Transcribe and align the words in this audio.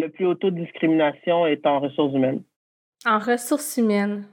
le 0.00 0.08
plus 0.08 0.26
haut 0.26 0.34
taux 0.34 0.50
de 0.50 0.60
discrimination 0.60 1.46
est 1.46 1.66
en 1.66 1.80
ressources 1.80 2.14
humaines. 2.14 2.42
En 3.06 3.18
ressources 3.18 3.76
humaines. 3.76 4.24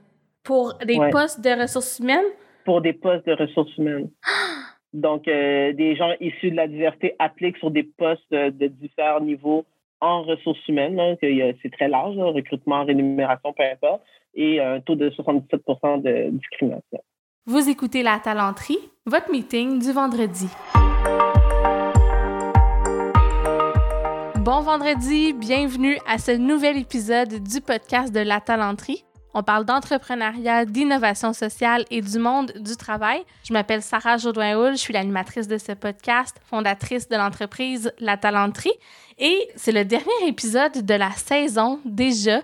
Pour 0.42 0.74
des 0.84 0.98
postes 1.10 1.40
de 1.42 1.50
ressources 1.60 1.98
humaines? 1.98 2.24
Pour 2.64 2.80
des 2.80 2.92
postes 2.92 3.26
de 3.26 3.32
ressources 3.32 3.76
humaines. 3.76 4.10
Donc, 4.92 5.28
euh, 5.28 5.72
des 5.74 5.96
gens 5.96 6.12
issus 6.20 6.50
de 6.50 6.56
la 6.56 6.66
diversité 6.66 7.14
appliquent 7.18 7.58
sur 7.58 7.70
des 7.70 7.82
postes 7.82 8.32
de 8.32 8.66
différents 8.68 9.20
niveaux 9.20 9.64
en 10.00 10.22
ressources 10.22 10.66
humaines. 10.66 11.16
C'est 11.20 11.72
très 11.72 11.88
large, 11.88 12.16
recrutement, 12.16 12.84
rémunération, 12.84 13.52
peu 13.52 13.64
importe, 13.64 14.02
et 14.34 14.60
un 14.60 14.80
taux 14.80 14.94
de 14.94 15.10
77% 15.10 16.02
de 16.02 16.30
discrimination. 16.30 17.02
Vous 17.46 17.68
écoutez 17.68 18.02
La 18.02 18.18
Talenterie, 18.18 18.78
votre 19.06 19.30
meeting 19.30 19.80
du 19.80 19.92
vendredi. 19.92 20.48
Bon 24.48 24.62
vendredi, 24.62 25.34
bienvenue 25.34 25.98
à 26.06 26.16
ce 26.16 26.30
nouvel 26.30 26.78
épisode 26.78 27.42
du 27.42 27.60
podcast 27.60 28.14
de 28.14 28.20
La 28.20 28.40
Talenterie. 28.40 29.04
On 29.34 29.42
parle 29.42 29.66
d'entrepreneuriat, 29.66 30.64
d'innovation 30.64 31.34
sociale 31.34 31.84
et 31.90 32.00
du 32.00 32.18
monde 32.18 32.52
du 32.56 32.74
travail. 32.74 33.22
Je 33.44 33.52
m'appelle 33.52 33.82
Sarah 33.82 34.16
Jodoin-Houl, 34.16 34.72
je 34.72 34.78
suis 34.78 34.94
l'animatrice 34.94 35.48
de 35.48 35.58
ce 35.58 35.72
podcast, 35.72 36.40
fondatrice 36.48 37.10
de 37.10 37.16
l'entreprise 37.16 37.92
La 37.98 38.16
Talenterie. 38.16 38.72
Et 39.18 39.50
c'est 39.56 39.72
le 39.72 39.84
dernier 39.84 40.28
épisode 40.28 40.84
de 40.84 40.94
la 40.94 41.10
saison 41.10 41.80
déjà. 41.84 42.36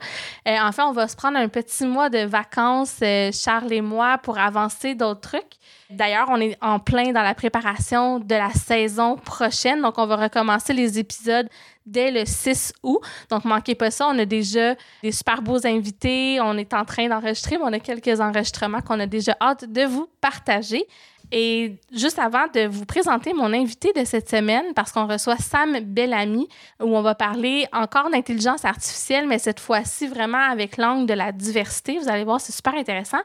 Euh, 0.46 0.56
enfin, 0.60 0.86
on 0.88 0.92
va 0.92 1.09
se 1.09 1.16
prendre 1.16 1.38
un 1.38 1.48
petit 1.48 1.86
mois 1.86 2.10
de 2.10 2.18
vacances, 2.18 2.98
euh, 3.02 3.30
Charles 3.32 3.73
et 3.73 3.80
moi, 3.80 4.18
pour 4.18 4.38
avancer 4.38 4.95
d'autres 4.95 5.20
trucs. 5.20 5.54
D'ailleurs, 5.88 6.28
on 6.30 6.40
est 6.40 6.59
en 6.60 6.80
plein 6.80 7.12
dans 7.12 7.23
la 7.23 7.34
préparation 7.34 8.18
de 8.18 8.34
la 8.34 8.50
saison 8.50 9.16
prochaine. 9.16 9.82
Donc, 9.82 9.98
on 9.98 10.06
va 10.06 10.16
recommencer 10.16 10.73
les 10.73 10.98
épisodes 10.98 11.48
dès 11.87 12.11
le 12.11 12.24
6 12.24 12.73
août. 12.83 13.01
Donc, 13.30 13.45
manquez 13.45 13.74
pas 13.74 13.91
ça. 13.91 14.06
On 14.09 14.19
a 14.19 14.24
déjà 14.24 14.74
des 15.02 15.12
super 15.12 15.43
beaux 15.43 15.66
invités. 15.66 16.38
On 16.41 16.57
est 16.57 16.73
en 16.74 16.84
train 16.84 17.09
d'enregistrer, 17.09 17.59
mais 17.59 17.65
on 17.65 17.73
a 17.73 17.80
quelques 17.80 18.21
enregistrements 18.21 18.80
qu'on 18.80 19.01
a 19.01 19.07
déjà 19.07 19.37
hâte 19.41 19.71
de 19.71 19.82
vous 19.82 20.09
partager. 20.21 20.87
Et 21.32 21.79
juste 21.93 22.18
avant 22.18 22.46
de 22.54 22.66
vous 22.66 22.85
présenter 22.85 23.32
mon 23.32 23.52
invité 23.52 23.93
de 23.93 24.04
cette 24.04 24.29
semaine, 24.29 24.66
parce 24.74 24.93
qu'on 24.93 25.07
reçoit 25.07 25.37
Sam 25.37 25.80
Bellamy, 25.80 26.49
où 26.80 26.96
on 26.96 27.02
va 27.02 27.15
parler 27.15 27.66
encore 27.73 28.10
d'intelligence 28.10 28.65
artificielle, 28.65 29.26
mais 29.26 29.38
cette 29.38 29.59
fois-ci 29.59 30.07
vraiment 30.07 30.51
avec 30.51 30.76
l'angle 30.76 31.07
de 31.07 31.15
la 31.15 31.32
diversité. 31.32 31.98
Vous 31.98 32.09
allez 32.09 32.24
voir, 32.24 32.41
c'est 32.41 32.52
super 32.52 32.74
intéressant. 32.74 33.21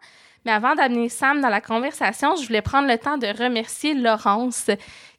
Mais 0.45 0.51
avant 0.51 0.73
d'amener 0.73 1.09
Sam 1.09 1.41
dans 1.41 1.49
la 1.49 1.59
conversation, 1.61 2.35
je 2.37 2.47
voulais 2.47 2.61
prendre 2.61 2.87
le 2.87 2.97
temps 2.97 3.17
de 3.17 3.27
remercier 3.27 3.93
Laurence 3.93 4.71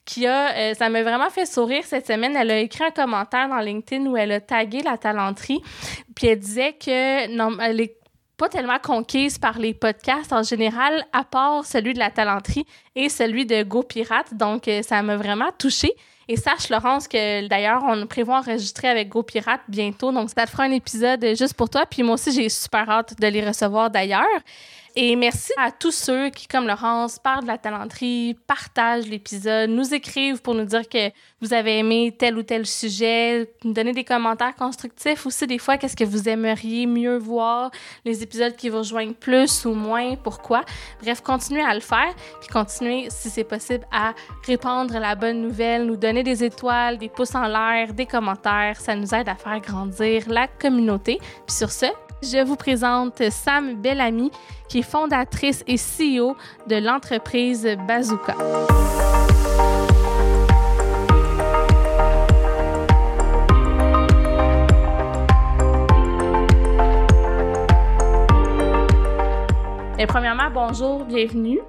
qui 0.05 0.25
a, 0.27 0.55
euh, 0.55 0.73
ça 0.73 0.89
m'a 0.89 1.03
vraiment 1.03 1.29
fait 1.29 1.45
sourire 1.45 1.83
cette 1.85 2.07
semaine. 2.07 2.35
Elle 2.35 2.51
a 2.51 2.59
écrit 2.59 2.83
un 2.83 2.91
commentaire 2.91 3.47
dans 3.49 3.59
LinkedIn 3.59 4.05
où 4.07 4.17
elle 4.17 4.31
a 4.31 4.41
tagué 4.41 4.81
la 4.81 4.97
talenterie, 4.97 5.61
puis 6.15 6.27
elle 6.27 6.39
disait 6.39 6.73
que 6.73 7.27
non, 7.35 7.57
elle 7.59 7.81
est 7.81 7.97
pas 8.37 8.49
tellement 8.49 8.79
conquise 8.79 9.37
par 9.37 9.59
les 9.59 9.75
podcasts 9.75 10.33
en 10.33 10.41
général, 10.41 11.05
à 11.13 11.23
part 11.23 11.63
celui 11.63 11.93
de 11.93 11.99
la 11.99 12.09
talenterie 12.09 12.65
et 12.95 13.07
celui 13.07 13.45
de 13.45 13.61
Go 13.61 13.83
Pirate. 13.83 14.33
Donc, 14.33 14.67
euh, 14.67 14.81
ça 14.81 15.03
m'a 15.03 15.15
vraiment 15.15 15.51
touchée. 15.59 15.93
Et 16.31 16.37
sache, 16.37 16.69
Laurence, 16.69 17.09
que 17.09 17.45
d'ailleurs, 17.49 17.83
on 17.85 18.07
prévoit 18.07 18.37
enregistrer 18.37 18.87
avec 18.87 19.09
Go 19.09 19.21
Pirate 19.21 19.59
bientôt. 19.67 20.13
Donc, 20.13 20.29
ça 20.29 20.45
te 20.45 20.49
fera 20.49 20.63
un 20.63 20.71
épisode 20.71 21.35
juste 21.37 21.55
pour 21.55 21.69
toi. 21.69 21.85
Puis 21.85 22.03
moi 22.03 22.13
aussi, 22.13 22.31
j'ai 22.31 22.47
super 22.47 22.89
hâte 22.89 23.19
de 23.19 23.27
les 23.27 23.45
recevoir 23.45 23.91
d'ailleurs. 23.91 24.39
Et 24.95 25.15
merci 25.15 25.53
à 25.57 25.71
tous 25.71 25.91
ceux 25.91 26.29
qui, 26.29 26.47
comme 26.47 26.67
Laurence, 26.67 27.17
parlent 27.17 27.43
de 27.43 27.47
la 27.47 27.57
talenterie, 27.57 28.37
partagent 28.45 29.07
l'épisode, 29.07 29.69
nous 29.69 29.93
écrivent 29.93 30.41
pour 30.41 30.53
nous 30.53 30.65
dire 30.65 30.87
que 30.89 31.09
vous 31.39 31.53
avez 31.53 31.79
aimé 31.79 32.13
tel 32.17 32.37
ou 32.37 32.43
tel 32.43 32.65
sujet, 32.65 33.49
nous 33.63 33.71
donner 33.71 33.93
des 33.93 34.03
commentaires 34.03 34.53
constructifs 34.53 35.25
aussi 35.25 35.47
des 35.47 35.59
fois, 35.59 35.77
qu'est-ce 35.77 35.95
que 35.95 36.03
vous 36.03 36.27
aimeriez 36.27 36.87
mieux 36.87 37.17
voir, 37.17 37.71
les 38.03 38.21
épisodes 38.21 38.53
qui 38.57 38.67
vous 38.67 38.79
rejoignent 38.79 39.13
plus 39.13 39.65
ou 39.65 39.73
moins, 39.73 40.15
pourquoi. 40.15 40.61
Bref, 41.01 41.21
continuez 41.21 41.63
à 41.63 41.73
le 41.73 41.79
faire, 41.79 42.13
puis 42.41 42.49
continuez, 42.49 43.07
si 43.09 43.29
c'est 43.29 43.45
possible, 43.45 43.87
à 43.93 44.13
répandre 44.45 44.99
la 44.99 45.15
bonne 45.15 45.41
nouvelle, 45.41 45.85
nous 45.85 45.95
donner 45.95 46.20
des 46.23 46.43
étoiles, 46.43 46.97
des 46.97 47.09
pouces 47.09 47.35
en 47.35 47.47
l'air, 47.47 47.93
des 47.93 48.05
commentaires. 48.05 48.79
Ça 48.79 48.95
nous 48.95 49.13
aide 49.13 49.29
à 49.29 49.35
faire 49.35 49.59
grandir 49.59 50.23
la 50.27 50.47
communauté. 50.47 51.19
Puis 51.45 51.55
sur 51.55 51.71
ce, 51.71 51.87
je 52.21 52.43
vous 52.43 52.55
présente 52.55 53.29
Sam 53.29 53.81
Bellamy, 53.81 54.31
qui 54.69 54.79
est 54.79 54.83
fondatrice 54.83 55.63
et 55.67 55.77
CEO 55.77 56.35
de 56.67 56.75
l'entreprise 56.75 57.67
Bazooka. 57.87 58.35
Et 69.97 70.07
premièrement, 70.07 70.49
bonjour, 70.51 71.05
bienvenue. 71.05 71.59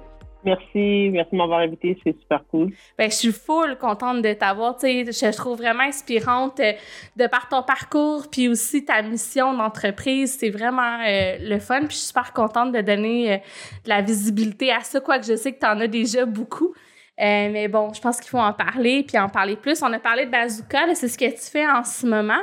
Merci, 0.45 1.09
merci 1.11 1.31
de 1.31 1.37
m'avoir 1.37 1.59
invité, 1.59 1.97
c'est 2.03 2.19
super 2.19 2.43
cool. 2.51 2.73
Ben, 2.97 3.09
je 3.09 3.15
suis 3.15 3.31
full 3.31 3.77
contente 3.77 4.21
de 4.21 4.33
t'avoir, 4.33 4.75
tu 4.75 5.05
sais, 5.05 5.31
je 5.31 5.37
trouve 5.37 5.57
vraiment 5.57 5.83
inspirante 5.83 6.59
euh, 6.59 6.73
de 7.15 7.27
par 7.27 7.47
ton 7.47 7.63
parcours, 7.63 8.27
puis 8.29 8.49
aussi 8.49 8.83
ta 8.83 9.01
mission 9.01 9.53
d'entreprise, 9.53 10.37
c'est 10.37 10.49
vraiment 10.49 10.99
euh, 10.99 11.37
le 11.39 11.59
fun, 11.59 11.79
puis 11.79 11.91
je 11.91 11.97
suis 11.97 12.07
super 12.07 12.33
contente 12.33 12.73
de 12.73 12.81
donner 12.81 13.33
euh, 13.33 13.37
de 13.85 13.89
la 13.89 14.01
visibilité 14.01 14.71
à 14.71 14.81
ça, 14.81 14.99
quoique 14.99 15.25
je 15.25 15.35
sais 15.35 15.53
que 15.53 15.59
tu 15.59 15.65
en 15.65 15.79
as 15.79 15.87
déjà 15.87 16.25
beaucoup. 16.25 16.73
mais 17.17 17.69
bon, 17.69 17.93
je 17.93 18.01
pense 18.01 18.19
qu'il 18.19 18.29
faut 18.29 18.39
en 18.39 18.53
parler, 18.53 19.03
puis 19.03 19.17
en 19.17 19.29
parler 19.29 19.55
plus. 19.55 19.81
On 19.81 19.93
a 19.93 19.99
parlé 19.99 20.25
de 20.25 20.31
Bazooka, 20.31 20.93
c'est 20.93 21.07
ce 21.07 21.17
que 21.17 21.29
tu 21.29 21.51
fais 21.51 21.67
en 21.67 21.83
ce 21.85 22.05
moment. 22.05 22.41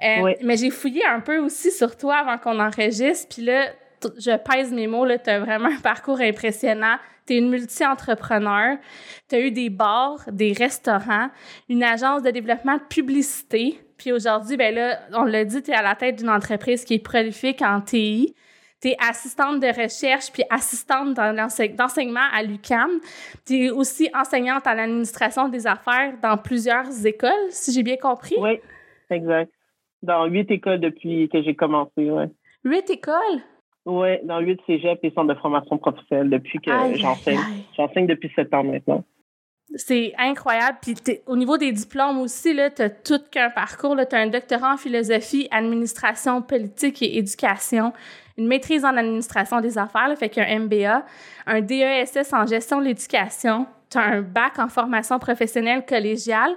Mais 0.00 0.56
j'ai 0.56 0.70
fouillé 0.70 1.04
un 1.04 1.20
peu 1.20 1.38
aussi 1.38 1.70
sur 1.70 1.96
toi 1.96 2.16
avant 2.16 2.38
qu'on 2.38 2.58
enregistre, 2.58 3.28
puis 3.34 3.44
là, 3.44 3.66
je 4.18 4.36
pèse 4.36 4.72
mes 4.72 4.86
mots, 4.86 5.06
tu 5.06 5.30
as 5.30 5.40
vraiment 5.40 5.68
un 5.68 5.80
parcours 5.80 6.20
impressionnant 6.20 6.96
tu 7.26 7.34
es 7.34 7.38
une 7.38 7.50
multi-entrepreneur, 7.50 8.76
tu 9.28 9.36
as 9.36 9.40
eu 9.40 9.50
des 9.50 9.70
bars, 9.70 10.20
des 10.30 10.52
restaurants, 10.52 11.28
une 11.68 11.82
agence 11.82 12.22
de 12.22 12.30
développement 12.30 12.76
de 12.76 12.82
publicité. 12.82 13.78
Puis 13.96 14.12
aujourd'hui, 14.12 14.56
ben 14.56 14.74
là, 14.74 14.98
on 15.12 15.24
l'a 15.24 15.44
dit, 15.44 15.62
tu 15.62 15.70
es 15.70 15.74
à 15.74 15.82
la 15.82 15.94
tête 15.94 16.16
d'une 16.16 16.28
entreprise 16.28 16.84
qui 16.84 16.94
est 16.94 17.04
prolifique 17.04 17.62
en 17.62 17.80
TI. 17.80 18.34
Tu 18.82 18.88
es 18.88 18.96
assistante 19.00 19.60
de 19.60 19.68
recherche 19.68 20.30
puis 20.32 20.42
assistante 20.50 21.14
d'enseignement 21.14 22.28
à 22.32 22.42
l'UCAM. 22.42 22.90
Tu 23.46 23.66
es 23.66 23.70
aussi 23.70 24.10
enseignante 24.14 24.66
en 24.66 24.78
administration 24.78 25.48
des 25.48 25.66
affaires 25.66 26.14
dans 26.22 26.36
plusieurs 26.36 27.06
écoles, 27.06 27.30
si 27.48 27.72
j'ai 27.72 27.82
bien 27.82 27.96
compris. 27.96 28.36
Oui, 28.38 28.60
exact. 29.08 29.50
Dans 30.02 30.26
huit 30.26 30.50
écoles 30.50 30.80
depuis 30.80 31.30
que 31.30 31.42
j'ai 31.42 31.54
commencé, 31.54 32.10
oui. 32.10 32.24
Huit 32.64 32.90
écoles? 32.90 33.40
Oui, 33.86 34.18
dans 34.24 34.40
huit 34.40 34.60
cégep 34.66 34.98
et 35.02 35.10
centres 35.10 35.34
de 35.34 35.38
formation 35.38 35.76
professionnelle 35.78 36.30
depuis 36.30 36.58
que 36.58 36.70
j'enseigne. 36.94 37.38
J'enseigne 37.76 38.06
depuis 38.06 38.32
sept 38.34 38.52
ans 38.54 38.64
maintenant. 38.64 39.04
C'est 39.76 40.12
incroyable. 40.18 40.78
Puis 40.80 40.94
au 41.26 41.36
niveau 41.36 41.58
des 41.58 41.72
diplômes 41.72 42.18
aussi, 42.20 42.56
tu 42.76 42.82
as 42.82 42.90
tout 42.90 43.20
qu'un 43.30 43.50
parcours. 43.50 43.96
Tu 44.08 44.14
as 44.14 44.18
un 44.20 44.28
doctorat 44.28 44.74
en 44.74 44.76
philosophie, 44.76 45.48
administration 45.50 46.42
politique 46.42 47.02
et 47.02 47.18
éducation, 47.18 47.92
une 48.36 48.46
maîtrise 48.46 48.84
en 48.84 48.96
administration 48.96 49.60
des 49.60 49.78
affaires, 49.78 50.08
là, 50.08 50.16
fait 50.16 50.28
qu'un 50.28 50.60
MBA, 50.60 51.04
un 51.46 51.60
DESS 51.60 52.32
en 52.32 52.46
gestion 52.46 52.80
de 52.80 52.86
l'éducation, 52.86 53.66
tu 53.90 53.98
as 53.98 54.02
un 54.02 54.22
bac 54.22 54.58
en 54.58 54.68
formation 54.68 55.18
professionnelle 55.18 55.84
collégiale, 55.86 56.54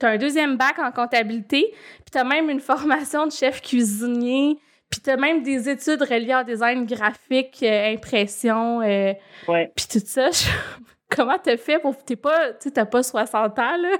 tu 0.00 0.06
as 0.06 0.10
un 0.10 0.16
deuxième 0.16 0.56
bac 0.56 0.78
en 0.78 0.90
comptabilité, 0.90 1.66
puis 1.70 2.10
tu 2.12 2.18
as 2.18 2.24
même 2.24 2.50
une 2.50 2.60
formation 2.60 3.26
de 3.26 3.32
chef 3.32 3.60
cuisinier, 3.60 4.58
puis 4.90 5.00
t'as 5.00 5.16
même 5.16 5.42
des 5.42 5.68
études 5.68 6.02
reliées 6.02 6.34
au 6.40 6.44
design 6.44 6.86
graphique, 6.86 7.62
euh, 7.62 7.92
impression, 7.92 8.80
euh, 8.80 9.12
puis 9.46 9.86
tout 9.90 9.98
ça. 10.04 10.30
Comment 11.10 11.38
t'as 11.42 11.56
fait 11.56 11.78
pour... 11.78 11.96
T'es 12.04 12.16
pas... 12.16 12.52
Tu 12.54 12.70
t'as 12.70 12.86
pas 12.86 13.02
60 13.02 13.58
ans, 13.58 13.76
là? 13.76 13.96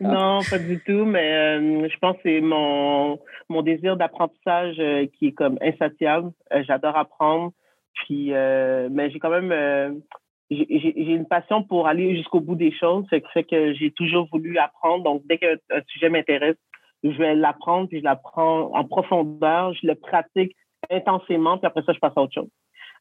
Non, 0.00 0.40
pas 0.48 0.58
du 0.58 0.80
tout, 0.80 1.04
mais 1.04 1.32
euh, 1.32 1.88
je 1.88 1.98
pense 1.98 2.14
que 2.16 2.22
c'est 2.24 2.40
mon, 2.40 3.18
mon 3.48 3.62
désir 3.62 3.96
d'apprentissage 3.96 4.76
qui 5.18 5.28
est 5.28 5.32
comme 5.32 5.58
insatiable. 5.60 6.30
J'adore 6.66 6.96
apprendre. 6.96 7.52
Puis, 7.94 8.30
mais 8.30 9.10
j'ai 9.10 9.18
quand 9.18 9.30
même... 9.30 10.02
j'ai 10.50 11.12
une 11.12 11.26
passion 11.26 11.64
pour 11.64 11.88
aller 11.88 12.16
jusqu'au 12.16 12.40
bout 12.40 12.54
des 12.54 12.72
choses, 12.72 13.04
ce 13.10 13.16
qui 13.16 13.28
fait 13.32 13.42
que 13.42 13.74
j'ai 13.74 13.90
toujours 13.90 14.28
voulu 14.30 14.56
apprendre. 14.58 15.02
Donc, 15.02 15.22
dès 15.28 15.38
qu'un 15.38 15.56
sujet 15.88 16.10
m'intéresse, 16.10 16.56
je 17.04 17.18
vais 17.18 17.34
l'apprendre, 17.34 17.88
puis 17.88 17.98
je 17.98 18.04
l'apprends 18.04 18.70
en 18.74 18.84
profondeur, 18.84 19.74
je 19.74 19.86
le 19.86 19.94
pratique 19.94 20.56
intensément, 20.90 21.58
puis 21.58 21.66
après 21.66 21.82
ça, 21.82 21.92
je 21.92 21.98
passe 21.98 22.12
à 22.16 22.22
autre 22.22 22.34
chose. 22.34 22.48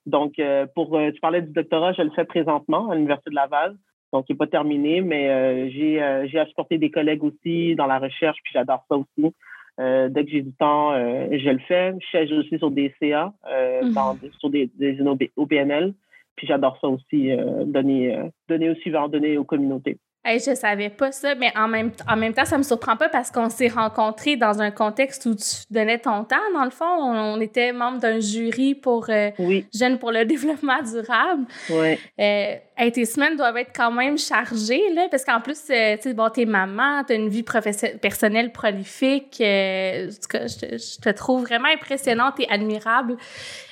Donc, 0.06 0.40
euh, 0.40 0.66
pour, 0.74 0.98
euh, 0.98 1.12
tu 1.12 1.20
parlais 1.20 1.42
du 1.42 1.52
doctorat, 1.52 1.94
je 1.94 2.02
le 2.02 2.12
fais 2.12 2.26
présentement 2.26 2.90
à 2.90 2.96
l'Université 2.96 3.30
de 3.30 3.36
Laval. 3.36 3.76
Donc, 4.14 4.26
il 4.28 4.34
n'est 4.34 4.38
pas 4.38 4.48
terminé, 4.48 5.02
mais 5.02 5.30
euh, 5.30 5.70
j'ai 5.70 6.02
euh, 6.02 6.28
j'ai 6.28 6.40
apporté 6.40 6.78
des 6.78 6.92
collègues 6.92 7.24
aussi 7.24 7.76
dans 7.76 7.86
la 7.86 8.00
recherche, 8.00 8.38
puis 8.44 8.52
j'adore 8.54 8.84
ça 8.90 8.98
aussi. 8.98 9.34
dès 9.78 10.26
que 10.26 10.32
j'ai 10.32 10.42
du 10.42 10.54
temps, 10.54 10.94
je 10.94 11.50
le 11.50 11.60
fais. 11.60 11.94
Je 12.00 12.08
siège 12.08 12.32
aussi 12.32 12.58
sur 12.58 12.72
des 12.72 12.94
CA, 13.00 13.34
mm-hmm. 13.46 13.94
dans, 13.94 14.18
sur 14.40 14.50
des, 14.50 14.70
des 14.76 14.98
OBNL. 15.38 15.94
Puis 16.36 16.48
j'adore 16.48 16.78
ça 16.82 16.88
aussi, 16.88 17.32
donner, 17.66 18.18
donner 18.48 18.70
aussi, 18.70 18.92
donner 18.92 19.38
aux 19.38 19.44
communautés. 19.44 19.98
Hey, 20.24 20.40
je 20.40 20.54
savais 20.54 20.90
pas 20.90 21.12
ça, 21.12 21.34
mais 21.34 21.52
en 21.58 21.68
même, 21.68 21.92
en 22.08 22.16
même 22.16 22.34
temps, 22.34 22.46
ça 22.46 22.56
me 22.56 22.64
surprend 22.64 22.96
pas 22.96 23.10
parce 23.10 23.32
qu'on 23.32 23.50
s'est 23.50 23.70
rencontrés 23.70 24.36
dans 24.36 24.62
un 24.62 24.70
contexte 24.70 25.26
où 25.26 25.34
tu 25.34 25.56
donnais 25.72 25.98
ton 25.98 26.24
temps. 26.26 26.36
Dans 26.54 26.64
le 26.64 26.70
fond, 26.70 26.86
on, 26.86 27.42
était 27.42 27.74
membre 27.74 28.00
d'un 28.00 28.20
jury 28.20 28.76
pour 28.76 29.08
euh, 29.10 29.32
Jeunes 29.74 29.98
pour 29.98 30.12
le 30.12 30.24
développement 30.26 30.80
durable. 30.84 31.46
Oui. 31.72 31.98
Euh, 32.20 32.56
tes 32.90 33.06
semaines 33.06 33.36
doivent 33.36 33.58
être 33.58 33.72
quand 33.76 33.92
même 33.92 34.18
chargées, 34.18 34.90
là, 34.94 35.08
parce 35.12 35.24
qu'en 35.24 35.42
plus, 35.42 35.60
euh, 35.70 35.96
tu 35.98 36.04
sais, 36.04 36.14
bon, 36.14 36.30
t'es 36.30 36.46
maman, 36.46 37.04
t'as 37.04 37.16
une 37.16 37.30
vie 37.30 37.44
personnelle 37.44 38.52
prolifique. 38.52 39.38
Euh, 39.42 40.10
je, 40.10 40.78
je, 40.78 41.02
te 41.02 41.10
trouve 41.10 41.44
vraiment 41.44 41.68
impressionnante 41.68 42.40
et 42.40 42.50
admirable. 42.50 43.18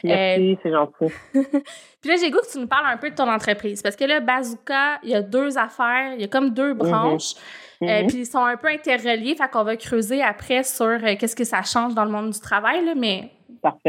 Merci, 0.04 0.60
c'est 0.62 0.72
gentil. 0.72 1.14
Puis 2.02 2.10
là, 2.10 2.16
j'ai 2.22 2.32
goût 2.32 2.40
que 2.40 2.52
tu 2.52 2.60
nous 2.60 2.68
parles 2.68 2.88
un 2.88 2.98
peu 2.98 3.10
de 3.10 3.16
ton 3.16 3.30
entreprise. 3.30 3.82
Parce 3.82 3.96
que 3.96 4.06
là, 4.06 4.20
Bazooka, 4.20 5.00
il 5.04 5.10
y 5.10 5.16
a 5.16 5.22
deux 5.22 5.58
affaires, 5.58 6.14
il 6.14 6.22
y 6.22 6.24
a 6.24 6.28
comme 6.28 6.52
deux 6.52 6.74
mhm. 6.74 6.78
branches. 6.78 7.34
Euh, 7.82 8.02
mhm. 8.02 8.08
puis 8.08 8.18
ils 8.20 8.26
sont 8.26 8.44
un 8.44 8.58
peu 8.58 8.68
interreliés, 8.68 9.36
fait 9.36 9.50
qu'on 9.50 9.64
va 9.64 9.78
creuser 9.78 10.22
après 10.22 10.64
sur 10.64 10.86
euh, 10.86 11.16
qu'est-ce 11.18 11.36
que 11.36 11.46
ça 11.46 11.62
change 11.64 11.96
dans 11.96 12.04
le 12.04 12.12
monde 12.12 12.32
du 12.32 12.40
travail, 12.40 12.84
là, 12.84 12.94
mais 12.94 13.32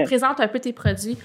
présente 0.05 0.39
un 0.39 0.47
peu 0.47 0.61
tes 0.61 0.73
produits. 0.73 1.19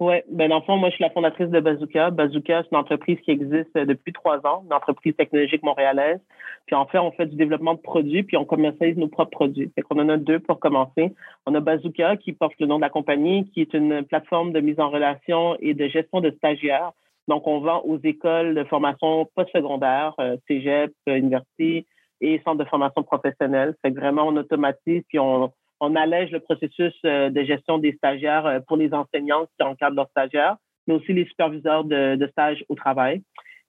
Oui, 0.00 0.14
ben 0.30 0.48
dans 0.48 0.60
le 0.60 0.62
fond, 0.62 0.76
moi, 0.76 0.90
je 0.90 0.94
suis 0.94 1.02
la 1.02 1.10
fondatrice 1.10 1.48
de 1.48 1.58
Bazooka. 1.58 2.10
Bazooka, 2.10 2.62
c'est 2.62 2.70
une 2.70 2.78
entreprise 2.78 3.18
qui 3.24 3.32
existe 3.32 3.74
euh, 3.76 3.84
depuis 3.84 4.12
trois 4.12 4.38
ans, 4.46 4.62
une 4.64 4.72
entreprise 4.72 5.16
technologique 5.16 5.64
montréalaise. 5.64 6.20
Puis 6.66 6.76
en 6.76 6.86
fait, 6.86 6.98
on 6.98 7.10
fait 7.10 7.26
du 7.26 7.34
développement 7.34 7.74
de 7.74 7.80
produits, 7.80 8.22
puis 8.22 8.36
on 8.36 8.44
commercialise 8.44 8.96
nos 8.96 9.08
propres 9.08 9.32
produits. 9.32 9.72
Fait 9.74 9.82
qu'on 9.82 9.98
en 9.98 10.08
a 10.08 10.16
deux 10.16 10.38
pour 10.38 10.60
commencer. 10.60 11.12
On 11.46 11.54
a 11.56 11.60
Bazooka, 11.60 12.16
qui 12.16 12.32
porte 12.32 12.54
le 12.60 12.66
nom 12.66 12.76
de 12.76 12.82
la 12.82 12.90
compagnie, 12.90 13.50
qui 13.50 13.60
est 13.60 13.74
une 13.74 14.04
plateforme 14.04 14.52
de 14.52 14.60
mise 14.60 14.78
en 14.78 14.88
relation 14.88 15.56
et 15.58 15.74
de 15.74 15.88
gestion 15.88 16.20
de 16.20 16.30
stagiaires. 16.30 16.92
Donc, 17.26 17.48
on 17.48 17.58
vend 17.58 17.82
aux 17.84 17.98
écoles 17.98 18.54
de 18.54 18.62
formation 18.64 19.28
postsecondaire, 19.34 20.14
euh, 20.20 20.36
cégep, 20.46 20.92
université 21.08 21.86
et 22.20 22.40
centres 22.44 22.62
de 22.62 22.68
formation 22.68 23.02
professionnelle. 23.02 23.74
Fait 23.82 23.92
que 23.92 23.98
vraiment, 23.98 24.28
on 24.28 24.36
automatise, 24.36 25.02
puis 25.08 25.18
on, 25.18 25.50
on 25.80 25.94
allège 25.94 26.30
le 26.30 26.40
processus 26.40 26.94
euh, 27.04 27.30
de 27.30 27.42
gestion 27.44 27.78
des 27.78 27.92
stagiaires 27.92 28.46
euh, 28.46 28.60
pour 28.60 28.76
les 28.76 28.92
enseignants 28.92 29.46
qui 29.46 29.62
encadrent 29.62 29.96
leurs 29.96 30.10
stagiaires, 30.10 30.56
mais 30.86 30.94
aussi 30.94 31.12
les 31.12 31.24
superviseurs 31.26 31.84
de, 31.84 32.16
de 32.16 32.26
stage 32.28 32.64
au 32.68 32.74
travail. 32.74 33.22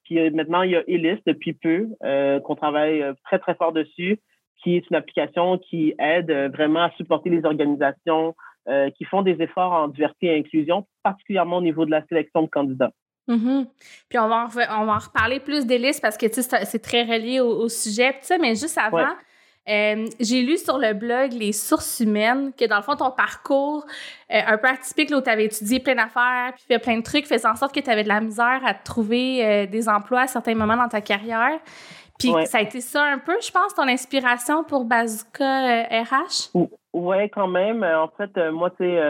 Puis 0.04 0.18
euh, 0.18 0.30
maintenant, 0.32 0.62
il 0.62 0.72
y 0.72 0.76
a 0.76 0.82
ELIS 0.88 1.20
depuis 1.26 1.52
peu, 1.52 1.88
qu'on 2.44 2.54
travaille 2.56 3.04
très, 3.24 3.38
très 3.38 3.54
fort 3.54 3.72
dessus, 3.72 4.18
qui 4.62 4.76
est 4.76 4.88
une 4.90 4.96
application 4.96 5.58
qui 5.58 5.94
aide 5.98 6.30
vraiment 6.52 6.82
à 6.82 6.90
supporter 6.92 7.30
les 7.30 7.44
organisations 7.44 8.34
qui 8.96 9.04
font 9.04 9.22
des 9.22 9.42
efforts 9.42 9.72
en 9.72 9.88
diversité 9.88 10.26
et 10.26 10.38
inclusion, 10.38 10.86
particulièrement 11.02 11.56
au 11.56 11.62
niveau 11.62 11.86
de 11.86 11.90
la 11.90 12.04
sélection 12.06 12.42
de 12.42 12.46
candidats. 12.46 12.92
Mm-hmm. 13.26 13.66
Puis 14.08 14.18
on 14.18 14.28
va, 14.28 14.44
en, 14.44 14.82
on 14.82 14.84
va 14.84 14.92
en 14.92 14.98
reparler 14.98 15.40
plus 15.40 15.66
d'Elis 15.66 15.98
parce 16.00 16.16
que 16.16 16.26
c'est 16.30 16.82
très 16.82 17.02
relié 17.02 17.40
au, 17.40 17.68
sujet, 17.68 18.14
mais 18.40 18.54
juste 18.54 18.78
avant, 18.78 19.14
euh, 19.68 20.06
j'ai 20.18 20.42
lu 20.42 20.56
sur 20.56 20.78
le 20.78 20.94
blog 20.94 21.32
Les 21.32 21.52
sources 21.52 22.00
humaines 22.00 22.52
que 22.58 22.66
dans 22.66 22.76
le 22.76 22.82
fond, 22.82 22.96
ton 22.96 23.10
parcours 23.10 23.84
euh, 24.32 24.40
un 24.46 24.58
peu 24.58 24.68
atypique, 24.68 25.10
là, 25.10 25.18
où 25.18 25.20
tu 25.20 25.30
avais 25.30 25.44
étudié 25.44 25.80
plein 25.80 25.94
d'affaires, 25.94 26.52
puis 26.56 26.64
fait 26.66 26.78
plein 26.78 26.96
de 26.96 27.02
trucs, 27.02 27.26
faisait 27.26 27.46
en 27.46 27.56
sorte 27.56 27.74
que 27.74 27.80
tu 27.80 27.90
avais 27.90 28.02
de 28.02 28.08
la 28.08 28.20
misère 28.20 28.60
à 28.64 28.74
trouver 28.74 29.44
euh, 29.44 29.66
des 29.66 29.88
emplois 29.88 30.22
à 30.22 30.26
certains 30.26 30.54
moments 30.54 30.76
dans 30.76 30.88
ta 30.88 31.00
carrière. 31.00 31.58
Puis 32.18 32.32
ça 32.44 32.58
a 32.58 32.60
été 32.60 32.82
ça 32.82 33.02
un 33.02 33.18
peu, 33.18 33.34
je 33.40 33.50
pense, 33.50 33.74
ton 33.74 33.88
inspiration 33.88 34.62
pour 34.62 34.84
Bazooka 34.84 35.84
RH? 35.84 36.50
Oui, 36.92 37.30
quand 37.30 37.46
même. 37.46 37.82
En 37.82 38.08
fait, 38.08 38.36
moi, 38.50 38.68
tu 38.68 38.84
sais, 38.84 39.00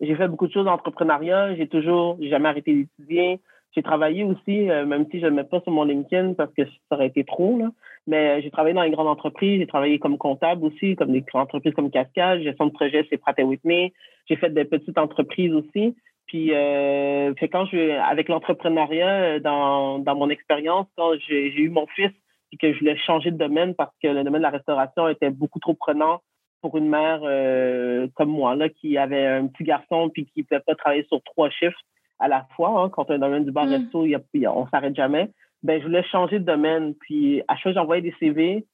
j'ai 0.00 0.16
fait 0.16 0.28
beaucoup 0.28 0.46
de 0.46 0.52
choses 0.52 0.64
d'entrepreneuriat. 0.64 1.56
J'ai 1.56 1.68
toujours, 1.68 2.16
j'ai 2.18 2.30
jamais 2.30 2.48
arrêté 2.48 2.72
d'étudier. 2.72 3.38
J'ai 3.76 3.82
travaillé 3.82 4.24
aussi, 4.24 4.62
même 4.62 5.04
si 5.10 5.20
je 5.20 5.26
ne 5.26 5.28
le 5.28 5.36
mets 5.36 5.44
pas 5.44 5.60
sur 5.60 5.72
mon 5.72 5.84
LinkedIn 5.84 6.32
parce 6.32 6.50
que 6.54 6.64
ça 6.64 6.96
aurait 6.96 7.08
été 7.08 7.22
trop, 7.22 7.58
là. 7.58 7.66
Mais 8.08 8.40
j'ai 8.40 8.50
travaillé 8.50 8.74
dans 8.74 8.82
les 8.82 8.90
grandes 8.90 9.06
entreprises, 9.06 9.60
j'ai 9.60 9.66
travaillé 9.66 9.98
comme 9.98 10.16
comptable 10.16 10.64
aussi, 10.64 10.96
comme 10.96 11.12
des 11.12 11.20
grandes 11.20 11.42
entreprises 11.42 11.74
comme 11.74 11.90
Cascade, 11.90 12.40
gestion 12.40 12.66
de 12.66 12.72
projet 12.72 13.06
c'est 13.10 13.18
Pratt 13.18 13.38
Whitney. 13.38 13.92
J'ai 14.26 14.36
fait 14.36 14.48
des 14.48 14.64
petites 14.64 14.96
entreprises 14.96 15.52
aussi. 15.52 15.94
Puis 16.26 16.54
euh, 16.54 17.34
quand 17.52 17.66
je 17.66 18.00
avec 18.00 18.30
l'entrepreneuriat 18.30 19.08
euh, 19.08 19.40
dans, 19.40 19.98
dans 19.98 20.16
mon 20.16 20.30
expérience, 20.30 20.86
quand 20.96 21.12
j'ai 21.28 21.54
eu 21.54 21.68
mon 21.68 21.86
fils 21.88 22.10
et 22.50 22.56
que 22.56 22.72
je 22.72 22.78
voulais 22.78 22.96
changer 22.96 23.30
de 23.30 23.36
domaine 23.36 23.74
parce 23.74 23.92
que 24.02 24.08
le 24.08 24.24
domaine 24.24 24.40
de 24.40 24.46
la 24.46 24.56
restauration 24.56 25.06
était 25.10 25.28
beaucoup 25.28 25.58
trop 25.58 25.74
prenant 25.74 26.22
pour 26.62 26.78
une 26.78 26.88
mère 26.88 27.20
euh, 27.24 28.08
comme 28.14 28.30
moi 28.30 28.54
là 28.56 28.70
qui 28.70 28.96
avait 28.96 29.26
un 29.26 29.48
petit 29.48 29.64
garçon 29.64 30.08
puis 30.08 30.24
qui 30.24 30.40
ne 30.40 30.44
pouvait 30.44 30.62
pas 30.66 30.74
travailler 30.74 31.04
sur 31.08 31.22
trois 31.24 31.50
chiffres 31.50 31.80
à 32.18 32.28
la 32.28 32.46
fois. 32.56 32.70
Hein, 32.70 32.88
quand 32.88 33.10
on 33.10 33.14
est 33.14 33.18
dans 33.18 33.28
le 33.28 33.32
domaine 33.32 33.44
du 33.44 33.52
bar 33.52 33.66
mm. 33.66 34.46
a, 34.46 34.52
on 34.54 34.66
s'arrête 34.68 34.96
jamais 34.96 35.28
ben, 35.62 35.80
je 35.80 35.86
voulais 35.86 36.04
changer 36.04 36.38
de 36.38 36.44
domaine. 36.44 36.94
Puis, 36.94 37.42
à 37.48 37.54
chaque 37.54 37.64
fois 37.64 37.72
j'envoyais 37.72 38.02
des 38.02 38.14
CV, 38.18 38.66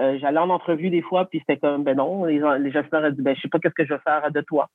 euh, 0.00 0.18
j'allais 0.20 0.38
en 0.38 0.50
entrevue 0.50 0.90
des 0.90 1.02
fois, 1.02 1.26
puis 1.26 1.40
c'était 1.40 1.58
comme, 1.58 1.84
ben 1.84 1.96
non, 1.96 2.24
les, 2.24 2.40
les 2.58 2.72
gestionnaires 2.72 3.10
ont 3.10 3.14
dit, 3.14 3.22
ben, 3.22 3.36
je 3.36 3.42
sais 3.42 3.48
pas 3.48 3.58
qu'est-ce 3.58 3.74
que 3.74 3.84
je 3.84 3.94
vais 3.94 4.00
faire 4.00 4.30
de 4.30 4.40
toi. 4.40 4.68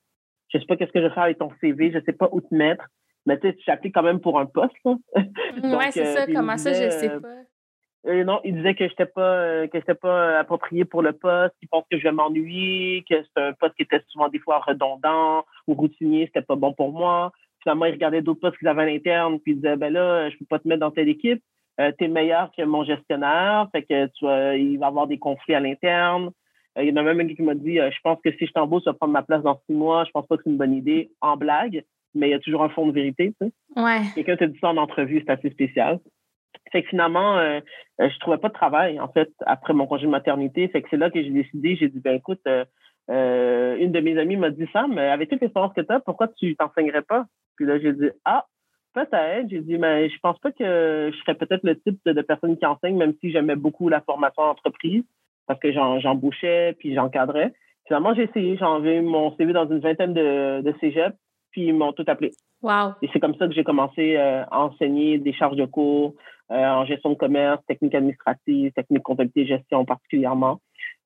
Je 0.48 0.58
sais 0.58 0.64
pas 0.66 0.76
qu'est-ce 0.76 0.92
que 0.92 1.00
je 1.00 1.06
vais 1.06 1.14
faire 1.14 1.24
avec 1.24 1.38
ton 1.38 1.50
CV, 1.60 1.92
je 1.92 2.00
sais 2.04 2.12
pas 2.12 2.28
où 2.32 2.40
te 2.40 2.54
mettre. 2.54 2.86
Mais 3.26 3.38
tu 3.38 3.48
sais, 3.48 3.56
j'applique 3.66 3.94
quand 3.94 4.02
même 4.02 4.20
pour 4.20 4.38
un 4.40 4.46
poste, 4.46 4.74
là. 4.84 4.94
Mm, 5.62 5.74
ouais, 5.76 5.90
c'est 5.90 6.06
euh, 6.06 6.14
ça. 6.14 6.26
Comment 6.26 6.56
ça, 6.56 6.72
je 6.72 6.90
sais 6.90 7.10
pas? 7.20 7.28
Euh, 8.06 8.24
non, 8.24 8.40
il 8.44 8.56
disait 8.56 8.74
que 8.74 8.88
j'étais 8.88 9.04
pas 9.04 9.68
que 9.68 9.78
j'étais 9.78 9.94
pas 9.94 10.38
approprié 10.38 10.86
pour 10.86 11.02
le 11.02 11.12
poste, 11.12 11.54
il 11.60 11.68
pense 11.68 11.84
que 11.90 11.98
je 11.98 12.04
vais 12.04 12.12
m'ennuyer, 12.12 13.04
que 13.08 13.16
c'est 13.22 13.42
un 13.42 13.52
poste 13.52 13.74
qui 13.74 13.82
était 13.82 14.00
souvent 14.08 14.30
des 14.30 14.38
fois 14.38 14.60
redondant 14.60 15.44
ou 15.66 15.74
routinier, 15.74 16.24
c'était 16.26 16.40
pas 16.40 16.56
bon 16.56 16.72
pour 16.72 16.92
moi. 16.92 17.30
Finalement, 17.62 17.84
il 17.84 17.92
regardait 17.92 18.22
d'autres 18.22 18.40
postes 18.40 18.56
qu'ils 18.56 18.68
avaient 18.68 18.84
à 18.84 18.86
l'interne, 18.86 19.38
puis 19.38 19.52
il 19.52 19.56
disait 19.56 19.76
ben 19.76 19.92
là, 19.92 20.30
je 20.30 20.38
peux 20.38 20.46
pas 20.46 20.58
te 20.58 20.66
mettre 20.66 20.80
dans 20.80 20.90
telle 20.90 21.10
équipe. 21.10 21.42
Euh, 21.80 21.92
tu 21.98 22.04
es 22.04 22.08
meilleur 22.08 22.50
que 22.56 22.62
mon 22.62 22.84
gestionnaire, 22.84 23.68
fait 23.72 23.82
que 23.82 24.06
tu 24.06 24.24
il 24.60 24.78
va 24.78 24.86
y 24.86 24.88
avoir 24.88 25.06
des 25.06 25.18
conflits 25.18 25.54
à 25.54 25.60
l'interne. 25.60 26.30
Euh, 26.78 26.84
il 26.84 26.90
y 26.90 26.92
en 26.92 26.96
a 26.96 27.02
même 27.02 27.20
un 27.20 27.34
qui 27.34 27.42
m'a 27.42 27.54
dit 27.54 27.80
euh, 27.80 27.90
Je 27.90 27.98
pense 28.02 28.18
que 28.22 28.30
si 28.32 28.46
je 28.46 28.52
t'embauche, 28.52 28.82
tu 28.82 28.90
vas 28.90 28.94
prendre 28.94 29.12
ma 29.12 29.22
place 29.22 29.42
dans 29.42 29.60
six 29.66 29.72
mois. 29.74 30.04
Je 30.04 30.10
pense 30.10 30.26
pas 30.26 30.36
que 30.36 30.42
c'est 30.44 30.50
une 30.50 30.58
bonne 30.58 30.74
idée, 30.74 31.10
en 31.20 31.36
blague, 31.36 31.84
mais 32.14 32.28
il 32.28 32.30
y 32.30 32.34
a 32.34 32.38
toujours 32.38 32.62
un 32.62 32.68
fond 32.68 32.86
de 32.86 32.92
vérité. 32.92 33.34
Tu 33.40 33.46
sais. 33.46 33.82
ouais. 33.82 34.00
Quelqu'un 34.14 34.36
t'a 34.36 34.46
dit 34.46 34.58
ça 34.60 34.68
en 34.68 34.76
entrevue, 34.76 35.22
c'est 35.24 35.32
assez 35.32 35.50
spécial. 35.50 36.00
Fait 36.72 36.82
que 36.82 36.88
finalement, 36.88 37.38
euh, 37.38 37.60
je 37.98 38.18
trouvais 38.20 38.38
pas 38.38 38.48
de 38.48 38.54
travail, 38.54 39.00
en 39.00 39.08
fait, 39.08 39.30
après 39.46 39.72
mon 39.72 39.86
congé 39.86 40.06
de 40.06 40.10
maternité. 40.10 40.68
Fait 40.68 40.82
que 40.82 40.88
c'est 40.90 40.96
là 40.96 41.10
que 41.10 41.20
j'ai 41.20 41.30
décidé, 41.30 41.76
j'ai 41.76 41.88
dit, 41.88 42.00
ben 42.00 42.14
écoute, 42.14 42.42
une 42.46 43.92
de 43.92 44.00
mes 44.00 44.18
amies 44.18 44.36
m'a 44.36 44.50
dit, 44.50 44.68
Sam, 44.72 44.96
avec 44.98 45.30
toute 45.30 45.40
l'expérience 45.40 45.72
que 45.74 45.80
tu 45.80 45.92
as, 45.92 46.00
pourquoi 46.00 46.28
tu 46.28 46.54
t'enseignerais 46.56 47.02
pas? 47.02 47.26
Puis 47.56 47.66
là, 47.66 47.80
j'ai 47.80 47.92
dit, 47.92 48.10
ah, 48.24 48.46
Peut-être. 48.92 49.48
J'ai 49.48 49.60
dit, 49.60 49.78
mais 49.78 50.08
je 50.08 50.18
pense 50.20 50.38
pas 50.40 50.50
que 50.50 51.10
je 51.12 51.16
serais 51.20 51.34
peut-être 51.34 51.62
le 51.62 51.78
type 51.78 52.00
de, 52.04 52.22
personne 52.22 52.56
qui 52.56 52.66
enseigne, 52.66 52.96
même 52.96 53.14
si 53.20 53.30
j'aimais 53.30 53.56
beaucoup 53.56 53.88
la 53.88 54.00
formation 54.00 54.42
entreprise, 54.42 55.04
parce 55.46 55.60
que 55.60 55.72
j'embauchais 55.72 56.74
puis 56.78 56.94
j'encadrais. 56.94 57.52
Finalement, 57.86 58.14
j'ai 58.14 58.24
essayé. 58.24 58.56
J'ai 58.56 58.64
envoyé 58.64 59.00
mon 59.00 59.36
CV 59.36 59.52
dans 59.52 59.68
une 59.68 59.80
vingtaine 59.80 60.14
de, 60.14 60.60
de 60.60 60.74
cégep, 60.80 61.14
puis 61.52 61.66
ils 61.66 61.74
m'ont 61.74 61.92
tout 61.92 62.04
appelé. 62.06 62.32
Wow. 62.62 62.94
Et 63.00 63.08
c'est 63.12 63.20
comme 63.20 63.34
ça 63.36 63.46
que 63.46 63.54
j'ai 63.54 63.64
commencé 63.64 64.16
euh, 64.16 64.44
à 64.50 64.60
enseigner 64.60 65.18
des 65.18 65.32
charges 65.32 65.56
de 65.56 65.64
cours 65.64 66.14
euh, 66.50 66.56
en 66.56 66.84
gestion 66.84 67.10
de 67.10 67.14
commerce, 67.14 67.64
technique 67.66 67.94
administrative, 67.94 68.72
technique 68.72 69.02
comptabilité 69.02 69.46
gestion 69.46 69.84
particulièrement. 69.84 70.60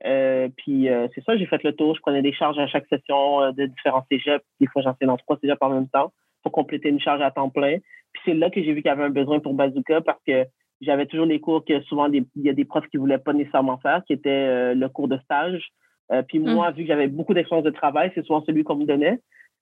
Euh, 0.04 0.49
puis 0.56 0.88
c'est 1.14 1.25
ça, 1.25 1.37
j'ai 1.37 1.47
fait 1.47 1.62
le 1.62 1.75
tour. 1.75 1.94
Je 1.94 2.00
prenais 2.00 2.23
des 2.23 2.32
charges 2.32 2.59
à 2.59 2.66
chaque 2.66 2.87
session 2.88 3.52
de 3.52 3.66
différents 3.66 4.04
cégeps. 4.11 4.44
Des 4.61 4.66
fois, 4.66 4.82
j'enseignais 4.82 5.09
dans 5.09 5.16
trois 5.16 5.38
cégeps 5.38 5.61
en 5.61 5.70
même 5.70 5.88
temps 5.88 6.12
pour 6.44 6.52
compléter 6.52 6.90
une 6.90 7.00
charge 7.00 7.22
à 7.22 7.32
temps 7.32 7.50
plein. 7.50 7.78
Puis 8.12 8.22
c'est 8.24 8.34
là 8.34 8.50
que 8.50 8.62
j'ai 8.62 8.72
vu 8.72 8.82
qu'il 8.82 8.90
y 8.90 8.92
avait 8.92 9.02
un 9.02 9.10
besoin 9.10 9.40
pour 9.40 9.54
Bazooka 9.54 10.02
parce 10.02 10.22
que 10.24 10.44
j'avais 10.80 11.06
toujours 11.06 11.26
les 11.26 11.40
cours 11.40 11.64
que 11.64 11.80
souvent 11.82 12.08
il 12.12 12.26
y 12.36 12.48
a 12.48 12.52
des 12.52 12.64
profs 12.64 12.86
qui 12.88 12.98
voulaient 12.98 13.18
pas 13.18 13.32
nécessairement 13.32 13.78
faire, 13.78 14.02
qui 14.06 14.12
était 14.12 14.30
euh, 14.30 14.74
le 14.74 14.88
cours 14.88 15.08
de 15.08 15.18
stage. 15.18 15.70
Euh, 16.12 16.22
puis 16.22 16.38
mm. 16.38 16.54
moi, 16.54 16.70
vu 16.70 16.82
que 16.82 16.88
j'avais 16.88 17.08
beaucoup 17.08 17.34
d'expérience 17.34 17.64
de 17.64 17.70
travail, 17.70 18.12
c'est 18.14 18.24
souvent 18.24 18.44
celui 18.44 18.62
qu'on 18.62 18.76
me 18.76 18.84
donnait 18.84 19.18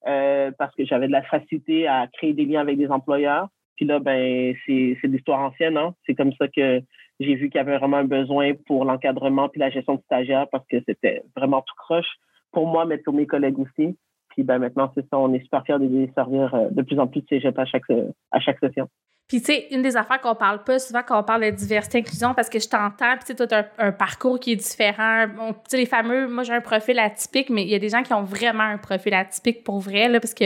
euh, 0.08 0.50
parce 0.58 0.74
que 0.74 0.84
j'avais 0.84 1.06
de 1.06 1.12
la 1.12 1.22
facilité 1.22 1.86
à 1.86 2.08
créer 2.12 2.32
des 2.32 2.44
liens 2.44 2.60
avec 2.60 2.76
des 2.76 2.88
employeurs. 2.88 3.48
Puis 3.76 3.86
là, 3.86 4.00
ben 4.00 4.54
c'est 4.66 4.98
c'est 5.00 5.08
l'histoire 5.08 5.40
ancienne, 5.40 5.76
hein. 5.76 5.94
C'est 6.04 6.14
comme 6.14 6.32
ça 6.34 6.46
que 6.48 6.82
j'ai 7.20 7.34
vu 7.34 7.48
qu'il 7.48 7.58
y 7.58 7.60
avait 7.60 7.78
vraiment 7.78 7.98
un 7.98 8.04
besoin 8.04 8.52
pour 8.66 8.84
l'encadrement 8.84 9.48
puis 9.48 9.60
la 9.60 9.70
gestion 9.70 9.94
de 9.94 10.02
stagiaires 10.02 10.46
parce 10.50 10.66
que 10.68 10.78
c'était 10.86 11.22
vraiment 11.36 11.62
tout 11.62 11.74
croche 11.78 12.18
pour 12.52 12.66
moi, 12.66 12.84
mais 12.84 12.98
pour 12.98 13.14
mes 13.14 13.26
collègues 13.26 13.58
aussi. 13.58 13.96
Puis 14.32 14.42
ben, 14.42 14.58
maintenant, 14.58 14.90
c'est 14.94 15.08
ça, 15.08 15.18
on 15.18 15.32
est 15.32 15.42
super 15.42 15.64
fiers 15.64 15.78
de 15.78 15.86
les 15.86 16.10
servir 16.14 16.54
euh, 16.54 16.68
de 16.70 16.82
plus 16.82 16.98
en 16.98 17.06
plus 17.06 17.20
de 17.20 17.26
cégep 17.28 17.58
à 17.58 17.64
chaque, 17.64 17.90
à 18.30 18.40
chaque 18.40 18.58
session. 18.58 18.88
Puis, 19.32 19.40
tu 19.40 19.46
sais, 19.46 19.68
une 19.70 19.80
des 19.80 19.96
affaires 19.96 20.20
qu'on 20.20 20.34
parle 20.34 20.62
pas 20.62 20.78
souvent 20.78 21.00
quand 21.06 21.18
on 21.18 21.22
parle 21.22 21.44
de 21.44 21.50
diversité 21.50 21.96
et 21.96 22.00
inclusion, 22.02 22.34
parce 22.34 22.50
que 22.50 22.58
je 22.58 22.68
t'entends, 22.68 23.14
puis 23.16 23.34
tu 23.34 23.54
as 23.54 23.66
un, 23.78 23.90
parcours 23.90 24.38
qui 24.38 24.52
est 24.52 24.56
différent. 24.56 25.24
tu 25.26 25.54
sais, 25.68 25.76
les 25.78 25.86
fameux, 25.86 26.28
moi, 26.28 26.42
j'ai 26.42 26.52
un 26.52 26.60
profil 26.60 26.98
atypique, 26.98 27.48
mais 27.48 27.62
il 27.62 27.70
y 27.70 27.74
a 27.74 27.78
des 27.78 27.88
gens 27.88 28.02
qui 28.02 28.12
ont 28.12 28.24
vraiment 28.24 28.64
un 28.64 28.76
profil 28.76 29.14
atypique 29.14 29.64
pour 29.64 29.80
vrai, 29.80 30.08
là, 30.08 30.20
parce 30.20 30.34
que 30.34 30.44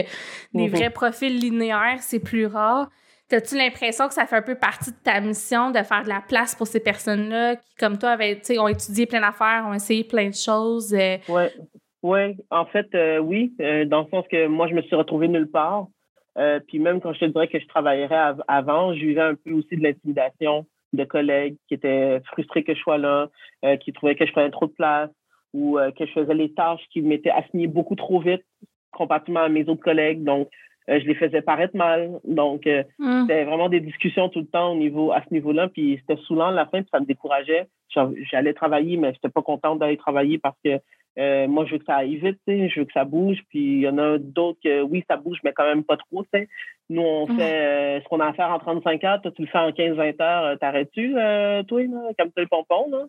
des 0.54 0.68
mhm. 0.68 0.68
vrais 0.68 0.90
profils 0.90 1.36
linéaires, 1.36 1.98
c'est 2.00 2.20
plus 2.20 2.46
rare. 2.46 2.88
T'as-tu 3.28 3.56
l'impression 3.56 4.06
que 4.06 4.14
ça 4.14 4.24
fait 4.24 4.36
un 4.36 4.42
peu 4.42 4.54
partie 4.54 4.92
de 4.92 4.96
ta 5.02 5.20
mission 5.20 5.72
de 5.72 5.82
faire 5.82 6.04
de 6.04 6.08
la 6.08 6.20
place 6.20 6.54
pour 6.54 6.68
ces 6.68 6.78
personnes-là 6.78 7.56
qui, 7.56 7.74
comme 7.80 7.98
toi, 7.98 8.10
avaient, 8.10 8.40
ont 8.56 8.68
étudié 8.68 9.06
plein 9.06 9.20
d'affaires, 9.20 9.64
ont 9.66 9.74
essayé 9.74 10.04
plein 10.04 10.28
de 10.28 10.34
choses? 10.34 10.94
Euh? 10.94 11.16
Ouais. 11.28 11.52
Oui, 12.06 12.36
en 12.52 12.66
fait, 12.66 12.86
euh, 12.94 13.18
oui, 13.18 13.52
euh, 13.60 13.84
dans 13.84 14.02
le 14.02 14.06
sens 14.10 14.24
que 14.30 14.46
moi, 14.46 14.68
je 14.68 14.74
me 14.74 14.82
suis 14.82 14.94
retrouvée 14.94 15.26
nulle 15.26 15.50
part. 15.50 15.88
Euh, 16.38 16.60
puis 16.68 16.78
même 16.78 17.00
quand 17.00 17.12
je 17.12 17.18
te 17.18 17.24
dirais 17.24 17.48
que 17.48 17.58
je 17.58 17.66
travaillerais 17.66 18.36
avant, 18.46 18.94
je 18.94 19.00
vivais 19.00 19.22
un 19.22 19.34
peu 19.34 19.50
aussi 19.50 19.76
de 19.76 19.82
l'intimidation 19.82 20.66
de 20.92 21.02
collègues 21.02 21.56
qui 21.66 21.74
étaient 21.74 22.20
frustrés 22.26 22.62
que 22.62 22.74
je 22.74 22.78
sois 22.78 22.98
là, 22.98 23.28
qui 23.80 23.92
trouvaient 23.92 24.14
que 24.14 24.24
je 24.24 24.30
prenais 24.30 24.50
trop 24.50 24.66
de 24.66 24.72
place 24.72 25.10
ou 25.52 25.78
que 25.98 26.06
je 26.06 26.12
faisais 26.12 26.34
les 26.34 26.52
tâches 26.52 26.84
qui 26.92 27.00
m'étaient 27.00 27.30
assignées 27.30 27.66
beaucoup 27.66 27.96
trop 27.96 28.20
vite 28.20 28.44
comparativement 28.92 29.40
à 29.40 29.48
mes 29.48 29.68
autres 29.68 29.82
collègues. 29.82 30.22
Donc, 30.22 30.48
je 30.88 31.06
les 31.06 31.14
faisais 31.14 31.42
paraître 31.42 31.76
mal. 31.76 32.20
Donc, 32.24 32.66
mm. 32.66 33.22
c'était 33.22 33.44
vraiment 33.44 33.68
des 33.68 33.80
discussions 33.80 34.28
tout 34.28 34.40
le 34.40 34.46
temps 34.46 34.72
au 34.72 34.76
niveau, 34.76 35.12
à 35.12 35.22
ce 35.26 35.34
niveau-là. 35.34 35.68
Puis 35.68 36.00
c'était 36.00 36.20
saoulant 36.24 36.48
à 36.48 36.52
la 36.52 36.66
fin, 36.66 36.82
puis 36.82 36.90
ça 36.92 37.00
me 37.00 37.06
décourageait. 37.06 37.66
J'allais 38.30 38.52
travailler, 38.52 38.96
mais 38.98 39.08
je 39.08 39.14
n'étais 39.14 39.30
pas 39.30 39.42
contente 39.42 39.78
d'aller 39.78 39.96
travailler 39.96 40.38
parce 40.38 40.58
que 40.62 40.78
euh, 41.18 41.48
moi, 41.48 41.64
je 41.64 41.72
veux 41.72 41.78
que 41.78 41.84
ça 41.84 41.96
aille 41.96 42.16
vite, 42.16 42.40
je 42.46 42.78
veux 42.78 42.84
que 42.84 42.92
ça 42.92 43.04
bouge. 43.04 43.38
Puis 43.48 43.58
il 43.58 43.80
y 43.80 43.88
en 43.88 43.98
a 43.98 44.18
d'autres 44.18 44.58
que 44.62 44.82
oui, 44.82 45.04
ça 45.08 45.16
bouge, 45.16 45.38
mais 45.44 45.52
quand 45.52 45.64
même 45.64 45.84
pas 45.84 45.96
trop. 45.96 46.24
T'sais. 46.24 46.48
Nous, 46.90 47.02
on 47.02 47.26
fait 47.26 47.42
euh, 47.42 48.00
ce 48.00 48.08
qu'on 48.08 48.20
a 48.20 48.26
à 48.26 48.32
faire 48.32 48.50
en 48.50 48.58
35 48.58 49.04
heures. 49.04 49.22
Toi, 49.22 49.32
tu 49.32 49.42
le 49.42 49.48
fais 49.48 49.58
en 49.58 49.70
15-20 49.70 50.22
heures. 50.22 50.44
Euh, 50.44 50.56
t'arrêtes-tu, 50.56 51.12
toi, 51.12 51.82
là, 51.82 52.12
comme 52.18 52.30
tu 52.32 52.40
le 52.40 52.46
pompon? 52.46 52.90
Là? 52.90 53.04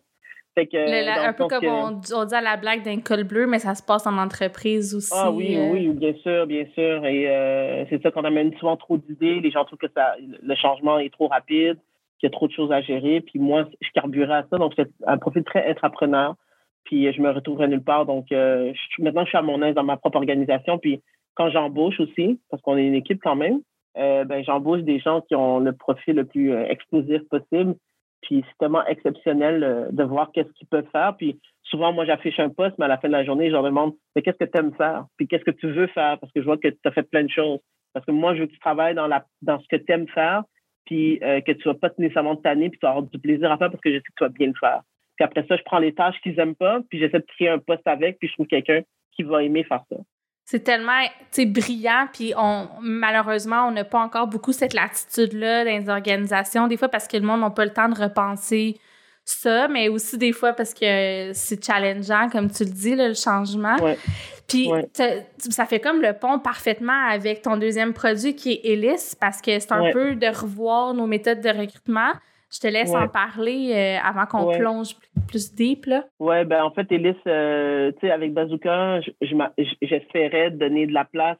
Fait 0.54 0.66
que, 0.66 1.28
un 1.28 1.32
peu 1.34 1.46
comme 1.46 1.66
on, 1.66 1.90
dit 1.92 2.34
à 2.34 2.40
la 2.40 2.56
blague 2.56 2.82
d'un 2.82 2.98
col 2.98 3.22
bleu, 3.22 3.46
mais 3.46 3.60
ça 3.60 3.76
se 3.76 3.82
passe 3.82 4.06
en 4.08 4.18
entreprise 4.18 4.92
aussi. 4.94 5.12
Ah 5.14 5.30
oui, 5.30 5.56
oui, 5.70 5.88
bien 5.90 6.14
sûr, 6.14 6.46
bien 6.46 6.64
sûr. 6.74 7.04
Et 7.06 7.86
c'est 7.90 8.02
ça 8.02 8.10
qu'on 8.10 8.24
amène 8.24 8.52
souvent 8.56 8.76
trop 8.76 8.96
d'idées. 8.96 9.40
Les 9.40 9.50
gens 9.52 9.64
trouvent 9.64 9.78
que 9.78 9.86
ça, 9.94 10.16
le 10.18 10.54
changement 10.56 10.98
est 10.98 11.12
trop 11.12 11.28
rapide, 11.28 11.76
qu'il 12.18 12.28
y 12.28 12.30
a 12.30 12.30
trop 12.30 12.48
de 12.48 12.52
choses 12.52 12.72
à 12.72 12.80
gérer. 12.80 13.20
Puis 13.20 13.38
moi, 13.38 13.68
je 13.80 13.88
carburais 13.94 14.34
à 14.34 14.46
ça. 14.50 14.56
Donc, 14.56 14.72
c'est 14.74 14.90
un 15.06 15.18
profil 15.18 15.44
très 15.44 15.70
entrepreneur 15.70 16.34
puis 16.88 17.12
je 17.12 17.20
me 17.20 17.30
retrouverai 17.30 17.68
nulle 17.68 17.84
part. 17.84 18.06
Donc, 18.06 18.32
euh, 18.32 18.72
maintenant, 18.98 19.24
je 19.24 19.28
suis 19.28 19.36
à 19.36 19.42
mon 19.42 19.62
aise 19.62 19.74
dans 19.74 19.84
ma 19.84 19.98
propre 19.98 20.16
organisation. 20.16 20.78
Puis 20.78 21.02
quand 21.34 21.50
j'embauche 21.50 22.00
aussi, 22.00 22.40
parce 22.50 22.62
qu'on 22.62 22.78
est 22.78 22.86
une 22.86 22.94
équipe 22.94 23.20
quand 23.22 23.36
même, 23.36 23.60
euh, 23.98 24.24
ben, 24.24 24.42
j'embauche 24.42 24.80
des 24.80 24.98
gens 24.98 25.20
qui 25.20 25.34
ont 25.34 25.58
le 25.58 25.74
profil 25.74 26.16
le 26.16 26.24
plus 26.24 26.50
euh, 26.50 26.64
explosif 26.64 27.20
possible. 27.28 27.74
Puis 28.22 28.42
c'est 28.48 28.58
tellement 28.58 28.86
exceptionnel 28.86 29.88
de 29.92 30.02
voir 30.02 30.32
qu'est-ce 30.32 30.50
qu'ils 30.54 30.66
peuvent 30.66 30.88
faire. 30.90 31.14
Puis 31.18 31.38
souvent, 31.62 31.92
moi, 31.92 32.06
j'affiche 32.06 32.40
un 32.40 32.48
poste, 32.48 32.76
mais 32.78 32.86
à 32.86 32.88
la 32.88 32.96
fin 32.96 33.08
de 33.08 33.12
la 33.12 33.24
journée, 33.24 33.48
je 33.48 33.52
leur 33.52 33.62
demande 33.62 33.92
mais 34.16 34.22
qu'est-ce 34.22 34.38
que 34.38 34.50
tu 34.50 34.58
aimes 34.58 34.74
faire? 34.74 35.04
Puis 35.18 35.28
qu'est-ce 35.28 35.44
que 35.44 35.50
tu 35.50 35.70
veux 35.70 35.88
faire? 35.88 36.18
Parce 36.18 36.32
que 36.32 36.40
je 36.40 36.46
vois 36.46 36.56
que 36.56 36.68
tu 36.68 36.78
as 36.86 36.90
fait 36.90 37.02
plein 37.02 37.22
de 37.22 37.30
choses. 37.30 37.60
Parce 37.92 38.06
que 38.06 38.12
moi, 38.12 38.34
je 38.34 38.40
veux 38.40 38.46
que 38.46 38.52
tu 38.52 38.58
travailles 38.60 38.94
dans, 38.94 39.06
la, 39.06 39.26
dans 39.42 39.60
ce 39.60 39.68
que 39.68 39.76
tu 39.76 39.92
aimes 39.92 40.08
faire, 40.08 40.42
puis 40.86 41.18
que 41.20 41.52
tu 41.52 41.68
ne 41.68 41.72
vas 41.74 41.78
pas 41.78 41.90
nécessairement 41.98 42.34
te 42.34 42.42
tanner, 42.42 42.70
puis 42.70 42.78
tu 42.78 42.86
vas 42.86 42.92
avoir 42.92 43.04
du 43.04 43.18
plaisir 43.18 43.52
à 43.52 43.58
faire 43.58 43.70
parce 43.70 43.80
que 43.82 43.90
je 43.90 43.96
sais 43.96 44.00
que 44.00 44.14
tu 44.16 44.24
vas 44.24 44.30
bien 44.30 44.46
le 44.46 44.54
faire. 44.58 44.80
Puis 45.18 45.24
après 45.24 45.44
ça, 45.48 45.56
je 45.56 45.62
prends 45.64 45.80
les 45.80 45.92
tâches 45.92 46.14
qu'ils 46.22 46.36
n'aiment 46.36 46.54
pas, 46.54 46.78
puis 46.88 47.00
j'essaie 47.00 47.18
de 47.18 47.26
créer 47.26 47.48
un 47.48 47.58
poste 47.58 47.86
avec, 47.86 48.20
puis 48.20 48.28
je 48.28 48.34
trouve 48.34 48.46
quelqu'un 48.46 48.82
qui 49.16 49.24
va 49.24 49.42
aimer 49.42 49.64
faire 49.64 49.82
ça. 49.90 49.96
C'est 50.44 50.60
tellement 50.60 51.02
brillant, 51.36 52.06
puis 52.12 52.32
on, 52.36 52.68
malheureusement, 52.80 53.66
on 53.66 53.72
n'a 53.72 53.84
pas 53.84 53.98
encore 53.98 54.28
beaucoup 54.28 54.52
cette 54.52 54.74
latitude-là 54.74 55.64
dans 55.64 55.76
les 55.76 55.88
organisations, 55.90 56.68
des 56.68 56.76
fois 56.76 56.88
parce 56.88 57.08
que 57.08 57.16
le 57.16 57.24
monde 57.24 57.40
n'a 57.40 57.50
pas 57.50 57.64
le 57.64 57.72
temps 57.72 57.88
de 57.88 58.00
repenser 58.00 58.78
ça, 59.24 59.66
mais 59.66 59.88
aussi 59.88 60.16
des 60.16 60.32
fois 60.32 60.52
parce 60.52 60.72
que 60.72 61.32
c'est 61.34 61.62
challengeant, 61.62 62.30
comme 62.30 62.48
tu 62.50 62.64
le 62.64 62.70
dis, 62.70 62.94
le 62.94 63.12
changement. 63.12 63.76
Puis 64.46 64.70
ça 65.50 65.66
fait 65.66 65.80
comme 65.80 66.00
le 66.00 66.14
pont 66.14 66.38
parfaitement 66.38 67.08
avec 67.10 67.42
ton 67.42 67.56
deuxième 67.58 67.92
produit 67.92 68.36
qui 68.36 68.52
est 68.52 68.60
Ellis, 68.72 69.16
parce 69.20 69.42
que 69.42 69.58
c'est 69.58 69.72
un 69.72 69.90
peu 69.92 70.14
de 70.14 70.28
revoir 70.28 70.94
nos 70.94 71.06
méthodes 71.06 71.40
de 71.40 71.50
recrutement, 71.50 72.12
je 72.50 72.60
te 72.60 72.66
laisse 72.66 72.94
en 72.94 73.08
parler 73.08 73.72
euh, 73.74 73.98
avant 74.02 74.24
qu'on 74.26 74.50
plonge 74.56 74.94
plus, 75.28 75.54
deep. 75.54 75.86
Là. 75.86 76.04
Oui, 76.18 76.44
ben 76.46 76.64
en 76.64 76.70
fait, 76.70 76.90
Elise, 76.90 77.14
euh, 77.26 77.92
tu 77.92 78.06
sais, 78.06 78.10
avec 78.10 78.32
Bazooka, 78.32 79.00
j'espérais 79.82 80.50
donner 80.50 80.86
de 80.86 80.94
la 80.94 81.04
place 81.04 81.36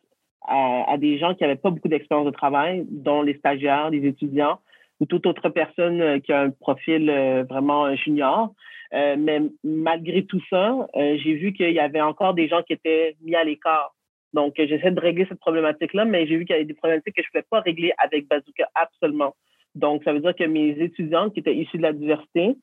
à, 0.46 0.96
des 0.98 1.18
gens 1.18 1.34
qui 1.34 1.42
n'avaient 1.42 1.56
pas 1.56 1.70
beaucoup 1.70 1.88
d'expérience 1.88 2.26
de 2.26 2.30
travail, 2.30 2.86
dont 2.90 3.22
les 3.22 3.34
stagiaires, 3.34 3.90
les 3.90 4.06
étudiants 4.06 4.60
ou 5.00 5.06
toute 5.06 5.26
autre 5.26 5.48
personne 5.48 6.00
euh, 6.00 6.18
qui 6.18 6.32
a 6.32 6.40
un 6.42 6.50
profil 6.50 7.10
vraiment 7.48 7.94
junior. 7.94 8.52
mais 8.92 9.40
malgré 9.64 10.24
tout 10.24 10.40
ça, 10.50 10.88
j'ai 10.94 11.34
vu 11.34 11.52
qu'il 11.52 11.72
y 11.72 11.80
avait 11.80 12.00
encore 12.00 12.34
des 12.34 12.48
gens 12.48 12.62
qui 12.62 12.74
étaient 12.74 13.16
mis 13.22 13.34
à 13.34 13.44
l'écart. 13.44 13.94
Donc, 14.34 14.54
j'essaie 14.58 14.90
de 14.90 15.00
régler 15.00 15.26
cette 15.28 15.40
problématique-là, 15.40 16.04
mais 16.04 16.26
j'ai 16.26 16.36
vu 16.36 16.44
qu'il 16.44 16.54
y 16.54 16.58
avait 16.58 16.66
des 16.66 16.74
problématiques 16.74 17.14
que 17.14 17.22
je 17.22 17.28
ne 17.28 17.40
pouvais 17.40 17.46
pas 17.50 17.60
régler 17.60 17.92
avec 17.98 18.28
Bazooka 18.28 18.68
absolument. 18.74 19.34
Donc, 19.78 20.02
ça 20.04 20.12
veut 20.12 20.20
dire 20.20 20.34
que 20.34 20.44
mes 20.44 20.70
étudiantes 20.70 21.32
qui 21.32 21.40
étaient 21.40 21.54
issues 21.54 21.78
de 21.78 21.82
la 21.82 21.92
diversité 21.92 22.56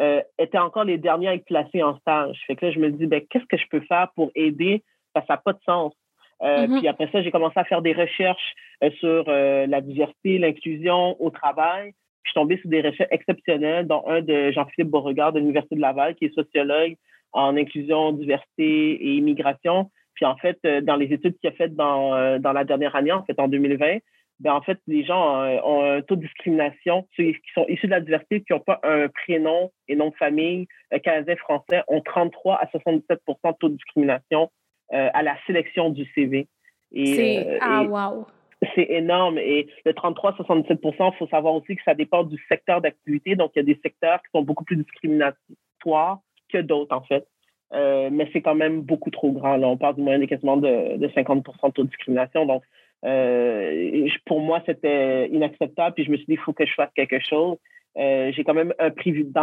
euh, 0.00 0.20
étaient 0.38 0.58
encore 0.58 0.84
les 0.84 0.98
derniers 0.98 1.28
à 1.28 1.34
être 1.34 1.44
placés 1.44 1.82
en 1.82 1.96
stage. 1.98 2.38
Fait 2.46 2.56
que 2.56 2.66
là, 2.66 2.72
je 2.72 2.78
me 2.80 2.90
dis, 2.90 3.06
ben, 3.06 3.22
qu'est-ce 3.30 3.46
que 3.46 3.56
je 3.56 3.66
peux 3.70 3.80
faire 3.80 4.08
pour 4.14 4.30
aider? 4.34 4.82
Ça 5.14 5.24
n'a 5.28 5.36
pas 5.36 5.52
de 5.52 5.60
sens. 5.64 5.94
Euh, 6.42 6.66
mm-hmm. 6.66 6.78
Puis 6.78 6.88
après 6.88 7.08
ça, 7.10 7.22
j'ai 7.22 7.30
commencé 7.30 7.58
à 7.58 7.64
faire 7.64 7.80
des 7.80 7.94
recherches 7.94 8.54
euh, 8.84 8.90
sur 8.98 9.24
la 9.26 9.80
diversité, 9.80 10.38
l'inclusion 10.38 11.16
au 11.22 11.30
travail. 11.30 11.92
je 12.24 12.30
suis 12.30 12.34
tombée 12.34 12.58
sur 12.58 12.68
des 12.68 12.82
recherches 12.82 13.08
exceptionnelles, 13.10 13.86
dont 13.86 14.02
un 14.06 14.20
de 14.20 14.50
Jean-Philippe 14.50 14.90
Beauregard 14.90 15.32
de 15.32 15.38
l'Université 15.38 15.76
de 15.76 15.80
Laval, 15.80 16.14
qui 16.16 16.26
est 16.26 16.34
sociologue 16.34 16.96
en 17.32 17.56
inclusion, 17.56 18.12
diversité 18.12 18.92
et 18.92 19.14
immigration. 19.14 19.90
Puis 20.14 20.26
en 20.26 20.36
fait, 20.36 20.58
dans 20.82 20.96
les 20.96 21.12
études 21.12 21.38
qu'il 21.38 21.48
a 21.48 21.52
faites 21.52 21.74
dans, 21.74 22.38
dans 22.38 22.52
la 22.52 22.64
dernière 22.64 22.96
année, 22.96 23.12
en 23.12 23.22
fait, 23.22 23.38
en 23.38 23.48
2020, 23.48 23.98
ben, 24.40 24.52
en 24.52 24.60
fait, 24.60 24.78
les 24.86 25.04
gens 25.04 25.42
euh, 25.42 25.58
ont, 25.64 25.82
un 25.82 26.02
taux 26.02 26.16
de 26.16 26.22
discrimination. 26.22 27.08
Ceux 27.16 27.24
qui 27.24 27.52
sont 27.54 27.66
issus 27.68 27.86
de 27.86 27.92
la 27.92 28.00
diversité, 28.00 28.42
qui 28.42 28.52
n'ont 28.52 28.60
pas 28.60 28.80
un 28.82 29.08
prénom 29.08 29.72
et 29.88 29.96
nom 29.96 30.10
de 30.10 30.14
famille 30.16 30.66
euh, 30.92 30.98
canadien-français, 30.98 31.82
ont 31.88 32.02
33 32.02 32.56
à 32.56 32.68
77 32.70 33.20
de 33.26 33.52
taux 33.58 33.68
de 33.68 33.74
discrimination 33.74 34.50
euh, 34.92 35.08
à 35.14 35.22
la 35.22 35.36
sélection 35.46 35.90
du 35.90 36.04
CV. 36.14 36.48
C'est 36.94 37.58
ah, 37.60 37.82
wow. 37.82 38.26
C'est 38.74 38.90
énorme. 38.90 39.38
Et 39.38 39.68
le 39.84 39.92
33-77 39.92 40.78
il 40.82 41.18
faut 41.18 41.26
savoir 41.28 41.54
aussi 41.54 41.76
que 41.76 41.82
ça 41.84 41.94
dépend 41.94 42.22
du 42.24 42.38
secteur 42.48 42.80
d'activité. 42.80 43.36
Donc, 43.36 43.52
il 43.54 43.58
y 43.58 43.60
a 43.60 43.74
des 43.74 43.80
secteurs 43.82 44.18
qui 44.22 44.30
sont 44.34 44.42
beaucoup 44.42 44.64
plus 44.64 44.76
discriminatoires 44.76 46.20
que 46.50 46.58
d'autres, 46.58 46.94
en 46.94 47.02
fait. 47.02 47.26
mais 47.72 48.28
c'est 48.32 48.40
quand 48.40 48.54
même 48.54 48.80
beaucoup 48.80 49.10
trop 49.10 49.30
grand. 49.32 49.56
Là. 49.56 49.66
On 49.68 49.76
parle 49.76 49.96
du 49.96 50.02
moyen 50.02 50.20
de 50.20 50.24
quasiment 50.24 50.56
de, 50.56 50.96
de 50.96 51.08
50 51.14 51.38
de 51.38 51.70
taux 51.72 51.82
de 51.82 51.88
discrimination. 51.88 52.46
Donc, 52.46 52.62
euh, 53.04 54.08
pour 54.24 54.40
moi, 54.40 54.62
c'était 54.66 55.28
inacceptable. 55.28 55.94
Puis 55.94 56.04
je 56.04 56.10
me 56.10 56.16
suis 56.16 56.26
dit, 56.26 56.32
il 56.32 56.38
faut 56.38 56.52
que 56.52 56.66
je 56.66 56.74
fasse 56.74 56.90
quelque 56.94 57.20
chose. 57.20 57.56
Euh, 57.98 58.32
j'ai 58.32 58.44
quand 58.44 58.54
même 58.54 58.74
un 58.78 58.90
privilège 58.90 59.34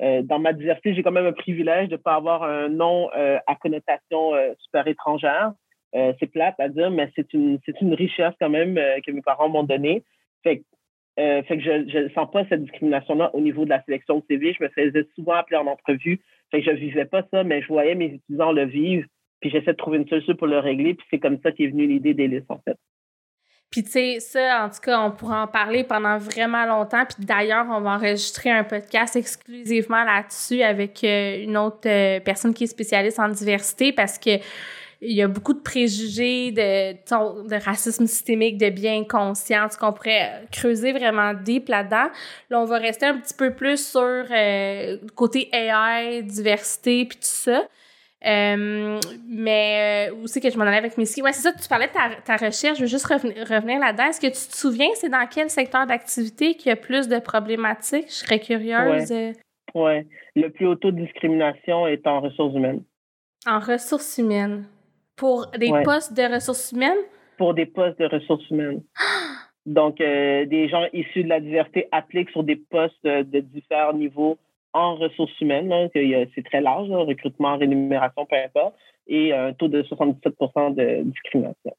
euh, 0.00 0.22
dans 0.22 0.38
ma 0.38 0.52
diversité, 0.52 0.94
j'ai 0.94 1.02
quand 1.02 1.12
même 1.12 1.26
un 1.26 1.32
privilège 1.32 1.88
de 1.88 1.96
ne 1.96 2.00
pas 2.00 2.14
avoir 2.14 2.42
un 2.42 2.68
nom 2.68 3.10
à 3.10 3.54
connotation 3.60 4.32
super 4.58 4.86
étrangère. 4.86 5.52
c'est 5.92 6.30
plate 6.30 6.54
à 6.58 6.68
dire, 6.68 6.90
mais 6.90 7.10
c'est 7.16 7.34
une, 7.34 7.58
c'est 7.66 7.80
une 7.80 7.94
richesse 7.94 8.34
quand 8.40 8.48
même 8.48 8.76
que 9.04 9.10
mes 9.10 9.20
parents 9.20 9.48
m'ont 9.48 9.64
donnée. 9.64 10.04
Fait, 10.42 10.62
fait 11.16 11.44
que 11.58 11.60
je 11.60 11.98
ne 11.98 12.08
sens 12.10 12.30
pas 12.30 12.44
cette 12.48 12.62
discrimination-là 12.62 13.34
au 13.34 13.40
niveau 13.40 13.64
de 13.64 13.70
la 13.70 13.82
sélection 13.82 14.18
de 14.18 14.24
CV. 14.28 14.54
Je 14.58 14.64
me 14.64 14.68
faisais 14.70 15.06
souvent 15.14 15.34
appeler 15.34 15.58
en 15.58 15.66
entrevue. 15.66 16.20
Fait 16.50 16.60
que 16.60 16.66
je 16.66 16.70
ne 16.70 16.76
vivais 16.76 17.04
pas 17.04 17.22
ça, 17.30 17.44
mais 17.44 17.60
je 17.60 17.68
voyais 17.68 17.94
mes 17.94 18.14
étudiants 18.14 18.52
le 18.52 18.64
vivre. 18.64 19.06
Puis 19.40 19.50
j'essaie 19.50 19.72
de 19.72 19.76
trouver 19.76 19.98
une 19.98 20.08
solution 20.08 20.34
pour 20.36 20.46
le 20.46 20.58
régler. 20.58 20.94
Puis 20.94 21.06
c'est 21.10 21.18
comme 21.18 21.38
ça 21.42 21.52
qu'est 21.52 21.68
venue 21.68 21.86
l'idée 21.86 22.14
d'Hélice, 22.14 22.44
en 22.48 22.58
fait. 22.58 22.76
Puis 23.70 23.84
tu 23.84 23.90
sais, 23.90 24.18
ça, 24.18 24.64
en 24.64 24.68
tout 24.68 24.80
cas, 24.82 25.00
on 25.00 25.12
pourra 25.12 25.44
en 25.44 25.46
parler 25.46 25.84
pendant 25.84 26.18
vraiment 26.18 26.66
longtemps. 26.66 27.04
Puis 27.06 27.24
d'ailleurs, 27.24 27.66
on 27.70 27.80
va 27.80 27.90
enregistrer 27.90 28.50
un 28.50 28.64
podcast 28.64 29.14
exclusivement 29.14 30.02
là-dessus 30.02 30.62
avec 30.62 31.04
euh, 31.04 31.44
une 31.44 31.56
autre 31.56 31.86
euh, 31.88 32.18
personne 32.18 32.52
qui 32.52 32.64
est 32.64 32.66
spécialiste 32.66 33.20
en 33.20 33.28
diversité 33.28 33.92
parce 33.92 34.18
que 34.18 34.38
il 35.02 35.12
y 35.12 35.22
a 35.22 35.28
beaucoup 35.28 35.54
de 35.54 35.60
préjugés 35.60 36.50
de, 36.52 36.92
de 36.92 37.64
racisme 37.64 38.06
systémique, 38.06 38.58
de 38.58 38.68
bien 38.68 39.04
conscience 39.04 39.76
qu'on 39.76 39.94
pourrait 39.94 40.46
creuser 40.52 40.92
vraiment 40.92 41.32
deep 41.32 41.68
là-dedans. 41.68 42.10
Là, 42.50 42.60
on 42.60 42.66
va 42.66 42.76
rester 42.76 43.06
un 43.06 43.16
petit 43.16 43.32
peu 43.32 43.54
plus 43.54 43.92
sur 43.92 44.00
euh, 44.30 44.98
côté 45.14 45.48
AI, 45.52 46.22
diversité, 46.22 47.06
puis 47.06 47.16
tout 47.16 47.24
ça. 47.24 47.66
Euh, 48.26 49.00
mais 49.26 50.10
euh, 50.10 50.22
aussi 50.22 50.40
que 50.40 50.50
je 50.50 50.58
m'en 50.58 50.64
allais 50.64 50.76
avec 50.76 50.98
Missy. 50.98 51.22
Ouais, 51.22 51.32
c'est 51.32 51.42
ça, 51.42 51.52
tu 51.52 51.68
parlais 51.68 51.86
de 51.86 51.92
ta, 51.92 52.36
recherche. 52.36 52.76
Je 52.76 52.82
veux 52.82 52.86
juste 52.86 53.06
revenir, 53.06 53.80
là-dedans. 53.80 54.04
Est-ce 54.04 54.20
que 54.20 54.26
tu 54.26 54.50
te 54.50 54.56
souviens, 54.56 54.88
c'est 54.94 55.08
dans 55.08 55.26
quel 55.26 55.48
secteur 55.48 55.86
d'activité 55.86 56.54
qu'il 56.54 56.68
y 56.68 56.72
a 56.72 56.76
plus 56.76 57.08
de 57.08 57.18
problématiques? 57.18 58.08
Je 58.08 58.14
serais 58.14 58.40
curieuse. 58.40 59.10
Oui. 59.10 59.32
Ouais. 59.74 60.06
Le 60.36 60.48
plus 60.48 60.66
haut 60.66 60.74
taux 60.74 60.90
de 60.90 61.00
discrimination 61.00 61.86
est 61.86 62.06
en 62.06 62.20
ressources 62.20 62.54
humaines. 62.54 62.82
En 63.46 63.58
ressources 63.58 64.18
humaines. 64.18 64.64
Pour 65.16 65.46
des 65.56 65.72
postes 65.84 66.14
de 66.14 66.34
ressources 66.34 66.72
humaines? 66.72 66.98
Pour 67.38 67.54
des 67.54 67.66
postes 67.66 67.98
de 67.98 68.06
ressources 68.06 68.48
humaines. 68.50 68.82
Donc, 69.66 70.00
euh, 70.00 70.46
des 70.46 70.68
gens 70.68 70.84
issus 70.92 71.22
de 71.22 71.28
la 71.28 71.40
diversité 71.40 71.86
appliquent 71.92 72.30
sur 72.30 72.42
des 72.42 72.56
postes 72.56 73.04
de 73.04 73.40
différents 73.40 73.92
niveaux 73.92 74.38
en 74.72 74.96
ressources 74.96 75.38
humaines, 75.40 75.90
c'est 75.92 76.44
très 76.44 76.60
large, 76.60 76.90
recrutement, 76.90 77.56
rémunération, 77.56 78.26
peu 78.26 78.36
importe, 78.36 78.74
et 79.06 79.32
un 79.32 79.52
taux 79.52 79.68
de 79.68 79.82
77% 79.82 80.74
de 80.74 81.02
discrimination. 81.04 81.74